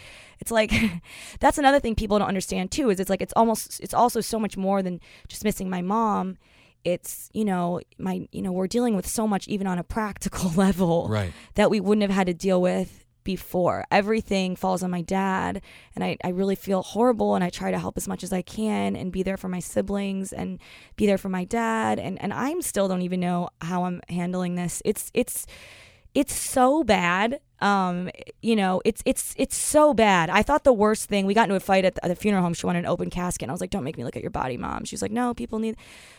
It's 0.40 0.50
like 0.50 0.72
that's 1.40 1.58
another 1.58 1.80
thing 1.80 1.94
people 1.94 2.18
don't 2.18 2.28
understand 2.28 2.70
too. 2.70 2.90
Is 2.90 3.00
it's 3.00 3.10
like 3.10 3.22
it's 3.22 3.32
almost 3.34 3.80
it's 3.80 3.94
also 3.94 4.20
so 4.20 4.38
much 4.38 4.56
more 4.56 4.82
than 4.82 5.00
just 5.26 5.42
missing 5.44 5.68
my 5.70 5.82
mom. 5.82 6.36
It's 6.84 7.28
you 7.32 7.44
know 7.44 7.80
my 7.98 8.28
you 8.30 8.40
know 8.40 8.52
we're 8.52 8.68
dealing 8.68 8.94
with 8.94 9.06
so 9.06 9.26
much 9.26 9.48
even 9.48 9.66
on 9.66 9.78
a 9.78 9.84
practical 9.96 10.50
level 10.52 11.08
Right. 11.08 11.32
that 11.54 11.70
we 11.70 11.80
wouldn't 11.80 12.02
have 12.02 12.12
had 12.14 12.28
to 12.28 12.34
deal 12.34 12.62
with 12.62 13.04
before. 13.28 13.84
Everything 13.90 14.56
falls 14.56 14.82
on 14.82 14.90
my 14.90 15.02
dad, 15.02 15.60
and 15.94 16.02
I, 16.02 16.16
I 16.24 16.30
really 16.30 16.54
feel 16.54 16.82
horrible. 16.82 17.34
And 17.34 17.44
I 17.44 17.50
try 17.50 17.70
to 17.70 17.78
help 17.78 17.98
as 17.98 18.08
much 18.08 18.24
as 18.24 18.32
I 18.32 18.40
can 18.40 18.96
and 18.96 19.12
be 19.12 19.22
there 19.22 19.36
for 19.36 19.50
my 19.50 19.60
siblings 19.60 20.32
and 20.32 20.58
be 20.96 21.04
there 21.04 21.18
for 21.18 21.28
my 21.28 21.44
dad. 21.44 21.98
And 21.98 22.18
and 22.22 22.32
I'm 22.32 22.62
still 22.62 22.88
don't 22.88 23.02
even 23.02 23.20
know 23.20 23.50
how 23.60 23.84
I'm 23.84 24.00
handling 24.08 24.54
this. 24.54 24.80
It's 24.82 25.10
it's 25.12 25.46
it's 26.14 26.34
so 26.34 26.82
bad. 26.84 27.40
Um, 27.60 28.08
you 28.40 28.54
know, 28.54 28.80
it's 28.84 29.02
it's 29.04 29.34
it's 29.36 29.56
so 29.56 29.92
bad. 29.92 30.30
I 30.30 30.42
thought 30.42 30.62
the 30.64 30.72
worst 30.72 31.08
thing. 31.08 31.26
We 31.26 31.34
got 31.34 31.44
into 31.44 31.56
a 31.56 31.60
fight 31.60 31.84
at 31.84 31.96
the, 31.96 32.04
at 32.04 32.08
the 32.08 32.14
funeral 32.16 32.42
home. 32.42 32.54
She 32.54 32.66
wanted 32.66 32.80
an 32.80 32.86
open 32.86 33.10
casket, 33.10 33.42
and 33.42 33.50
I 33.50 33.54
was 33.54 33.60
like, 33.60 33.70
"Don't 33.70 33.82
make 33.84 33.96
me 33.98 34.04
look 34.04 34.16
at 34.16 34.22
your 34.22 34.30
body, 34.30 34.56
mom." 34.56 34.84
She's 34.84 35.02
like, 35.02 35.10
"No, 35.10 35.34
people 35.34 35.58
need." 35.58 35.76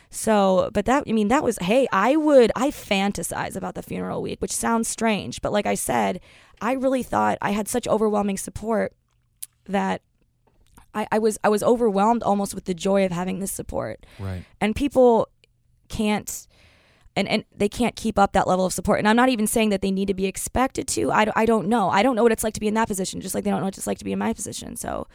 So, 0.09 0.69
but 0.73 0.85
that 0.85 1.03
I 1.07 1.11
mean, 1.13 1.29
that 1.29 1.43
was 1.43 1.57
hey, 1.61 1.87
I 1.93 2.15
would 2.17 2.51
I 2.55 2.71
fantasize 2.71 3.55
about 3.55 3.75
the 3.75 3.81
funeral 3.83 4.21
week, 4.21 4.41
which 4.41 4.51
sounds 4.51 4.87
strange, 4.89 5.41
but 5.41 5.53
like 5.53 5.65
I 5.65 5.75
said, 5.75 6.19
I 6.61 6.73
really 6.73 7.03
thought 7.03 7.37
I 7.41 7.51
had 7.51 7.67
such 7.69 7.87
overwhelming 7.87 8.37
support 8.37 8.93
that 9.65 10.01
I, 10.93 11.07
I 11.11 11.19
was 11.19 11.37
I 11.43 11.49
was 11.49 11.63
overwhelmed 11.63 12.23
almost 12.23 12.53
with 12.55 12.65
the 12.65 12.73
joy 12.73 13.05
of 13.05 13.11
having 13.11 13.39
this 13.39 13.51
support 13.51 14.05
Right. 14.19 14.43
and 14.59 14.75
people 14.75 15.29
can't 15.87 16.47
and, 17.15 17.27
and 17.27 17.43
they 17.55 17.67
can't 17.69 17.95
keep 17.95 18.17
up 18.19 18.33
that 18.33 18.47
level 18.47 18.65
of 18.65 18.73
support 18.73 18.99
and 18.99 19.07
i'm 19.07 19.15
not 19.15 19.29
even 19.29 19.47
saying 19.47 19.69
that 19.69 19.81
they 19.81 19.91
need 19.91 20.07
to 20.07 20.13
be 20.13 20.25
expected 20.25 20.87
to 20.87 21.11
I, 21.11 21.25
don't- 21.25 21.37
I 21.37 21.45
don't 21.45 21.67
know 21.67 21.89
i 21.89 22.01
don't 22.03 22.15
know 22.15 22.23
what 22.23 22.31
it's 22.31 22.43
like 22.43 22.53
to 22.53 22.59
be 22.59 22.67
in 22.67 22.73
that 22.75 22.87
position 22.87 23.19
just 23.21 23.33
like 23.35 23.43
they 23.43 23.49
don't 23.49 23.59
know 23.59 23.65
what 23.65 23.77
it's 23.77 23.87
like 23.87 23.97
to 23.99 24.05
be 24.05 24.11
in 24.13 24.19
my 24.19 24.33
position 24.33 24.75
so 24.75 25.07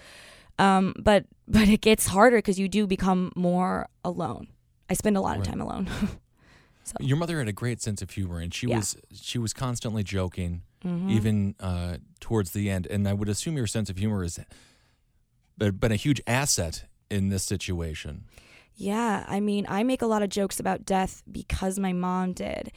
um 0.59 0.95
but 0.99 1.25
but 1.49 1.69
it 1.69 1.81
gets 1.81 2.07
harder 2.07 2.39
because 2.39 2.59
you 2.59 2.69
do 2.69 2.87
become 2.87 3.33
more 3.37 3.89
alone 4.05 4.49
i 4.91 4.95
spend 4.95 5.17
a 5.17 5.21
lot 5.21 5.37
of 5.39 5.45
time 5.45 5.61
alone 5.61 5.89
so. 6.85 6.95
Your 7.01 7.17
mother 7.17 7.39
had 7.39 7.49
a 7.49 7.53
great 7.53 7.81
sense 7.81 8.03
of 8.03 8.11
humor, 8.11 8.39
and 8.41 8.53
she 8.53 8.67
Yeah. 8.67 8.77
was 8.77 8.97
she 9.13 9.39
was 9.39 9.53
constantly 9.55 10.03
joking, 10.03 10.63
Mhm. 10.85 11.11
even 11.11 11.55
uh, 11.59 11.97
towards 12.21 12.51
the 12.51 12.69
end. 12.69 12.87
And 12.87 13.09
I 13.09 13.15
would 13.15 13.31
assume 13.31 13.57
your 13.57 13.67
sense 13.67 13.89
of 13.89 13.97
humor 13.97 14.21
has 14.23 14.39
been 15.57 15.93
a 15.93 15.97
huge 15.97 16.21
asset 16.27 16.85
in 17.11 17.31
this 17.31 17.43
situation. 17.43 18.25
Yeah, 18.77 19.25
I 19.29 19.41
mean, 19.41 19.67
I 19.69 19.83
make 19.85 20.03
a 20.03 20.07
lot 20.07 20.23
of 20.23 20.31
jokes 20.31 20.59
about 20.59 20.85
death 20.85 21.23
because 21.31 21.79
my 21.79 21.93
mom 21.93 22.33
did. 22.33 22.73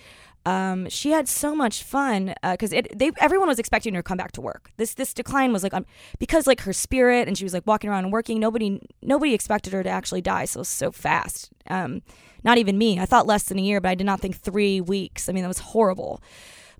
Um, 0.45 0.87
she 0.89 1.11
had 1.11 1.27
so 1.27 1.53
much 1.55 1.83
fun 1.83 2.33
because 2.41 2.71
it 2.71 2.97
they 2.97 3.11
everyone 3.19 3.49
was 3.49 3.59
expecting 3.59 3.93
her 3.95 3.99
to 3.99 4.03
come 4.03 4.17
back 4.17 4.31
to 4.33 4.41
work. 4.41 4.71
This 4.77 4.93
this 4.93 5.13
decline 5.13 5.51
was 5.51 5.61
like 5.61 5.73
um, 5.73 5.85
because 6.19 6.47
like 6.47 6.61
her 6.61 6.71
spirit 6.71 7.27
and 7.27 7.37
she 7.37 7.43
was 7.43 7.53
like 7.53 7.67
walking 7.67 7.89
around 7.89 8.05
and 8.05 8.13
working. 8.13 8.39
Nobody 8.39 8.79
nobody 9.01 9.33
expected 9.33 9.73
her 9.73 9.83
to 9.83 9.89
actually 9.89 10.21
die 10.21 10.45
so 10.45 10.63
so 10.63 10.91
fast. 10.91 11.49
Um, 11.69 12.01
not 12.45 12.57
even 12.57 12.77
me. 12.77 12.97
I 12.97 13.05
thought 13.05 13.27
less 13.27 13.43
than 13.43 13.59
a 13.59 13.61
year, 13.61 13.81
but 13.81 13.89
I 13.89 13.95
did 13.95 14.05
not 14.05 14.21
think 14.21 14.37
three 14.37 14.79
weeks. 14.79 15.27
I 15.27 15.33
mean, 15.33 15.41
that 15.41 15.49
was 15.49 15.59
horrible. 15.59 16.21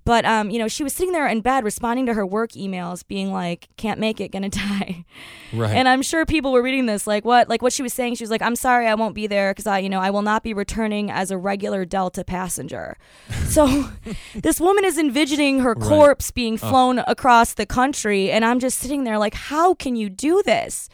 But 0.08 0.24
um, 0.24 0.48
you 0.48 0.58
know, 0.58 0.68
she 0.68 0.82
was 0.82 0.94
sitting 0.94 1.12
there 1.12 1.26
in 1.28 1.42
bed 1.42 1.64
responding 1.64 2.06
to 2.06 2.14
her 2.14 2.24
work 2.24 2.52
emails, 2.52 3.06
being 3.06 3.30
like, 3.30 3.68
"Can't 3.76 4.00
make 4.00 4.22
it, 4.22 4.32
gonna 4.32 4.48
die." 4.66 5.04
Right. 5.52 5.72
And 5.76 5.86
I'm 5.86 6.00
sure 6.00 6.24
people 6.24 6.50
were 6.50 6.62
reading 6.62 6.86
this 6.86 7.06
like 7.06 7.26
what 7.26 7.50
like 7.50 7.60
what 7.60 7.74
she 7.74 7.82
was 7.82 7.92
saying. 7.92 8.14
She 8.14 8.24
was 8.24 8.30
like, 8.30 8.40
"I'm 8.40 8.56
sorry, 8.56 8.86
I 8.86 8.94
won't 8.94 9.14
be 9.14 9.26
there 9.26 9.50
because 9.50 9.66
I, 9.66 9.80
you 9.80 9.90
know, 9.90 10.00
I 10.00 10.08
will 10.08 10.22
not 10.22 10.42
be 10.42 10.54
returning 10.54 11.10
as 11.10 11.30
a 11.30 11.36
regular 11.36 11.84
Delta 11.84 12.24
passenger." 12.24 12.96
So 13.48 13.90
this 14.34 14.60
woman 14.60 14.84
is 14.84 14.96
envisioning 14.98 15.60
her 15.60 15.72
Right. 15.74 15.88
corpse 15.88 16.30
being 16.30 16.56
flown 16.56 17.00
across 17.00 17.52
the 17.54 17.66
country, 17.66 18.30
and 18.30 18.44
I'm 18.46 18.60
just 18.60 18.78
sitting 18.78 19.04
there 19.04 19.18
like, 19.18 19.34
"How 19.34 19.74
can 19.74 19.94
you 19.94 20.08
do 20.08 20.42
this?" 20.42 20.88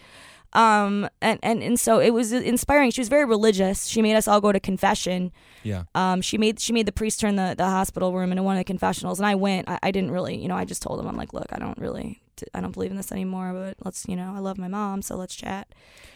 Um, 0.54 1.08
and 1.20 1.38
and 1.42 1.62
and 1.62 1.80
so 1.80 1.98
it 2.00 2.10
was 2.10 2.32
inspiring. 2.32 2.90
She 2.92 3.00
was 3.00 3.08
very 3.08 3.24
religious. 3.24 3.86
She 3.86 4.00
made 4.02 4.14
us 4.14 4.28
all 4.28 4.40
go 4.40 4.52
to 4.52 4.60
confession. 4.60 5.32
yeah. 5.64 5.84
Um, 5.94 6.20
she 6.22 6.38
made 6.38 6.60
she 6.60 6.72
made 6.72 6.86
the 6.86 6.92
priest 6.92 7.18
turn 7.20 7.36
the, 7.36 7.54
the 7.58 7.64
hospital 7.64 8.12
room 8.12 8.30
into 8.30 8.42
one 8.44 8.56
of 8.56 8.60
the 8.60 8.64
confessionals, 8.64 9.18
and 9.18 9.26
I 9.26 9.34
went. 9.34 9.68
I, 9.68 9.78
I 9.82 9.90
didn't 9.90 10.12
really, 10.12 10.36
you 10.36 10.46
know, 10.48 10.56
I 10.56 10.64
just 10.64 10.80
told 10.82 11.00
him, 11.00 11.06
I'm 11.08 11.16
like, 11.16 11.32
look, 11.32 11.46
I 11.50 11.58
don't 11.58 11.76
really, 11.78 12.20
I 12.54 12.60
don't 12.60 12.72
believe 12.72 12.90
in 12.92 12.96
this 12.96 13.10
anymore, 13.10 13.52
but 13.52 13.76
let's, 13.84 14.06
you 14.08 14.14
know, 14.14 14.32
I 14.34 14.38
love 14.38 14.56
my 14.58 14.68
mom, 14.68 15.02
so 15.02 15.16
let's 15.16 15.34
chat. 15.34 15.66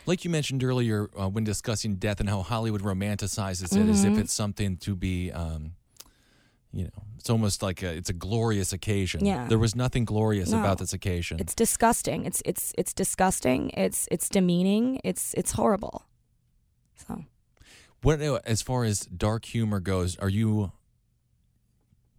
Like 0.07 0.25
you 0.25 0.31
mentioned 0.31 0.63
earlier 0.63 1.11
uh, 1.21 1.29
when 1.29 1.43
discussing 1.45 1.97
death 1.97 2.21
and 2.21 2.29
how 2.29 2.43
Hollywood 2.43 2.83
romanticizes 2.83 3.77
it 3.77 3.89
as 3.89 4.05
if 4.05 4.15
Mhm. 4.15 4.19
it's 4.21 4.33
something 4.33 4.77
to 4.79 4.95
be, 4.95 5.33
um, 5.33 5.73
you 6.73 6.85
know, 6.85 7.03
it's 7.17 7.31
almost 7.31 7.63
like 7.63 7.83
a, 7.83 7.91
it's 7.93 8.11
a 8.11 8.13
glorious 8.13 8.73
occasion. 8.73 9.25
Yeah. 9.25 9.47
There 9.49 9.59
was 9.59 9.75
nothing 9.75 10.05
glorious 10.05 10.51
No. 10.51 10.61
about 10.61 10.79
this 10.79 10.93
occasion. 10.93 11.39
It's 11.41 11.55
disgusting. 11.55 12.27
It's 12.27 12.43
it's 12.45 12.73
it's 12.77 12.93
disgusting. 12.93 13.71
It's 13.71 14.07
it's 14.11 14.29
demeaning. 14.29 15.01
It's 15.05 15.35
it's 15.35 15.53
horrible. 15.53 16.05
So 17.07 17.25
What 18.03 18.21
uh, 18.21 18.41
as 18.45 18.63
far 18.63 18.85
as 18.85 19.01
dark 19.07 19.45
humor 19.47 19.81
goes, 19.81 20.17
are 20.19 20.29
you 20.29 20.73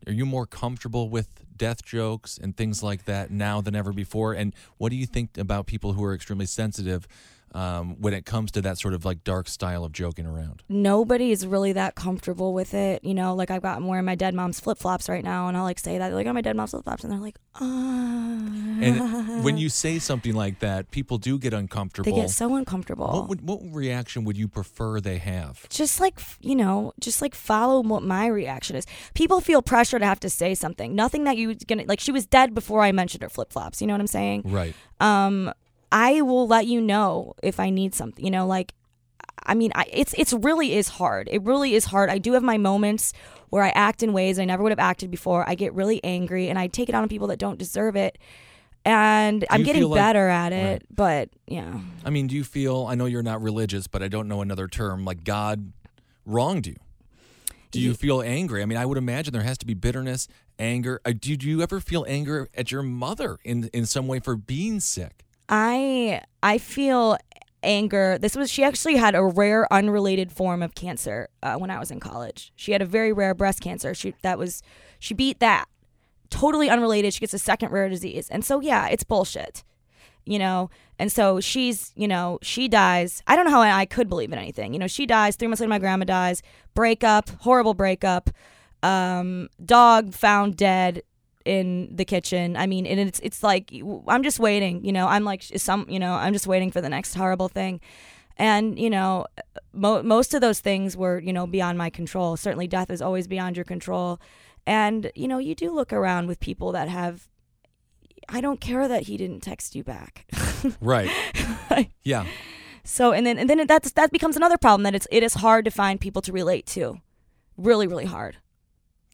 are 0.07 0.13
you 0.13 0.25
more 0.25 0.45
comfortable 0.47 1.09
with 1.09 1.27
death 1.55 1.83
jokes 1.85 2.37
and 2.41 2.55
things 2.55 2.81
like 2.81 3.05
that 3.05 3.31
now 3.31 3.61
than 3.61 3.75
ever 3.75 3.91
before? 3.93 4.33
And 4.33 4.53
what 4.77 4.89
do 4.89 4.95
you 4.95 5.05
think 5.05 5.37
about 5.37 5.67
people 5.67 5.93
who 5.93 6.03
are 6.03 6.13
extremely 6.15 6.45
sensitive 6.47 7.07
um, 7.53 7.95
when 7.99 8.13
it 8.13 8.25
comes 8.25 8.51
to 8.51 8.61
that 8.61 8.77
sort 8.77 8.93
of 8.93 9.05
like 9.05 9.23
dark 9.23 9.47
style 9.47 9.83
of 9.83 9.91
joking 9.91 10.25
around? 10.25 10.63
nobody 10.69 11.31
is 11.31 11.45
really 11.47 11.73
that 11.73 11.95
comfortable 11.95 12.53
with 12.53 12.73
it. 12.73 13.03
You 13.03 13.13
know, 13.13 13.35
like 13.35 13.51
I've 13.51 13.61
got 13.61 13.77
I'm 13.77 13.87
wearing 13.87 14.05
my 14.05 14.15
dead 14.15 14.33
mom's 14.33 14.59
flip 14.59 14.77
flops 14.77 15.09
right 15.09 15.23
now, 15.23 15.47
and 15.47 15.57
I'll 15.57 15.63
like 15.63 15.79
say 15.79 15.97
that 15.97 16.13
like, 16.13 16.27
oh, 16.27 16.33
my 16.33 16.41
dead 16.41 16.55
mom's 16.55 16.71
flip 16.71 16.83
flops, 16.83 17.03
and 17.03 17.11
they're 17.11 17.19
like, 17.19 17.37
ah. 17.55 18.35
And 18.81 19.43
when 19.43 19.57
you 19.57 19.69
say 19.69 19.99
something 19.99 20.33
like 20.33 20.59
that, 20.59 20.91
people 20.91 21.17
do 21.17 21.37
get 21.37 21.53
uncomfortable. 21.53 22.09
they 22.15 22.21
get 22.21 22.29
so 22.29 22.55
uncomfortable. 22.55 23.07
what 23.11 23.27
would 23.29 23.41
what 23.47 23.59
reaction 23.71 24.23
would 24.23 24.37
you 24.37 24.47
prefer 24.47 24.99
they 25.01 25.17
have? 25.17 25.67
just 25.69 25.99
like 25.99 26.19
you 26.41 26.55
know 26.55 26.93
just 26.99 27.21
like 27.21 27.35
follow 27.35 27.81
what 27.81 28.03
my 28.03 28.25
reaction 28.27 28.75
is 28.75 28.85
people 29.13 29.41
feel 29.41 29.61
pressure 29.61 29.99
to 29.99 30.05
have 30.05 30.19
to 30.19 30.29
say 30.29 30.55
something 30.55 30.95
nothing 30.95 31.23
that 31.25 31.37
you 31.37 31.55
gonna 31.67 31.83
like 31.87 31.99
she 31.99 32.11
was 32.11 32.25
dead 32.25 32.53
before 32.53 32.81
i 32.81 32.91
mentioned 32.91 33.21
her 33.23 33.29
flip-flops 33.29 33.81
you 33.81 33.87
know 33.87 33.93
what 33.93 34.01
i'm 34.01 34.07
saying 34.07 34.41
Right. 34.45 34.73
um 34.99 35.51
i 35.91 36.21
will 36.21 36.47
let 36.47 36.65
you 36.67 36.79
know 36.81 37.33
if 37.43 37.59
i 37.59 37.69
need 37.69 37.93
something 37.95 38.23
you 38.23 38.31
know 38.31 38.45
like 38.47 38.73
i 39.43 39.53
mean 39.53 39.71
I, 39.75 39.85
it's 39.91 40.13
it's 40.17 40.33
really 40.33 40.73
is 40.75 40.87
hard 40.89 41.29
it 41.31 41.41
really 41.43 41.73
is 41.73 41.85
hard 41.85 42.09
i 42.09 42.17
do 42.17 42.33
have 42.33 42.43
my 42.43 42.57
moments 42.57 43.13
where 43.49 43.63
i 43.63 43.69
act 43.69 44.03
in 44.03 44.13
ways 44.13 44.37
i 44.39 44.45
never 44.45 44.61
would 44.63 44.71
have 44.71 44.79
acted 44.79 45.09
before 45.11 45.47
i 45.49 45.55
get 45.55 45.73
really 45.73 46.03
angry 46.03 46.49
and 46.49 46.59
i 46.59 46.67
take 46.67 46.89
it 46.89 46.95
out 46.95 47.01
on 47.03 47.09
people 47.09 47.27
that 47.27 47.39
don't 47.39 47.57
deserve 47.59 47.95
it 47.95 48.17
and 48.85 49.45
i'm 49.49 49.63
getting 49.63 49.83
like- 49.83 49.97
better 49.99 50.27
at 50.29 50.53
it 50.53 50.71
Right. 50.81 50.81
but 50.95 51.29
yeah 51.47 51.79
I 52.05 52.11
mean, 52.11 52.27
do 52.27 52.35
you 52.35 52.43
feel? 52.45 52.87
I 52.87 52.95
know 52.95 53.05
you're 53.05 53.21
not 53.21 53.41
religious, 53.41 53.85
but 53.87 54.01
I 54.01 54.07
don't 54.07 54.27
know 54.27 54.41
another 54.41 54.67
term 54.67 55.03
like 55.05 55.23
God 55.25 55.73
wronged 56.25 56.65
you. 56.65 56.77
Do 57.71 57.79
you 57.79 57.93
feel 57.93 58.21
angry? 58.21 58.63
I 58.63 58.65
mean, 58.65 58.77
I 58.79 58.85
would 58.85 58.97
imagine 58.97 59.31
there 59.33 59.43
has 59.43 59.57
to 59.59 59.65
be 59.65 59.73
bitterness, 59.75 60.27
anger. 60.57 61.01
Uh, 61.05 61.11
Did 61.11 61.43
you 61.43 61.61
ever 61.61 61.79
feel 61.81 62.05
anger 62.07 62.47
at 62.55 62.71
your 62.71 62.81
mother 62.81 63.37
in 63.43 63.69
in 63.73 63.85
some 63.85 64.07
way 64.07 64.19
for 64.19 64.35
being 64.37 64.79
sick? 64.79 65.23
I 65.49 66.21
I 66.41 66.59
feel 66.59 67.17
anger. 67.63 68.17
This 68.17 68.35
was 68.35 68.49
she 68.49 68.63
actually 68.63 68.95
had 68.95 69.15
a 69.15 69.23
rare 69.23 69.71
unrelated 69.73 70.31
form 70.31 70.61
of 70.61 70.75
cancer 70.75 71.29
uh, 71.43 71.55
when 71.55 71.71
I 71.71 71.79
was 71.79 71.91
in 71.91 71.99
college. 71.99 72.53
She 72.55 72.71
had 72.71 72.81
a 72.81 72.85
very 72.85 73.11
rare 73.11 73.33
breast 73.33 73.59
cancer. 73.59 73.93
She 73.93 74.13
that 74.21 74.37
was 74.37 74.61
she 74.99 75.13
beat 75.13 75.39
that. 75.39 75.65
Totally 76.29 76.69
unrelated. 76.69 77.13
She 77.13 77.19
gets 77.21 77.33
a 77.33 77.39
second 77.39 77.71
rare 77.71 77.89
disease. 77.89 78.29
And 78.29 78.45
so 78.45 78.61
yeah, 78.61 78.87
it's 78.87 79.03
bullshit. 79.03 79.63
You 80.25 80.37
know, 80.37 80.69
and 80.99 81.11
so 81.11 81.39
she's, 81.39 81.91
you 81.95 82.07
know, 82.07 82.37
she 82.43 82.67
dies. 82.67 83.23
I 83.25 83.35
don't 83.35 83.45
know 83.45 83.51
how 83.51 83.61
I, 83.61 83.85
could 83.85 84.09
believe 84.09 84.31
in 84.31 84.37
anything. 84.37 84.73
You 84.73 84.79
know, 84.79 84.85
she 84.85 85.07
dies. 85.07 85.35
Three 85.35 85.47
months 85.47 85.59
later, 85.59 85.69
my 85.69 85.79
grandma 85.79 86.05
dies. 86.05 86.43
Breakup, 86.75 87.29
horrible 87.41 87.73
breakup. 87.73 88.29
Um, 88.83 89.49
dog 89.65 90.13
found 90.13 90.55
dead 90.55 91.01
in 91.49 91.89
the 91.95 92.05
kitchen. 92.05 92.55
I 92.55 92.67
mean, 92.67 92.85
and 92.85 92.99
it's 92.99 93.19
it's 93.21 93.41
like 93.41 93.73
I'm 94.07 94.21
just 94.21 94.39
waiting. 94.39 94.85
You 94.85 94.91
know, 94.91 95.07
I'm 95.07 95.23
like 95.23 95.41
some. 95.41 95.87
You 95.89 95.99
know, 95.99 96.13
I'm 96.13 96.31
just 96.31 96.45
waiting 96.45 96.71
for 96.71 96.79
the 96.79 96.89
next 96.89 97.15
horrible 97.15 97.47
thing. 97.47 97.81
And 98.37 98.77
you 98.77 98.89
know, 98.89 99.25
mo- 99.73 100.03
most 100.03 100.35
of 100.35 100.41
those 100.41 100.59
things 100.59 100.95
were 100.95 101.19
you 101.19 101.33
know 101.33 101.47
beyond 101.47 101.77
my 101.79 101.89
control. 101.89 102.37
Certainly, 102.37 102.67
death 102.67 102.91
is 102.91 103.01
always 103.01 103.27
beyond 103.27 103.57
your 103.57 103.65
control. 103.65 104.19
And 104.67 105.11
you 105.15 105.27
know, 105.27 105.39
you 105.39 105.55
do 105.55 105.71
look 105.71 105.91
around 105.91 106.27
with 106.27 106.39
people 106.39 106.71
that 106.73 106.87
have. 106.87 107.27
I 108.31 108.41
don't 108.41 108.61
care 108.61 108.87
that 108.87 109.03
he 109.07 109.17
didn't 109.17 109.41
text 109.41 109.75
you 109.75 109.83
back. 109.83 110.25
Right. 110.81 111.09
yeah. 112.03 112.25
So 112.83 113.13
and 113.13 113.25
then 113.25 113.39
and 113.39 113.49
then 113.49 113.65
that's 113.65 113.91
that 113.93 114.11
becomes 114.11 114.35
another 114.35 114.57
problem 114.57 114.83
that 114.83 114.93
it's 114.93 115.07
it 115.09 115.23
is 115.23 115.35
hard 115.35 115.63
to 115.65 115.71
find 115.71 116.01
people 116.01 116.21
to 116.23 116.33
relate 116.33 116.65
to, 116.75 116.99
really 117.57 117.87
really 117.87 118.05
hard. 118.05 118.35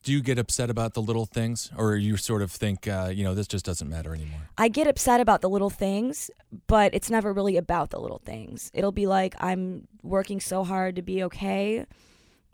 Do 0.05 0.11
you 0.11 0.21
get 0.21 0.37
upset 0.37 0.69
about 0.69 0.93
the 0.93 1.01
little 1.01 1.25
things, 1.25 1.71
or 1.75 1.95
you 1.95 2.15
sort 2.15 2.43
of 2.43 2.51
think, 2.51 2.87
uh, 2.87 3.11
you 3.11 3.23
know, 3.23 3.33
this 3.33 3.47
just 3.47 3.65
doesn't 3.65 3.89
matter 3.89 4.13
anymore? 4.13 4.41
I 4.55 4.67
get 4.67 4.85
upset 4.85 5.19
about 5.19 5.41
the 5.41 5.49
little 5.49 5.71
things, 5.71 6.29
but 6.67 6.93
it's 6.93 7.09
never 7.09 7.33
really 7.33 7.57
about 7.57 7.89
the 7.89 7.99
little 7.99 8.21
things. 8.23 8.69
It'll 8.75 8.91
be 8.91 9.07
like 9.07 9.33
I'm 9.39 9.87
working 10.03 10.39
so 10.39 10.63
hard 10.63 10.95
to 10.97 11.01
be 11.01 11.23
okay, 11.23 11.87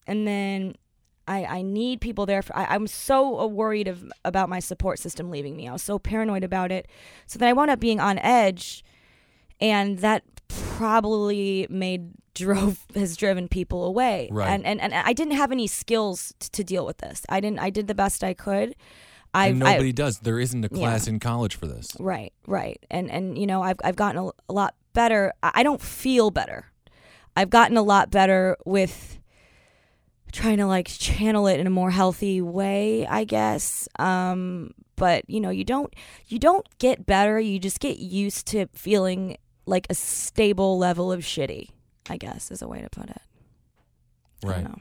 and 0.07 0.25
then 0.25 0.75
I, 1.27 1.43
I 1.43 1.61
need 1.61 1.99
people 1.99 2.25
there. 2.25 2.41
For, 2.41 2.55
I, 2.55 2.67
I'm 2.69 2.87
so 2.87 3.37
uh, 3.41 3.47
worried 3.47 3.89
of, 3.89 4.09
about 4.23 4.47
my 4.47 4.59
support 4.59 4.99
system 4.99 5.29
leaving 5.29 5.57
me. 5.57 5.67
I 5.67 5.73
was 5.73 5.83
so 5.83 5.99
paranoid 5.99 6.45
about 6.45 6.71
it. 6.71 6.87
So 7.27 7.37
then 7.37 7.49
I 7.49 7.53
wound 7.53 7.69
up 7.69 7.81
being 7.81 7.99
on 7.99 8.17
edge, 8.19 8.81
and 9.59 9.99
that 9.99 10.23
probably 10.47 11.67
made 11.69 12.11
drove 12.33 12.85
has 12.95 13.15
driven 13.17 13.47
people 13.47 13.85
away. 13.85 14.29
Right. 14.31 14.49
And, 14.49 14.65
and 14.65 14.81
and 14.81 14.93
I 14.93 15.13
didn't 15.13 15.35
have 15.35 15.51
any 15.51 15.67
skills 15.67 16.33
t- 16.39 16.49
to 16.51 16.63
deal 16.63 16.85
with 16.85 16.97
this. 16.97 17.23
I 17.29 17.39
didn't. 17.39 17.59
I 17.59 17.69
did 17.69 17.87
the 17.87 17.95
best 17.95 18.23
I 18.23 18.33
could. 18.33 18.75
I 19.33 19.47
and 19.47 19.59
nobody 19.59 19.93
does. 19.93 20.19
There 20.19 20.39
isn't 20.39 20.65
a 20.65 20.69
Yeah. 20.71 20.77
class 20.77 21.07
in 21.07 21.19
college 21.19 21.55
for 21.55 21.65
this. 21.67 21.95
Right, 21.99 22.33
right. 22.47 22.83
And 22.91 23.09
and 23.09 23.37
you 23.37 23.47
know, 23.47 23.61
I've 23.61 23.77
I've 23.83 23.95
gotten 23.95 24.21
a, 24.21 24.31
a 24.49 24.53
lot 24.53 24.75
better. 24.93 25.31
I 25.41 25.51
I 25.55 25.63
don't 25.63 25.81
feel 25.81 26.31
better. 26.31 26.65
I've 27.35 27.49
gotten 27.49 27.77
a 27.77 27.81
lot 27.81 28.11
better 28.11 28.57
with 28.65 29.17
trying 30.33 30.57
to 30.57 30.65
like 30.65 30.87
channel 30.87 31.47
it 31.47 31.59
in 31.59 31.67
a 31.67 31.69
more 31.69 31.91
healthy 31.91 32.41
way, 32.41 33.05
I 33.07 33.23
guess. 33.23 33.87
Um 33.99 34.71
but 34.97 35.23
you 35.29 35.39
know, 35.39 35.49
you 35.49 35.63
don't 35.63 35.93
you 36.27 36.37
don't 36.39 36.65
get 36.77 37.05
better, 37.05 37.39
you 37.39 37.57
just 37.59 37.79
get 37.79 37.99
used 37.99 38.47
to 38.47 38.67
feeling 38.73 39.37
like 39.65 39.87
a 39.89 39.93
stable 39.95 40.77
level 40.77 41.11
of 41.11 41.21
shitty, 41.21 41.69
I 42.12 42.17
guess 42.17 42.52
is 42.52 42.62
a 42.62 42.67
way 42.67 42.82
to 42.82 42.89
put 42.89 43.10
it. 43.10 43.21
I 44.43 44.47
Right. 44.47 44.63
know. 44.63 44.76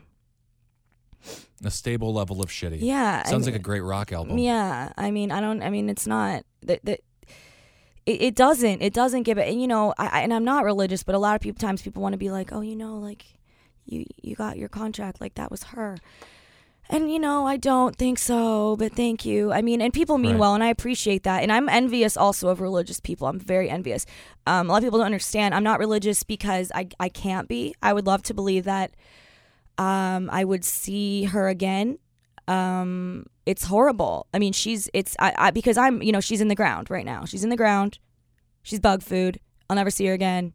A 1.65 1.71
stable 1.71 2.13
level 2.15 2.43
of 2.43 2.49
shitty. 2.49 2.79
Yeah. 2.81 3.23
I 3.25 3.29
Sounds 3.31 3.47
like 3.47 3.55
a 3.55 3.59
great 3.59 3.83
rock 3.83 4.11
album. 4.13 4.39
Yeah, 4.39 4.93
I 4.97 5.11
mean, 5.11 5.31
I 5.31 5.41
don't. 5.41 5.63
I 5.63 5.71
mean, 5.71 5.89
it's 5.89 6.07
not 6.07 6.45
that 6.63 6.85
that. 6.85 7.01
It, 8.07 8.23
it 8.23 8.35
doesn't. 8.35 8.81
It 8.81 8.95
doesn't 8.95 9.25
give 9.25 9.37
it. 9.37 9.47
And 9.47 9.61
you 9.61 9.69
know, 9.69 9.93
I, 9.99 10.07
I 10.07 10.21
and 10.23 10.33
I'm 10.33 10.45
not 10.45 10.65
religious, 10.65 11.03
but 11.03 11.15
a 11.15 11.19
lot 11.19 11.35
of 11.37 11.43
people 11.43 11.61
times 11.61 11.83
people 11.83 12.03
want 12.03 12.15
to 12.15 12.19
be 12.19 12.31
like, 12.31 12.53
oh, 12.53 12.63
you 12.63 12.75
know, 12.75 12.97
like 12.99 13.27
you 13.85 14.07
you 14.23 14.35
got 14.35 14.57
your 14.57 14.71
contract, 14.71 15.21
like 15.21 15.35
that 15.35 15.51
was 15.51 15.63
her. 15.65 15.99
And 16.93 17.11
you 17.11 17.21
know, 17.21 17.47
I 17.47 17.57
don't 17.57 17.95
think 17.95 18.19
so, 18.19 18.75
but 18.77 18.93
thank 18.93 19.25
you. 19.25 19.53
I 19.53 19.63
mean, 19.63 19.81
and 19.81 19.93
people 19.93 20.19
mean 20.19 20.33
Right. 20.33 20.41
well, 20.41 20.55
and 20.55 20.65
I 20.65 20.69
appreciate 20.69 21.23
that. 21.23 21.43
And 21.45 21.53
I'm 21.53 21.69
envious 21.69 22.17
also 22.17 22.49
of 22.49 22.61
religious 22.61 22.99
people. 22.99 23.29
I'm 23.29 23.39
very 23.39 23.71
envious. 23.71 24.05
Um, 24.47 24.69
a 24.69 24.73
lot 24.73 24.79
of 24.79 24.85
people 24.85 24.99
don't 24.99 25.07
understand. 25.07 25.55
I'm 25.55 25.63
not 25.63 25.79
religious 25.79 26.25
because 26.25 26.73
I 26.75 26.89
I 26.99 27.09
can't 27.09 27.47
be. 27.47 27.75
I 27.81 27.93
would 27.93 28.07
love 28.07 28.23
to 28.25 28.35
believe 28.35 28.65
that 28.65 28.91
um, 29.79 30.29
I 30.33 30.45
would 30.45 30.65
see 30.65 31.25
her 31.25 31.49
again. 31.49 31.99
Um, 32.49 33.27
it's 33.47 33.65
horrible. 33.65 34.27
I 34.35 34.41
mean, 34.41 34.53
she's 34.53 34.91
it's 34.93 35.15
I, 35.21 35.33
I 35.39 35.51
because 35.53 35.79
I'm 35.79 36.03
you 36.03 36.11
know 36.11 36.21
she's 36.21 36.41
in 36.41 36.49
the 36.49 36.57
ground 36.57 36.91
right 36.91 37.07
now. 37.07 37.25
She's 37.25 37.45
in 37.45 37.51
the 37.51 37.57
ground. 37.57 38.01
She's 38.63 38.81
bug 38.81 39.03
food. 39.03 39.39
I'll 39.69 39.77
never 39.77 39.91
see 39.91 40.07
her 40.07 40.13
again. 40.13 40.55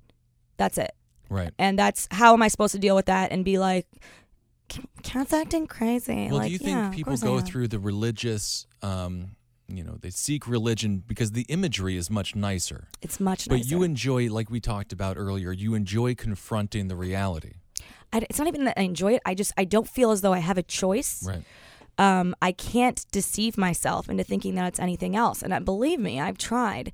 That's 0.58 0.78
it. 0.78 0.92
Right. 1.30 1.52
And 1.58 1.80
that's 1.80 2.10
how 2.12 2.34
am 2.34 2.42
I 2.42 2.50
supposed 2.50 2.74
to 2.74 2.80
deal 2.80 2.96
with 2.96 3.06
that 3.06 3.32
and 3.32 3.44
be 3.46 3.58
like, 3.58 3.88
Kat's 5.04 5.34
acting 5.34 5.68
crazy. 5.68 6.28
Well, 6.30 6.40
like, 6.40 6.48
do 6.48 6.52
you 6.54 6.58
think 6.58 6.70
yeah, 6.78 6.90
people 6.90 7.16
go 7.18 7.40
through 7.40 7.68
the 7.68 7.80
religious, 7.80 8.66
um, 8.82 9.36
you 9.68 9.84
know, 9.84 9.98
they 10.02 10.10
seek 10.10 10.48
religion 10.48 11.04
because 11.06 11.32
the 11.32 11.46
imagery 11.50 11.98
is 11.98 12.10
much 12.10 12.36
nicer. 12.36 12.88
It's 13.02 13.20
much 13.20 13.48
nicer. 13.48 13.60
But 13.60 13.70
you 13.70 13.84
enjoy, 13.84 14.30
like 14.30 14.50
we 14.50 14.60
talked 14.60 14.92
about 14.92 15.18
earlier, 15.18 15.52
you 15.52 15.76
enjoy 15.76 16.16
confronting 16.16 16.88
the 16.88 16.96
reality. 16.96 17.54
I, 18.12 18.20
it's 18.30 18.40
not 18.40 18.48
even 18.48 18.66
that 18.66 18.80
I 18.80 18.84
enjoy 18.84 19.14
it. 19.14 19.22
I 19.26 19.34
just 19.36 19.54
I 19.58 19.66
don't 19.66 19.88
feel 19.88 20.12
as 20.12 20.22
though 20.22 20.34
I 20.34 20.40
have 20.40 20.58
a 20.58 20.64
choice. 20.64 21.24
Right. 21.26 21.44
um, 21.98 22.36
I 22.42 22.52
can't 22.52 23.06
deceive 23.12 23.58
myself 23.58 24.10
into 24.10 24.24
thinking 24.24 24.56
that 24.56 24.68
it's 24.68 24.80
anything 24.80 25.16
else. 25.16 25.42
And 25.42 25.54
I, 25.54 25.60
believe 25.60 26.00
me, 26.00 26.20
I've 26.20 26.38
tried. 26.38 26.92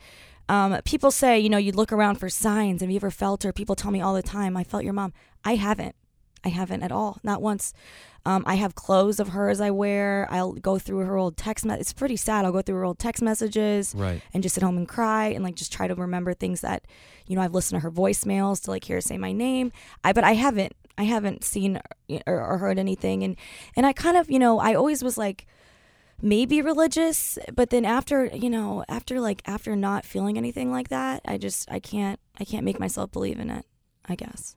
Um, 0.49 0.79
people 0.84 1.12
say, 1.12 1.39
you 1.39 1.49
know, 1.49 1.57
you 1.57 1.71
look 1.71 1.91
around 1.93 2.15
for 2.15 2.29
signs. 2.29 2.81
Have 2.81 2.89
you 2.89 2.97
ever 2.97 3.12
felt 3.12 3.43
her? 3.43 3.53
People 3.53 3.75
tell 3.75 3.91
me 3.91 4.01
all 4.01 4.13
the 4.13 4.21
time, 4.23 4.57
I 4.57 4.63
felt 4.63 4.84
your 4.84 4.93
mom. 4.93 5.13
I 5.45 5.55
haven't. 5.55 5.95
I 6.43 6.49
haven't 6.49 6.84
at 6.84 6.91
all. 6.91 7.17
Not 7.23 7.41
once. 7.41 7.73
Um, 8.25 8.43
I 8.45 8.56
have 8.56 8.75
clothes 8.75 9.19
of 9.19 9.30
hers 9.30 9.60
I 9.60 9.71
wear. 9.71 10.27
I'll 10.30 10.54
go 10.54 10.77
through 10.77 10.99
her 11.06 11.17
old 11.17 11.38
text. 11.38 11.65
Me- 11.65 11.73
it's 11.75 11.93
pretty 11.93 12.15
sad. 12.17 12.45
I'll 12.45 12.51
go 12.51 12.62
through 12.62 12.75
her 12.75 12.86
old 12.86 12.99
text 12.99 13.21
messages 13.23 13.93
Right. 13.95 14.21
and 14.34 14.43
just 14.43 14.56
sit 14.56 14.63
home 14.63 14.77
and 14.77 14.88
cry 14.88 15.27
and 15.27 15.43
like 15.43 15.56
just 15.56 15.71
try 15.73 15.88
to 15.88 15.95
remember 15.95 16.34
things 16.34 16.62
that, 16.62 16.86
you 17.27 17.36
know, 17.36 17.41
I've 17.41 17.54
listened 17.54 17.80
to 17.82 17.84
her 17.84 17.91
voicemails 17.91 18.63
to 18.63 18.71
like 18.71 18.84
hear 18.84 18.97
her 18.97 19.01
say 19.01 19.17
my 19.17 19.32
name. 19.32 19.71
I 20.04 20.13
but 20.13 20.23
I 20.23 20.34
haven't. 20.34 20.73
I 20.97 21.04
haven't 21.04 21.43
seen 21.43 21.80
or, 22.27 22.39
or 22.45 22.58
heard 22.60 22.77
anything. 22.77 23.23
And 23.23 23.36
and 23.75 23.86
I 23.88 23.93
kind 23.93 24.17
of, 24.17 24.30
you 24.30 24.38
know, 24.38 24.60
I 24.60 24.75
always 24.75 25.04
was 25.04 25.17
like 25.17 25.47
maybe 26.21 26.62
religious, 26.62 27.39
but 27.56 27.71
then 27.71 27.86
after, 27.86 28.25
you 28.25 28.49
know, 28.49 28.84
after 28.88 29.19
like 29.19 29.41
after 29.45 29.75
not 29.75 30.06
feeling 30.06 30.38
anything 30.38 30.69
like 30.71 30.89
that, 30.89 31.21
I 31.25 31.38
just 31.38 31.71
I 31.71 31.80
can't 31.80 32.19
I 32.39 32.43
can't 32.45 32.65
make 32.65 32.80
myself 32.80 33.12
believe 33.12 33.39
in 33.39 33.49
it. 33.49 33.65
I 34.06 34.15
guess. 34.15 34.56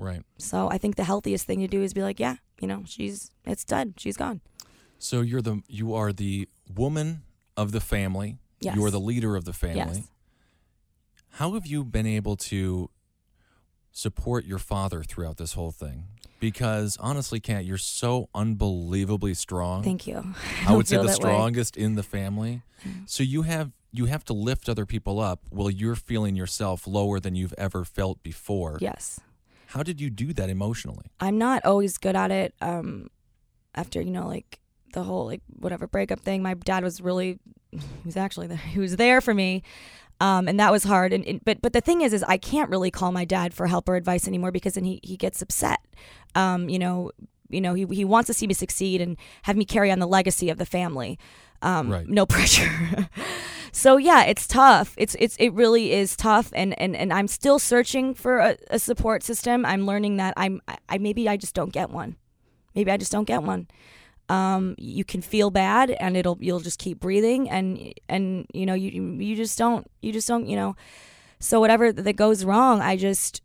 Right. 0.00 0.22
So 0.38 0.70
I 0.70 0.78
think 0.78 0.96
the 0.96 1.04
healthiest 1.04 1.46
thing 1.46 1.60
to 1.60 1.68
do 1.68 1.82
is 1.82 1.92
be 1.92 2.02
like, 2.02 2.18
yeah, 2.18 2.36
you 2.60 2.66
know, 2.66 2.82
she's 2.86 3.30
it's 3.44 3.64
dead. 3.64 3.94
She's 3.98 4.16
gone. 4.16 4.40
So 4.98 5.20
you're 5.20 5.42
the 5.42 5.62
you 5.68 5.94
are 5.94 6.12
the 6.12 6.48
woman 6.74 7.22
of 7.56 7.72
the 7.72 7.80
family. 7.80 8.38
Yes. 8.60 8.76
You 8.76 8.84
are 8.84 8.90
the 8.90 9.00
leader 9.00 9.36
of 9.36 9.44
the 9.44 9.52
family. 9.52 9.76
Yes. 9.98 10.10
How 11.32 11.52
have 11.52 11.66
you 11.66 11.84
been 11.84 12.06
able 12.06 12.36
to 12.36 12.90
support 13.92 14.44
your 14.44 14.58
father 14.58 15.02
throughout 15.02 15.36
this 15.36 15.52
whole 15.52 15.70
thing? 15.70 16.04
Because 16.38 16.96
honestly, 17.00 17.38
Kat, 17.38 17.64
you're 17.64 17.78
so 17.78 18.28
unbelievably 18.34 19.34
strong. 19.34 19.82
Thank 19.82 20.06
you. 20.06 20.16
I 20.62 20.64
don't 20.68 20.76
would 20.78 20.88
say 20.88 20.96
the 20.96 21.02
that 21.02 21.08
way. 21.08 21.14
strongest 21.14 21.76
in 21.76 21.94
the 21.94 22.02
family. 22.02 22.62
Mm. 22.86 23.08
So 23.08 23.22
you 23.22 23.42
have 23.42 23.72
you 23.92 24.06
have 24.06 24.24
to 24.24 24.32
lift 24.32 24.68
other 24.68 24.86
people 24.86 25.20
up 25.20 25.40
while 25.50 25.70
you're 25.70 25.96
feeling 25.96 26.36
yourself 26.36 26.86
lower 26.86 27.20
than 27.20 27.34
you've 27.34 27.54
ever 27.58 27.84
felt 27.84 28.22
before. 28.22 28.78
Yes. 28.80 29.20
How 29.70 29.84
did 29.84 30.00
you 30.00 30.10
do 30.10 30.32
that 30.32 30.50
emotionally? 30.50 31.06
I'm 31.20 31.38
not 31.38 31.64
always 31.64 31.96
good 31.96 32.16
at 32.16 32.32
it. 32.32 32.54
Um, 32.60 33.08
after 33.74 34.00
you 34.00 34.10
know, 34.10 34.26
like 34.26 34.58
the 34.94 35.04
whole 35.04 35.26
like 35.26 35.42
whatever 35.58 35.86
breakup 35.86 36.18
thing, 36.18 36.42
my 36.42 36.54
dad 36.54 36.82
was 36.82 37.00
really, 37.00 37.38
he 37.70 37.78
was 38.04 38.16
actually 38.16 38.48
there. 38.48 38.56
He 38.56 38.80
was 38.80 38.96
there 38.96 39.20
for 39.20 39.32
me, 39.32 39.62
um, 40.20 40.48
and 40.48 40.58
that 40.58 40.72
was 40.72 40.82
hard. 40.82 41.12
And, 41.12 41.24
and 41.24 41.40
but 41.44 41.62
but 41.62 41.72
the 41.72 41.80
thing 41.80 42.00
is, 42.00 42.12
is 42.12 42.24
I 42.24 42.36
can't 42.36 42.68
really 42.68 42.90
call 42.90 43.12
my 43.12 43.24
dad 43.24 43.54
for 43.54 43.68
help 43.68 43.88
or 43.88 43.94
advice 43.94 44.26
anymore 44.26 44.50
because 44.50 44.74
then 44.74 44.82
he 44.84 44.98
he 45.04 45.16
gets 45.16 45.40
upset. 45.40 45.78
Um, 46.34 46.68
you 46.68 46.78
know, 46.80 47.12
you 47.48 47.60
know 47.60 47.74
he 47.74 47.86
he 47.86 48.04
wants 48.04 48.26
to 48.26 48.34
see 48.34 48.48
me 48.48 48.54
succeed 48.54 49.00
and 49.00 49.16
have 49.42 49.56
me 49.56 49.64
carry 49.64 49.92
on 49.92 50.00
the 50.00 50.08
legacy 50.08 50.50
of 50.50 50.58
the 50.58 50.66
family. 50.66 51.16
Um, 51.62 51.90
Right. 51.90 52.08
No 52.08 52.26
pressure. 52.34 53.08
So 53.72 53.96
yeah, 53.96 54.24
it's 54.24 54.46
tough. 54.46 54.94
It's 54.96 55.16
it's 55.18 55.36
it 55.38 55.52
really 55.52 55.92
is 55.92 56.16
tough, 56.16 56.50
and 56.54 56.78
and 56.80 56.96
and 56.96 57.12
I'm 57.12 57.28
still 57.28 57.58
searching 57.58 58.14
for 58.14 58.38
a, 58.38 58.56
a 58.70 58.78
support 58.78 59.22
system. 59.22 59.64
I'm 59.64 59.86
learning 59.86 60.16
that 60.16 60.34
I'm 60.36 60.60
I, 60.68 60.78
I 60.88 60.98
maybe 60.98 61.28
I 61.28 61.36
just 61.36 61.54
don't 61.54 61.72
get 61.72 61.90
one. 61.90 62.16
Maybe 62.74 62.90
I 62.90 62.96
just 62.96 63.12
don't 63.12 63.24
get 63.24 63.42
one. 63.42 63.68
Um, 64.28 64.76
you 64.78 65.04
can 65.04 65.22
feel 65.22 65.50
bad, 65.50 65.90
and 65.90 66.16
it'll 66.16 66.38
you'll 66.40 66.60
just 66.60 66.78
keep 66.78 67.00
breathing, 67.00 67.50
and 67.50 67.92
and 68.08 68.46
you 68.52 68.66
know 68.66 68.74
you 68.74 69.18
you 69.18 69.36
just 69.36 69.58
don't 69.58 69.90
you 70.02 70.12
just 70.12 70.28
don't 70.28 70.46
you 70.46 70.56
know. 70.56 70.76
So 71.38 71.58
whatever 71.58 71.92
that 71.92 72.12
goes 72.14 72.44
wrong, 72.44 72.80
I 72.80 72.96
just 72.96 73.42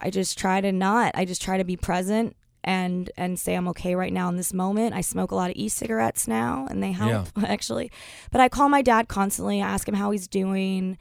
I 0.00 0.10
just 0.10 0.38
try 0.38 0.60
to 0.60 0.72
not. 0.72 1.12
I 1.14 1.24
just 1.24 1.42
try 1.42 1.56
to 1.56 1.64
be 1.64 1.76
present 1.76 2.36
and 2.68 3.10
and 3.16 3.40
say 3.40 3.54
I'm 3.54 3.66
okay 3.68 3.94
right 3.94 4.12
now 4.12 4.28
in 4.28 4.36
this 4.36 4.52
moment. 4.52 4.94
I 4.94 5.00
smoke 5.00 5.30
a 5.30 5.34
lot 5.34 5.48
of 5.48 5.56
e-cigarettes 5.56 6.28
now, 6.28 6.66
and 6.68 6.82
they 6.82 6.92
help 6.92 7.10
actually. 7.42 7.90
But 8.30 8.42
I 8.42 8.50
call 8.50 8.68
my 8.68 8.82
dad 8.82 9.08
constantly. 9.08 9.62
I 9.62 9.66
ask 9.66 9.88
him 9.88 9.94
how 9.94 10.10
he's 10.10 10.28
doing. 10.28 10.98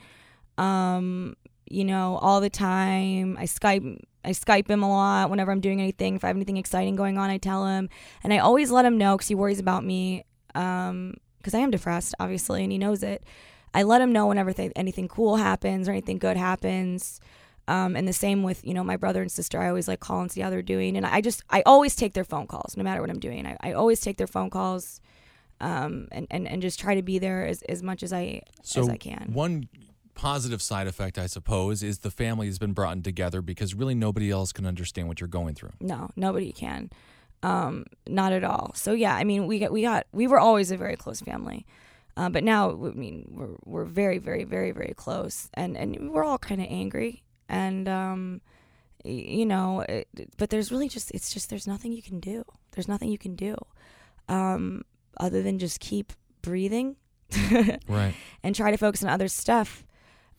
Um, 0.57 1.35
you 1.69 1.83
know, 1.83 2.17
all 2.21 2.39
the 2.39 2.49
time. 2.49 3.37
I 3.37 3.43
Skype 3.43 3.99
I 4.23 4.29
Skype 4.29 4.69
him 4.69 4.81
a 4.81 4.89
lot 4.89 5.29
whenever 5.29 5.51
I'm 5.51 5.59
doing 5.59 5.81
anything. 5.81 6.15
If 6.15 6.23
I 6.23 6.27
have 6.27 6.37
anything 6.37 6.55
exciting 6.55 6.95
going 6.95 7.17
on, 7.17 7.29
I 7.29 7.37
tell 7.37 7.67
him, 7.67 7.89
and 8.23 8.31
I 8.33 8.37
always 8.37 8.71
let 8.71 8.85
him 8.85 8.97
know 8.97 9.17
because 9.17 9.27
he 9.27 9.35
worries 9.35 9.59
about 9.59 9.83
me. 9.83 10.23
Um, 10.55 11.15
because 11.39 11.53
I 11.53 11.59
am 11.59 11.71
depressed, 11.71 12.15
obviously, 12.19 12.63
and 12.63 12.71
he 12.71 12.77
knows 12.77 13.03
it. 13.03 13.23
I 13.73 13.83
let 13.83 14.01
him 14.01 14.11
know 14.11 14.27
whenever 14.27 14.51
th- 14.53 14.71
anything 14.75 15.07
cool 15.07 15.35
happens 15.35 15.87
or 15.87 15.91
anything 15.91 16.17
good 16.17 16.35
happens. 16.35 17.21
Um, 17.67 17.95
and 17.97 18.07
the 18.07 18.13
same 18.13 18.43
with 18.43 18.65
you 18.65 18.73
know 18.73 18.83
my 18.83 18.95
brother 18.97 19.21
and 19.21 19.31
sister. 19.31 19.59
I 19.59 19.67
always 19.67 19.87
like 19.87 19.99
call 19.99 20.21
and 20.21 20.31
see 20.31 20.41
how 20.41 20.49
they're 20.49 20.61
doing, 20.61 20.95
and 20.95 21.05
I 21.05 21.21
just 21.21 21.43
I 21.49 21.61
always 21.65 21.95
take 21.95 22.13
their 22.13 22.23
phone 22.23 22.47
calls 22.47 22.77
no 22.77 22.83
matter 22.83 23.01
what 23.01 23.09
I'm 23.09 23.19
doing. 23.19 23.45
I, 23.45 23.57
I 23.61 23.73
always 23.73 23.99
take 23.99 24.17
their 24.17 24.27
phone 24.27 24.49
calls, 24.49 25.01
um, 25.59 26.07
and, 26.11 26.27
and 26.31 26.47
and 26.47 26.61
just 26.61 26.79
try 26.79 26.95
to 26.95 27.01
be 27.01 27.19
there 27.19 27.45
as, 27.45 27.61
as 27.63 27.83
much 27.83 28.03
as 28.03 28.13
I 28.13 28.41
So 28.63 28.81
as 28.81 28.89
I 28.89 28.97
can. 28.97 29.31
one 29.33 29.67
positive 30.15 30.61
side 30.61 30.87
effect, 30.87 31.17
I 31.19 31.27
suppose, 31.27 31.83
is 31.83 31.99
the 31.99 32.09
family 32.09 32.47
has 32.47 32.57
been 32.57 32.73
brought 32.73 33.03
together 33.03 33.41
because 33.41 33.75
really 33.75 33.93
nobody 33.95 34.31
else 34.31 34.51
can 34.51 34.65
understand 34.65 35.07
what 35.07 35.19
you're 35.21 35.27
going 35.27 35.53
through. 35.53 35.73
No, 35.79 36.09
nobody 36.15 36.51
can. 36.51 36.89
Um, 37.43 37.85
not 38.07 38.31
at 38.33 38.43
all. 38.43 38.71
So 38.75 38.93
yeah, 38.93 39.15
I 39.15 39.23
mean, 39.23 39.45
we 39.45 39.59
got 39.59 39.71
we 39.71 39.81
got 39.83 40.07
we 40.13 40.25
were 40.25 40.39
always 40.39 40.71
a 40.71 40.77
very 40.77 40.95
close 40.95 41.19
family, 41.21 41.65
uh, 42.15 42.29
but 42.29 42.43
now 42.43 42.71
I 42.71 42.91
mean 42.97 43.27
we're 43.29 43.55
we're 43.65 43.85
very 43.85 44.17
very 44.17 44.43
very 44.43 44.71
very 44.71 44.93
close, 44.95 45.49
and 45.53 45.77
and 45.77 46.11
we're 46.11 46.23
all 46.23 46.39
kind 46.39 46.61
of 46.61 46.67
angry, 46.69 47.21
and 47.49 47.87
um, 47.87 48.41
you 49.03 49.45
know, 49.45 49.81
it, 49.81 50.07
but 50.37 50.49
there's 50.49 50.71
really 50.71 50.89
just 50.89 51.11
it's 51.11 51.33
just 51.33 51.49
there's 51.49 51.67
nothing 51.67 51.91
you 51.91 52.01
can 52.01 52.19
do. 52.19 52.43
There's 52.71 52.87
nothing 52.87 53.09
you 53.09 53.17
can 53.17 53.35
do, 53.35 53.55
um, 54.27 54.83
other 55.19 55.41
than 55.41 55.59
just 55.59 55.79
keep 55.79 56.13
breathing 56.41 56.95
Right. 57.87 58.13
and 58.43 58.55
try 58.55 58.71
to 58.71 58.77
focus 58.77 59.03
on 59.03 59.09
other 59.09 59.27
stuff. 59.27 59.83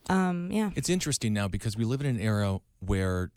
Um, 0.08 0.50
yeah. 0.52 0.70
It's 0.74 0.88
interesting 0.88 1.32
now 1.34 1.48
because 1.48 1.76
we 1.76 1.84
live 1.84 2.00
in 2.00 2.06
an 2.06 2.20
era 2.20 2.58
where 2.80 3.30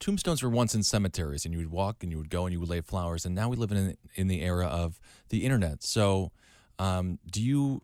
tombstones 0.00 0.42
were 0.42 0.50
once 0.50 0.74
in 0.74 0.82
cemeteries 0.82 1.44
and 1.46 1.54
you 1.54 1.58
would 1.58 1.70
walk 1.70 2.02
and 2.02 2.10
you 2.12 2.18
would 2.18 2.28
go 2.28 2.44
and 2.44 2.52
you 2.52 2.60
would 2.60 2.68
lay 2.68 2.80
flowers 2.82 3.24
and 3.24 3.34
now 3.34 3.48
we 3.48 3.56
live 3.56 3.72
in 3.72 3.96
in 4.16 4.28
the 4.28 4.42
era 4.42 4.66
of 4.66 4.98
the 5.28 5.44
internet. 5.44 5.82
So, 5.82 6.32
um, 6.78 7.18
do 7.30 7.40
you 7.42 7.82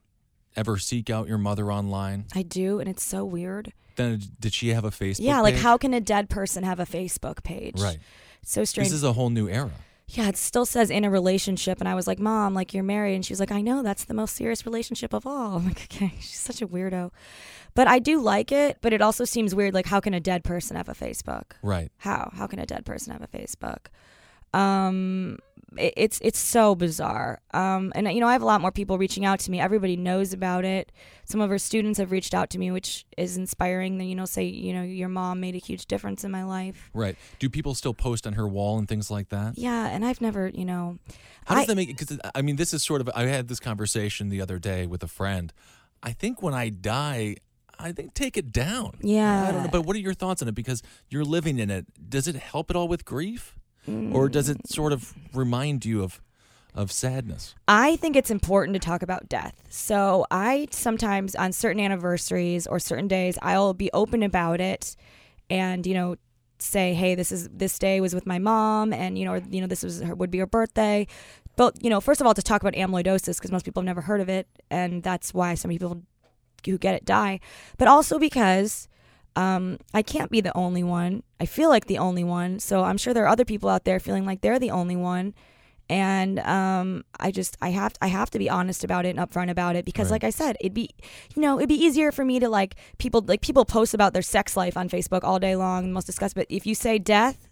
ever 0.57 0.77
seek 0.79 1.11
out 1.11 1.29
your 1.29 1.39
mother 1.39 1.71
online? 1.73 2.27
I 2.35 2.43
do, 2.43 2.81
and 2.81 2.89
it's 2.89 3.03
so 3.05 3.25
weird. 3.25 3.73
Then 3.97 4.21
did 4.39 4.55
she 4.55 4.69
have 4.69 4.85
a 4.85 4.91
Facebook? 4.91 5.21
yeah, 5.21 5.41
like 5.41 5.55
page? 5.55 5.63
how 5.63 5.77
can 5.77 5.93
a 5.95 6.01
dead 6.01 6.31
person 6.31 6.63
have 6.65 6.81
a 6.81 6.87
Facebook 6.87 7.43
page? 7.43 7.81
Right. 7.81 7.99
So 8.45 8.65
strange. 8.65 8.89
This 8.89 8.95
is 8.97 9.05
a 9.05 9.13
whole 9.13 9.29
new 9.31 9.49
era. 9.49 9.73
yeah, 10.09 10.29
it 10.29 10.37
still 10.37 10.65
says 10.65 10.91
in 10.91 11.05
a 11.05 11.11
relationship, 11.11 11.79
and 11.81 11.89
I 11.89 11.95
was 11.95 12.07
like, 12.07 12.19
"Mom, 12.19 12.55
like 12.55 12.73
you're 12.73 12.83
married," 12.83 13.15
and 13.15 13.25
she 13.25 13.33
was 13.33 13.41
like, 13.41 13.53
"I 13.53 13.61
know, 13.61 13.83
that's 13.83 14.05
the 14.05 14.15
most 14.15 14.35
serious 14.35 14.65
relationship 14.65 15.13
of 15.13 15.27
all." 15.27 15.57
I'm 15.59 15.67
like, 15.67 15.83
"Okay," 15.93 16.13
she's 16.21 16.39
such 16.39 16.63
a 16.63 16.67
weirdo, 16.67 17.11
but 17.75 17.87
I 17.87 17.99
do 17.99 18.21
like 18.21 18.51
it. 18.51 18.79
But 18.81 18.93
it 18.93 19.03
also 19.03 19.25
seems 19.25 19.55
weird, 19.55 19.75
like 19.75 19.87
how 19.87 20.01
can 20.01 20.15
a 20.15 20.21
dead 20.21 20.43
person 20.45 20.77
have 20.77 20.89
a 20.89 20.95
Facebook? 20.95 21.53
Right. 21.63 21.91
How? 21.99 22.31
How 22.35 22.47
can 22.47 22.59
a 22.59 22.67
dead 22.67 22.87
person 22.87 23.13
have 23.13 23.23
a 23.23 23.29
Facebook? 23.29 23.87
Um, 24.55 25.39
it, 25.77 25.95
it's 25.97 26.19
it's 26.23 26.39
so 26.39 26.75
bizarre. 26.75 27.41
Um, 27.53 27.93
and 27.95 28.13
you 28.13 28.21
know, 28.21 28.27
I 28.27 28.33
have 28.33 28.43
a 28.43 28.47
lot 28.47 28.61
more 28.61 28.73
people 28.73 28.99
reaching 28.99 29.25
out 29.25 29.39
to 29.41 29.51
me. 29.51 29.61
Everybody 29.61 29.97
knows 29.97 30.33
about 30.33 30.65
it. 30.65 30.91
Some 31.25 31.41
of 31.41 31.51
our 31.51 31.59
students 31.59 31.99
have 32.01 32.11
reached 32.11 32.35
out 32.35 32.51
to 32.51 32.59
me, 32.59 32.71
which 32.73 33.07
is 33.17 33.37
inspiring. 33.37 33.99
That 33.99 34.05
you 34.05 34.15
know, 34.17 34.25
say 34.25 34.45
you 34.45 34.73
know, 34.75 34.83
your 34.83 35.09
mom 35.09 35.39
made 35.41 35.55
a 35.55 35.59
huge 35.59 35.87
difference 35.87 36.25
in 36.25 36.31
my 36.33 36.43
life. 36.45 36.91
Right. 36.93 37.17
Do 37.39 37.49
people 37.49 37.75
still 37.75 37.95
post 37.95 38.27
on 38.27 38.33
her 38.33 38.49
wall 38.49 38.79
and 38.79 38.89
things 38.89 39.11
like 39.11 39.29
that? 39.29 39.57
Yeah, 39.57 39.87
and 39.87 40.05
I've 40.05 40.21
never, 40.21 40.49
you 40.49 40.65
know, 40.65 40.99
How 41.47 41.55
does 41.55 41.65
I- 41.65 41.67
that 41.67 41.77
make 41.77 41.91
it? 41.91 41.99
Because 41.99 42.19
I 42.35 42.43
mean, 42.43 42.57
this 42.57 42.75
is 42.75 42.83
sort 42.83 43.01
of. 43.01 43.09
I 43.15 43.27
had 43.27 43.47
this 43.49 43.61
conversation 43.61 44.29
the 44.29 44.41
other 44.41 44.59
day 44.59 44.87
with 44.87 45.03
a 45.05 45.09
friend. 45.09 45.53
I 46.03 46.13
think 46.13 46.43
when 46.43 46.55
I 46.55 46.71
die, 46.71 47.37
I 47.79 47.93
think 47.93 48.15
take 48.15 48.37
it 48.37 48.51
down. 48.53 48.99
Yeah. 49.03 49.47
I 49.49 49.53
don't 49.53 49.63
know, 49.65 49.69
but 49.71 49.83
what 49.87 49.95
are 49.95 50.01
your 50.01 50.15
thoughts 50.15 50.43
on 50.43 50.49
it? 50.49 50.55
Because 50.55 50.83
you're 51.11 51.25
living 51.25 51.59
in 51.61 51.71
it. 51.71 51.87
Does 52.11 52.27
it 52.27 52.35
help 52.35 52.71
at 52.71 52.77
all 52.77 52.89
with 52.89 53.05
grief, 53.05 53.57
or 54.13 54.29
does 54.29 54.49
it 54.49 54.69
sort 54.69 54.93
of 54.93 55.15
remind 55.35 55.85
you 55.85 56.03
of 56.03 56.21
of 56.75 56.93
sadness? 56.93 57.55
I 57.67 57.97
think 57.97 58.17
it's 58.17 58.31
important 58.31 58.75
to 58.75 58.79
talk 58.79 59.03
about 59.03 59.29
death. 59.29 59.55
So 59.69 60.27
I 60.31 60.69
sometimes 60.71 61.35
on 61.35 61.53
certain 61.53 61.81
anniversaries 61.81 62.67
or 62.67 62.79
certain 62.79 63.09
days 63.09 63.39
I'll 63.43 63.75
be 63.75 63.91
open 63.93 64.23
about 64.23 64.61
it 64.61 64.97
and 65.49 65.87
you 65.87 65.95
know 65.95 66.17
say 66.59 66.93
hey 66.93 67.15
this 67.15 67.33
is 67.33 67.49
this 67.49 67.79
day 67.79 68.01
was 68.01 68.15
with 68.15 68.27
my 68.27 68.39
mom 68.39 68.93
and 68.93 69.19
you 69.19 69.25
know 69.25 69.33
or, 69.33 69.43
you 69.51 69.63
know 69.63 69.67
this 69.67 69.83
was 69.83 70.01
her 70.01 70.15
would 70.15 70.31
be 70.31 70.39
her 70.39 70.47
birthday. 70.47 71.07
But 71.57 71.83
you 71.83 71.91
know 71.91 72.01
first 72.01 72.21
of 72.21 72.27
all 72.27 72.35
to 72.35 72.43
talk 72.43 72.63
about 72.63 72.75
amyloidosis 72.75 73.37
because 73.37 73.51
most 73.51 73.65
people 73.65 73.83
have 73.83 73.87
never 73.87 74.03
heard 74.03 74.21
of 74.21 74.29
it 74.29 74.47
and 74.71 75.03
that's 75.03 75.35
why 75.35 75.55
some 75.55 75.71
people 75.71 76.03
who 76.65 76.79
get 76.79 76.95
it 76.95 77.05
die. 77.05 77.41
But 77.79 77.89
also 77.89 78.19
because 78.19 78.89
um, 79.37 79.79
I 79.95 80.03
can't 80.03 80.31
be 80.31 80.41
the 80.41 80.57
only 80.57 80.83
one. 80.83 81.23
I 81.41 81.47
feel 81.47 81.69
like 81.69 81.87
the 81.87 81.99
only 81.99 82.25
one. 82.25 82.59
So 82.59 82.83
I'm 82.85 82.97
sure 82.99 83.15
there 83.15 83.25
are 83.25 83.29
other 83.29 83.45
people 83.45 83.69
out 83.69 83.85
there 83.85 84.01
feeling 84.01 84.27
like 84.27 84.41
they're 84.41 84.59
the 84.59 84.71
only 84.71 84.97
one 84.97 85.35
and 85.89 86.39
um, 86.41 87.05
I 87.19 87.33
just 87.33 87.57
I 87.61 87.71
have 87.71 87.95
I 88.01 88.07
have 88.07 88.31
to 88.31 88.39
be 88.39 88.49
honest 88.49 88.85
about 88.85 89.07
it 89.07 89.17
and 89.17 89.19
upfront 89.19 89.51
about 89.51 89.75
it 89.75 89.85
because, 89.85 90.07
Right. 90.07 90.23
like 90.23 90.25
I 90.25 90.31
said, 90.31 90.57
it'd 90.61 90.73
be 90.73 90.91
you 91.35 91.43
know 91.43 91.59
it'd 91.59 91.69
be 91.69 91.75
easier 91.75 92.13
for 92.13 92.25
me 92.25 92.39
to 92.39 92.49
like 92.49 92.77
people 92.99 93.23
like 93.27 93.41
people 93.41 93.65
post 93.65 93.93
about 93.93 94.13
their 94.13 94.23
sex 94.23 94.57
life 94.57 94.77
on 94.77 94.89
Facebook 94.89 95.25
all 95.25 95.41
day 95.41 95.57
long, 95.57 95.89
the 95.89 95.93
most 95.93 96.05
disgust. 96.05 96.37
But 96.37 96.47
if 96.49 96.65
you 96.65 96.77
say 96.77 97.01
death, 97.01 97.49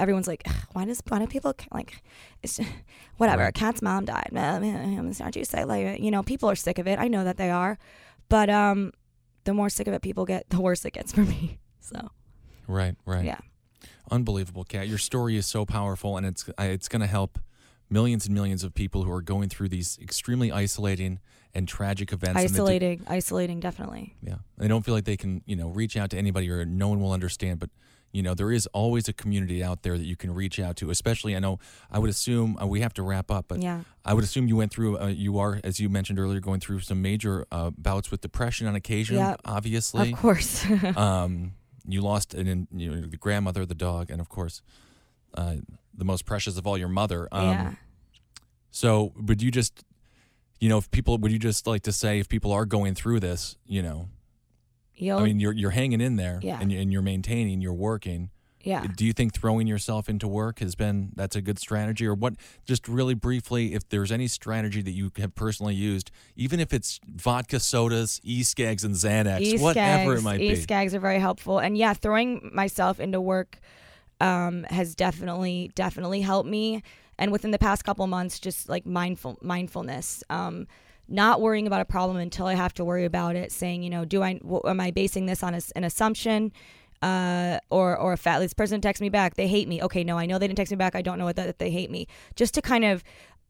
everyone's 0.00 0.26
like, 0.26 0.42
"Ugh, 0.46 0.54
why 0.72 0.86
does 0.86 1.02
why 1.06 1.18
do 1.18 1.26
people 1.26 1.54
like 1.70 2.02
it's 2.42 2.56
just, 2.56 2.70
whatever? 3.18 3.42
Right. 3.42 3.54
Kat's 3.54 3.82
mom 3.82 4.06
died. 4.06 4.30
Man, 4.32 4.64
It's 5.10 5.20
not 5.20 5.36
you 5.36 5.44
say 5.44 5.66
like 5.66 6.00
you 6.00 6.10
know 6.10 6.22
people 6.22 6.48
are 6.48 6.56
sick 6.56 6.78
of 6.78 6.88
it. 6.88 6.98
I 6.98 7.08
know 7.08 7.24
that 7.24 7.36
they 7.36 7.50
are, 7.50 7.78
but 8.30 8.48
um, 8.48 8.92
the 9.46 9.54
more 9.54 9.70
sick 9.70 9.86
of 9.86 9.94
it 9.94 10.02
people 10.02 10.26
get, 10.26 10.48
the 10.50 10.60
worse 10.60 10.84
it 10.84 10.92
gets 10.92 11.12
for 11.12 11.22
me. 11.22 11.58
So 11.80 12.10
Right. 12.68 12.96
Right. 13.06 13.24
yeah, 13.24 13.38
Unbelievable, 14.10 14.64
Kat. 14.64 14.88
Your 14.88 14.98
story 14.98 15.36
is 15.36 15.46
so 15.46 15.64
powerful, 15.64 16.16
and 16.16 16.26
it's 16.26 16.48
it's 16.58 16.88
going 16.88 17.00
to 17.00 17.06
help 17.06 17.38
millions 17.88 18.26
and 18.26 18.34
millions 18.34 18.64
of 18.64 18.74
people 18.74 19.04
who 19.04 19.12
are 19.12 19.22
going 19.22 19.48
through 19.48 19.68
these 19.68 19.96
extremely 20.02 20.50
isolating 20.50 21.20
and 21.54 21.68
tragic 21.68 22.12
events. 22.12 22.40
and 22.40 22.48
they 22.48 22.48
do- 22.48 22.52
isolating, 22.62 23.02
isolating, 23.06 23.60
definitely. 23.60 24.16
Yeah. 24.20 24.36
They 24.58 24.66
don't 24.68 24.84
feel 24.84 24.94
like 24.94 25.04
they 25.04 25.16
can, 25.16 25.42
you 25.46 25.54
know, 25.54 25.68
reach 25.68 25.96
out 25.96 26.10
to 26.10 26.18
anybody 26.18 26.50
or 26.50 26.64
no 26.64 26.88
one 26.88 27.00
will 27.00 27.12
understand. 27.12 27.60
But, 27.60 27.70
you 28.12 28.22
know, 28.22 28.34
there 28.34 28.50
is 28.50 28.66
always 28.68 29.08
a 29.08 29.12
community 29.12 29.62
out 29.62 29.82
there 29.82 29.98
that 29.98 30.04
you 30.04 30.16
can 30.16 30.32
reach 30.34 30.58
out 30.58 30.76
to, 30.76 30.90
especially, 30.90 31.36
I 31.36 31.38
know, 31.38 31.58
I 31.90 31.98
would 31.98 32.08
assume, 32.08 32.56
uh, 32.60 32.66
we 32.66 32.80
have 32.80 32.94
to 32.94 33.02
wrap 33.02 33.30
up, 33.30 33.46
but 33.48 33.60
Yeah. 33.60 33.82
I 34.04 34.14
would 34.14 34.24
assume 34.24 34.48
you 34.48 34.56
went 34.56 34.72
through, 34.72 34.98
uh, 34.98 35.08
you 35.08 35.38
are, 35.38 35.60
as 35.62 35.80
you 35.80 35.88
mentioned 35.90 36.18
earlier, 36.18 36.40
going 36.40 36.60
through 36.60 36.80
some 36.80 37.02
major 37.02 37.44
uh, 37.52 37.70
bouts 37.76 38.10
with 38.10 38.22
depression 38.22 38.66
on 38.66 38.74
occasion, 38.74 39.16
Yep. 39.16 39.40
obviously. 39.44 40.12
Of 40.12 40.18
course. 40.18 40.64
Um, 40.96 41.52
you 41.88 42.00
lost 42.00 42.32
an, 42.34 42.66
you 42.72 42.90
know, 42.90 43.06
the 43.06 43.16
grandmother, 43.16 43.64
the 43.66 43.74
dog, 43.74 44.10
and 44.10 44.20
of 44.20 44.28
course, 44.28 44.62
uh, 45.34 45.56
the 45.94 46.04
most 46.04 46.24
precious 46.24 46.56
of 46.58 46.66
all, 46.66 46.76
your 46.78 46.88
mother. 46.88 47.28
Um, 47.30 47.48
yeah. 47.48 47.72
So 48.70 49.12
would 49.16 49.42
you 49.42 49.50
just, 49.50 49.84
you 50.60 50.68
know, 50.68 50.78
if 50.78 50.90
people, 50.90 51.16
would 51.18 51.30
you 51.32 51.38
just 51.38 51.66
like 51.66 51.82
to 51.82 51.92
say 51.92 52.18
if 52.18 52.28
people 52.28 52.52
are 52.52 52.64
going 52.66 52.94
through 52.94 53.20
this, 53.20 53.56
you 53.66 53.82
know, 53.82 54.08
You'll, 54.96 55.18
I 55.18 55.24
mean, 55.24 55.40
you're 55.40 55.52
you're 55.52 55.70
hanging 55.70 56.00
in 56.00 56.16
there, 56.16 56.40
Yeah. 56.42 56.58
and, 56.60 56.72
and 56.72 56.92
you're 56.92 57.02
maintaining, 57.02 57.60
you're 57.60 57.72
working. 57.74 58.30
yeah. 58.62 58.84
Do 58.96 59.04
you 59.04 59.12
think 59.12 59.32
throwing 59.34 59.66
yourself 59.68 60.08
into 60.08 60.26
work 60.26 60.58
has 60.60 60.74
been 60.74 61.12
that's 61.14 61.36
a 61.36 61.40
good 61.42 61.58
strategy, 61.58 62.06
or 62.06 62.14
what? 62.14 62.34
Just 62.64 62.88
really 62.88 63.14
briefly, 63.14 63.74
if 63.74 63.88
there's 63.90 64.10
any 64.10 64.26
strategy 64.26 64.82
that 64.82 64.90
you 64.92 65.12
have 65.18 65.34
personally 65.34 65.74
used, 65.74 66.10
even 66.34 66.58
if 66.60 66.72
it's 66.72 66.98
vodka 67.06 67.60
sodas, 67.60 68.20
e-skags, 68.24 68.82
and 68.84 68.94
Xanax, 68.94 69.40
E 69.42 69.58
whatever 69.58 70.14
it 70.16 70.22
might 70.22 70.40
e 70.40 70.54
be. 70.54 70.56
skags 70.56 70.94
are 70.94 70.98
very 71.00 71.20
helpful, 71.20 71.58
and 71.60 71.76
yeah, 71.78 71.92
throwing 71.94 72.50
myself 72.52 72.98
into 72.98 73.20
work 73.20 73.58
um, 74.20 74.64
has 74.64 74.94
definitely 74.94 75.70
definitely 75.74 76.22
helped 76.22 76.48
me. 76.48 76.82
And 77.18 77.32
within 77.32 77.50
the 77.50 77.58
past 77.58 77.84
couple 77.84 78.06
months, 78.06 78.38
just 78.40 78.68
like 78.68 78.84
mindful 78.86 79.38
mindfulness. 79.42 80.22
Um, 80.28 80.66
not 81.08 81.40
worrying 81.40 81.66
about 81.66 81.80
a 81.80 81.84
problem 81.84 82.16
until 82.16 82.46
I 82.46 82.54
have 82.54 82.74
to 82.74 82.84
worry 82.84 83.04
about 83.04 83.36
it. 83.36 83.52
Saying, 83.52 83.82
you 83.82 83.90
know, 83.90 84.04
do 84.04 84.22
I 84.22 84.34
w- 84.34 84.62
am 84.66 84.80
I 84.80 84.90
basing 84.90 85.26
this 85.26 85.42
on 85.42 85.54
a 85.54 85.58
s 85.58 85.70
an 85.72 85.84
assumption, 85.84 86.52
uh, 87.02 87.58
or 87.70 87.96
or 87.96 88.12
a 88.12 88.16
fact? 88.16 88.40
This 88.40 88.54
person 88.54 88.80
texts 88.80 89.00
me 89.00 89.08
back. 89.08 89.34
They 89.34 89.48
hate 89.48 89.68
me. 89.68 89.82
Okay, 89.82 90.04
no, 90.04 90.18
I 90.18 90.26
know 90.26 90.38
they 90.38 90.46
didn't 90.46 90.56
text 90.58 90.70
me 90.70 90.76
back. 90.76 90.94
I 90.94 91.02
don't 91.02 91.18
know 91.18 91.24
what 91.24 91.36
that, 91.36 91.46
that 91.46 91.58
they 91.58 91.70
hate 91.70 91.90
me. 91.90 92.06
Just 92.34 92.54
to 92.54 92.62
kind 92.62 92.84
of 92.84 93.02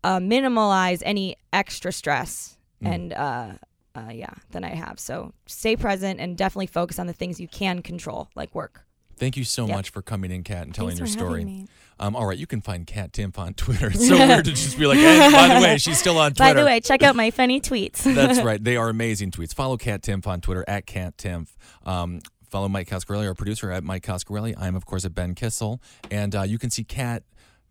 uh, 0.04 0.18
minimalize 0.18 1.02
any 1.04 1.36
extra 1.52 1.92
stress 1.92 2.56
and 2.82 3.12
uh, 3.14 3.52
uh, 3.94 4.10
yeah, 4.12 4.34
than 4.50 4.62
I 4.62 4.74
have. 4.74 5.00
So 5.00 5.32
stay 5.46 5.74
present 5.76 6.20
and 6.20 6.36
definitely 6.36 6.66
focus 6.66 6.98
on 6.98 7.06
the 7.06 7.12
things 7.14 7.40
you 7.40 7.48
can 7.48 7.82
control, 7.82 8.28
like 8.36 8.54
work. 8.54 8.84
Thank 9.16 9.36
you 9.38 9.44
so 9.44 9.66
Yep. 9.66 9.76
much 9.76 9.90
for 9.90 10.02
coming 10.02 10.30
in, 10.30 10.42
Kat, 10.44 10.66
and 10.66 10.74
telling 10.74 10.96
Thanks 10.96 11.16
your 11.16 11.24
for 11.24 11.34
story. 11.42 11.66
Having 11.98 12.12
me. 12.12 12.16
Um, 12.16 12.16
all 12.16 12.26
right, 12.26 12.38
you 12.38 12.46
can 12.46 12.60
find 12.60 12.86
Kat 12.86 13.12
Timpf 13.12 13.38
on 13.38 13.54
Twitter. 13.54 13.88
It's 13.88 14.06
so 14.08 14.16
weird 14.16 14.44
to 14.44 14.50
just 14.52 14.78
be 14.78 14.86
like, 14.86 14.98
hey, 14.98 15.30
by 15.32 15.54
the 15.54 15.60
way, 15.60 15.78
she's 15.78 15.98
still 15.98 16.18
on 16.18 16.32
Twitter. 16.34 16.54
By 16.54 16.60
the 16.60 16.66
way, 16.66 16.80
check 16.80 17.02
out 17.02 17.16
my 17.16 17.30
funny 17.30 17.60
tweets. 17.60 18.02
That's 18.14 18.40
right. 18.44 18.62
They 18.62 18.76
are 18.76 18.88
amazing 18.88 19.30
tweets. 19.30 19.54
Follow 19.54 19.76
Kat 19.76 20.02
Timpf 20.02 20.26
on 20.26 20.40
Twitter 20.40 20.64
at 20.68 20.86
Kat 20.86 21.16
Timpf. 21.16 21.48
Um, 21.84 22.20
follow 22.50 22.68
Mike 22.68 22.88
Coscarelli, 22.88 23.26
our 23.26 23.34
producer, 23.34 23.70
at 23.70 23.84
Mike 23.84 24.04
Coscarelli. 24.04 24.54
I'm, 24.58 24.76
of 24.76 24.84
course, 24.86 25.04
at 25.04 25.14
Ben 25.14 25.34
Kissel. 25.34 25.80
And 26.10 26.34
uh, 26.34 26.42
you 26.42 26.58
can 26.58 26.70
see 26.70 26.84
Kat, 26.84 27.22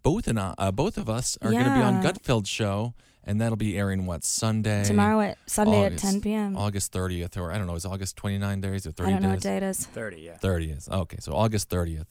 both, 0.04 0.28
and, 0.28 0.38
uh, 0.40 0.54
both 0.74 0.98
of 0.98 1.10
us 1.10 1.38
are 1.42 1.52
going 1.52 1.64
to 1.66 1.70
be 1.74 1.82
on 1.82 2.02
Yeah. 2.04 2.12
Gutfeld's 2.12 2.50
show 2.50 2.94
and 3.28 3.42
that'll 3.42 3.56
be 3.58 3.76
airing 3.76 4.06
what 4.06 4.24
Sunday 4.24 4.84
Tomorrow 4.84 5.20
at 5.22 5.38
Sunday 5.48 5.88
August- 5.88 6.06
at 6.06 6.12
10 6.12 6.22
p.m. 6.22 6.56
August 6.56 6.94
30th, 6.94 7.38
or 7.38 7.52
I 7.52 7.58
don't 7.58 7.66
know, 7.66 7.74
is 7.74 7.84
August 7.84 8.18
29 8.18 8.62
days 8.62 8.86
or 8.86 8.92
30 8.92 9.10
I 9.10 9.14
don't 9.14 9.22
know 9.24 9.30
days? 9.30 9.36
what 9.38 9.42
day 9.42 9.58
it 9.58 9.64
is. 9.64 9.84
30, 9.88 10.22
yeah. 10.22 10.38
30th. 10.44 10.92
Okay, 10.92 11.18
so 11.20 11.34
August 11.34 11.68
30th. 11.72 12.06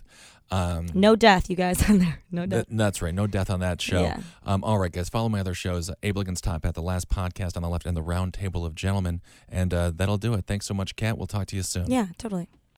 Um, 0.50 0.86
No 0.94 1.16
death, 1.16 1.48
you 1.50 1.56
guys 1.56 1.82
on 1.90 1.98
there. 1.98 2.20
No 2.30 2.46
death. 2.46 2.66
Th- 2.68 2.78
that's 2.78 3.02
right. 3.02 3.14
No 3.14 3.26
death 3.26 3.50
on 3.50 3.60
that 3.60 3.80
show. 3.80 4.02
Yeah. 4.02 4.20
Um, 4.44 4.62
all 4.62 4.78
right, 4.78 4.92
guys. 4.92 5.08
Follow 5.08 5.28
my 5.28 5.40
other 5.40 5.54
shows, 5.54 5.90
Abe 6.02 6.16
Lincoln's 6.16 6.40
Top 6.40 6.64
Hat, 6.64 6.74
the 6.74 6.82
last 6.82 7.08
podcast 7.08 7.56
on 7.56 7.62
the 7.62 7.68
left, 7.68 7.86
and 7.86 7.96
the 7.96 8.02
Round 8.02 8.32
Table 8.34 8.64
of 8.64 8.74
Gentlemen. 8.74 9.20
And 9.48 9.72
uh, 9.74 9.90
that'll 9.94 10.18
do 10.18 10.34
it. 10.34 10.44
Thanks 10.46 10.66
so 10.66 10.74
much, 10.74 10.96
Kat. 10.96 11.16
We'll 11.18 11.26
talk 11.26 11.46
to 11.48 11.56
you 11.56 11.62
soon. 11.62 11.90
Yeah, 11.90 12.08
totally. 12.18 12.48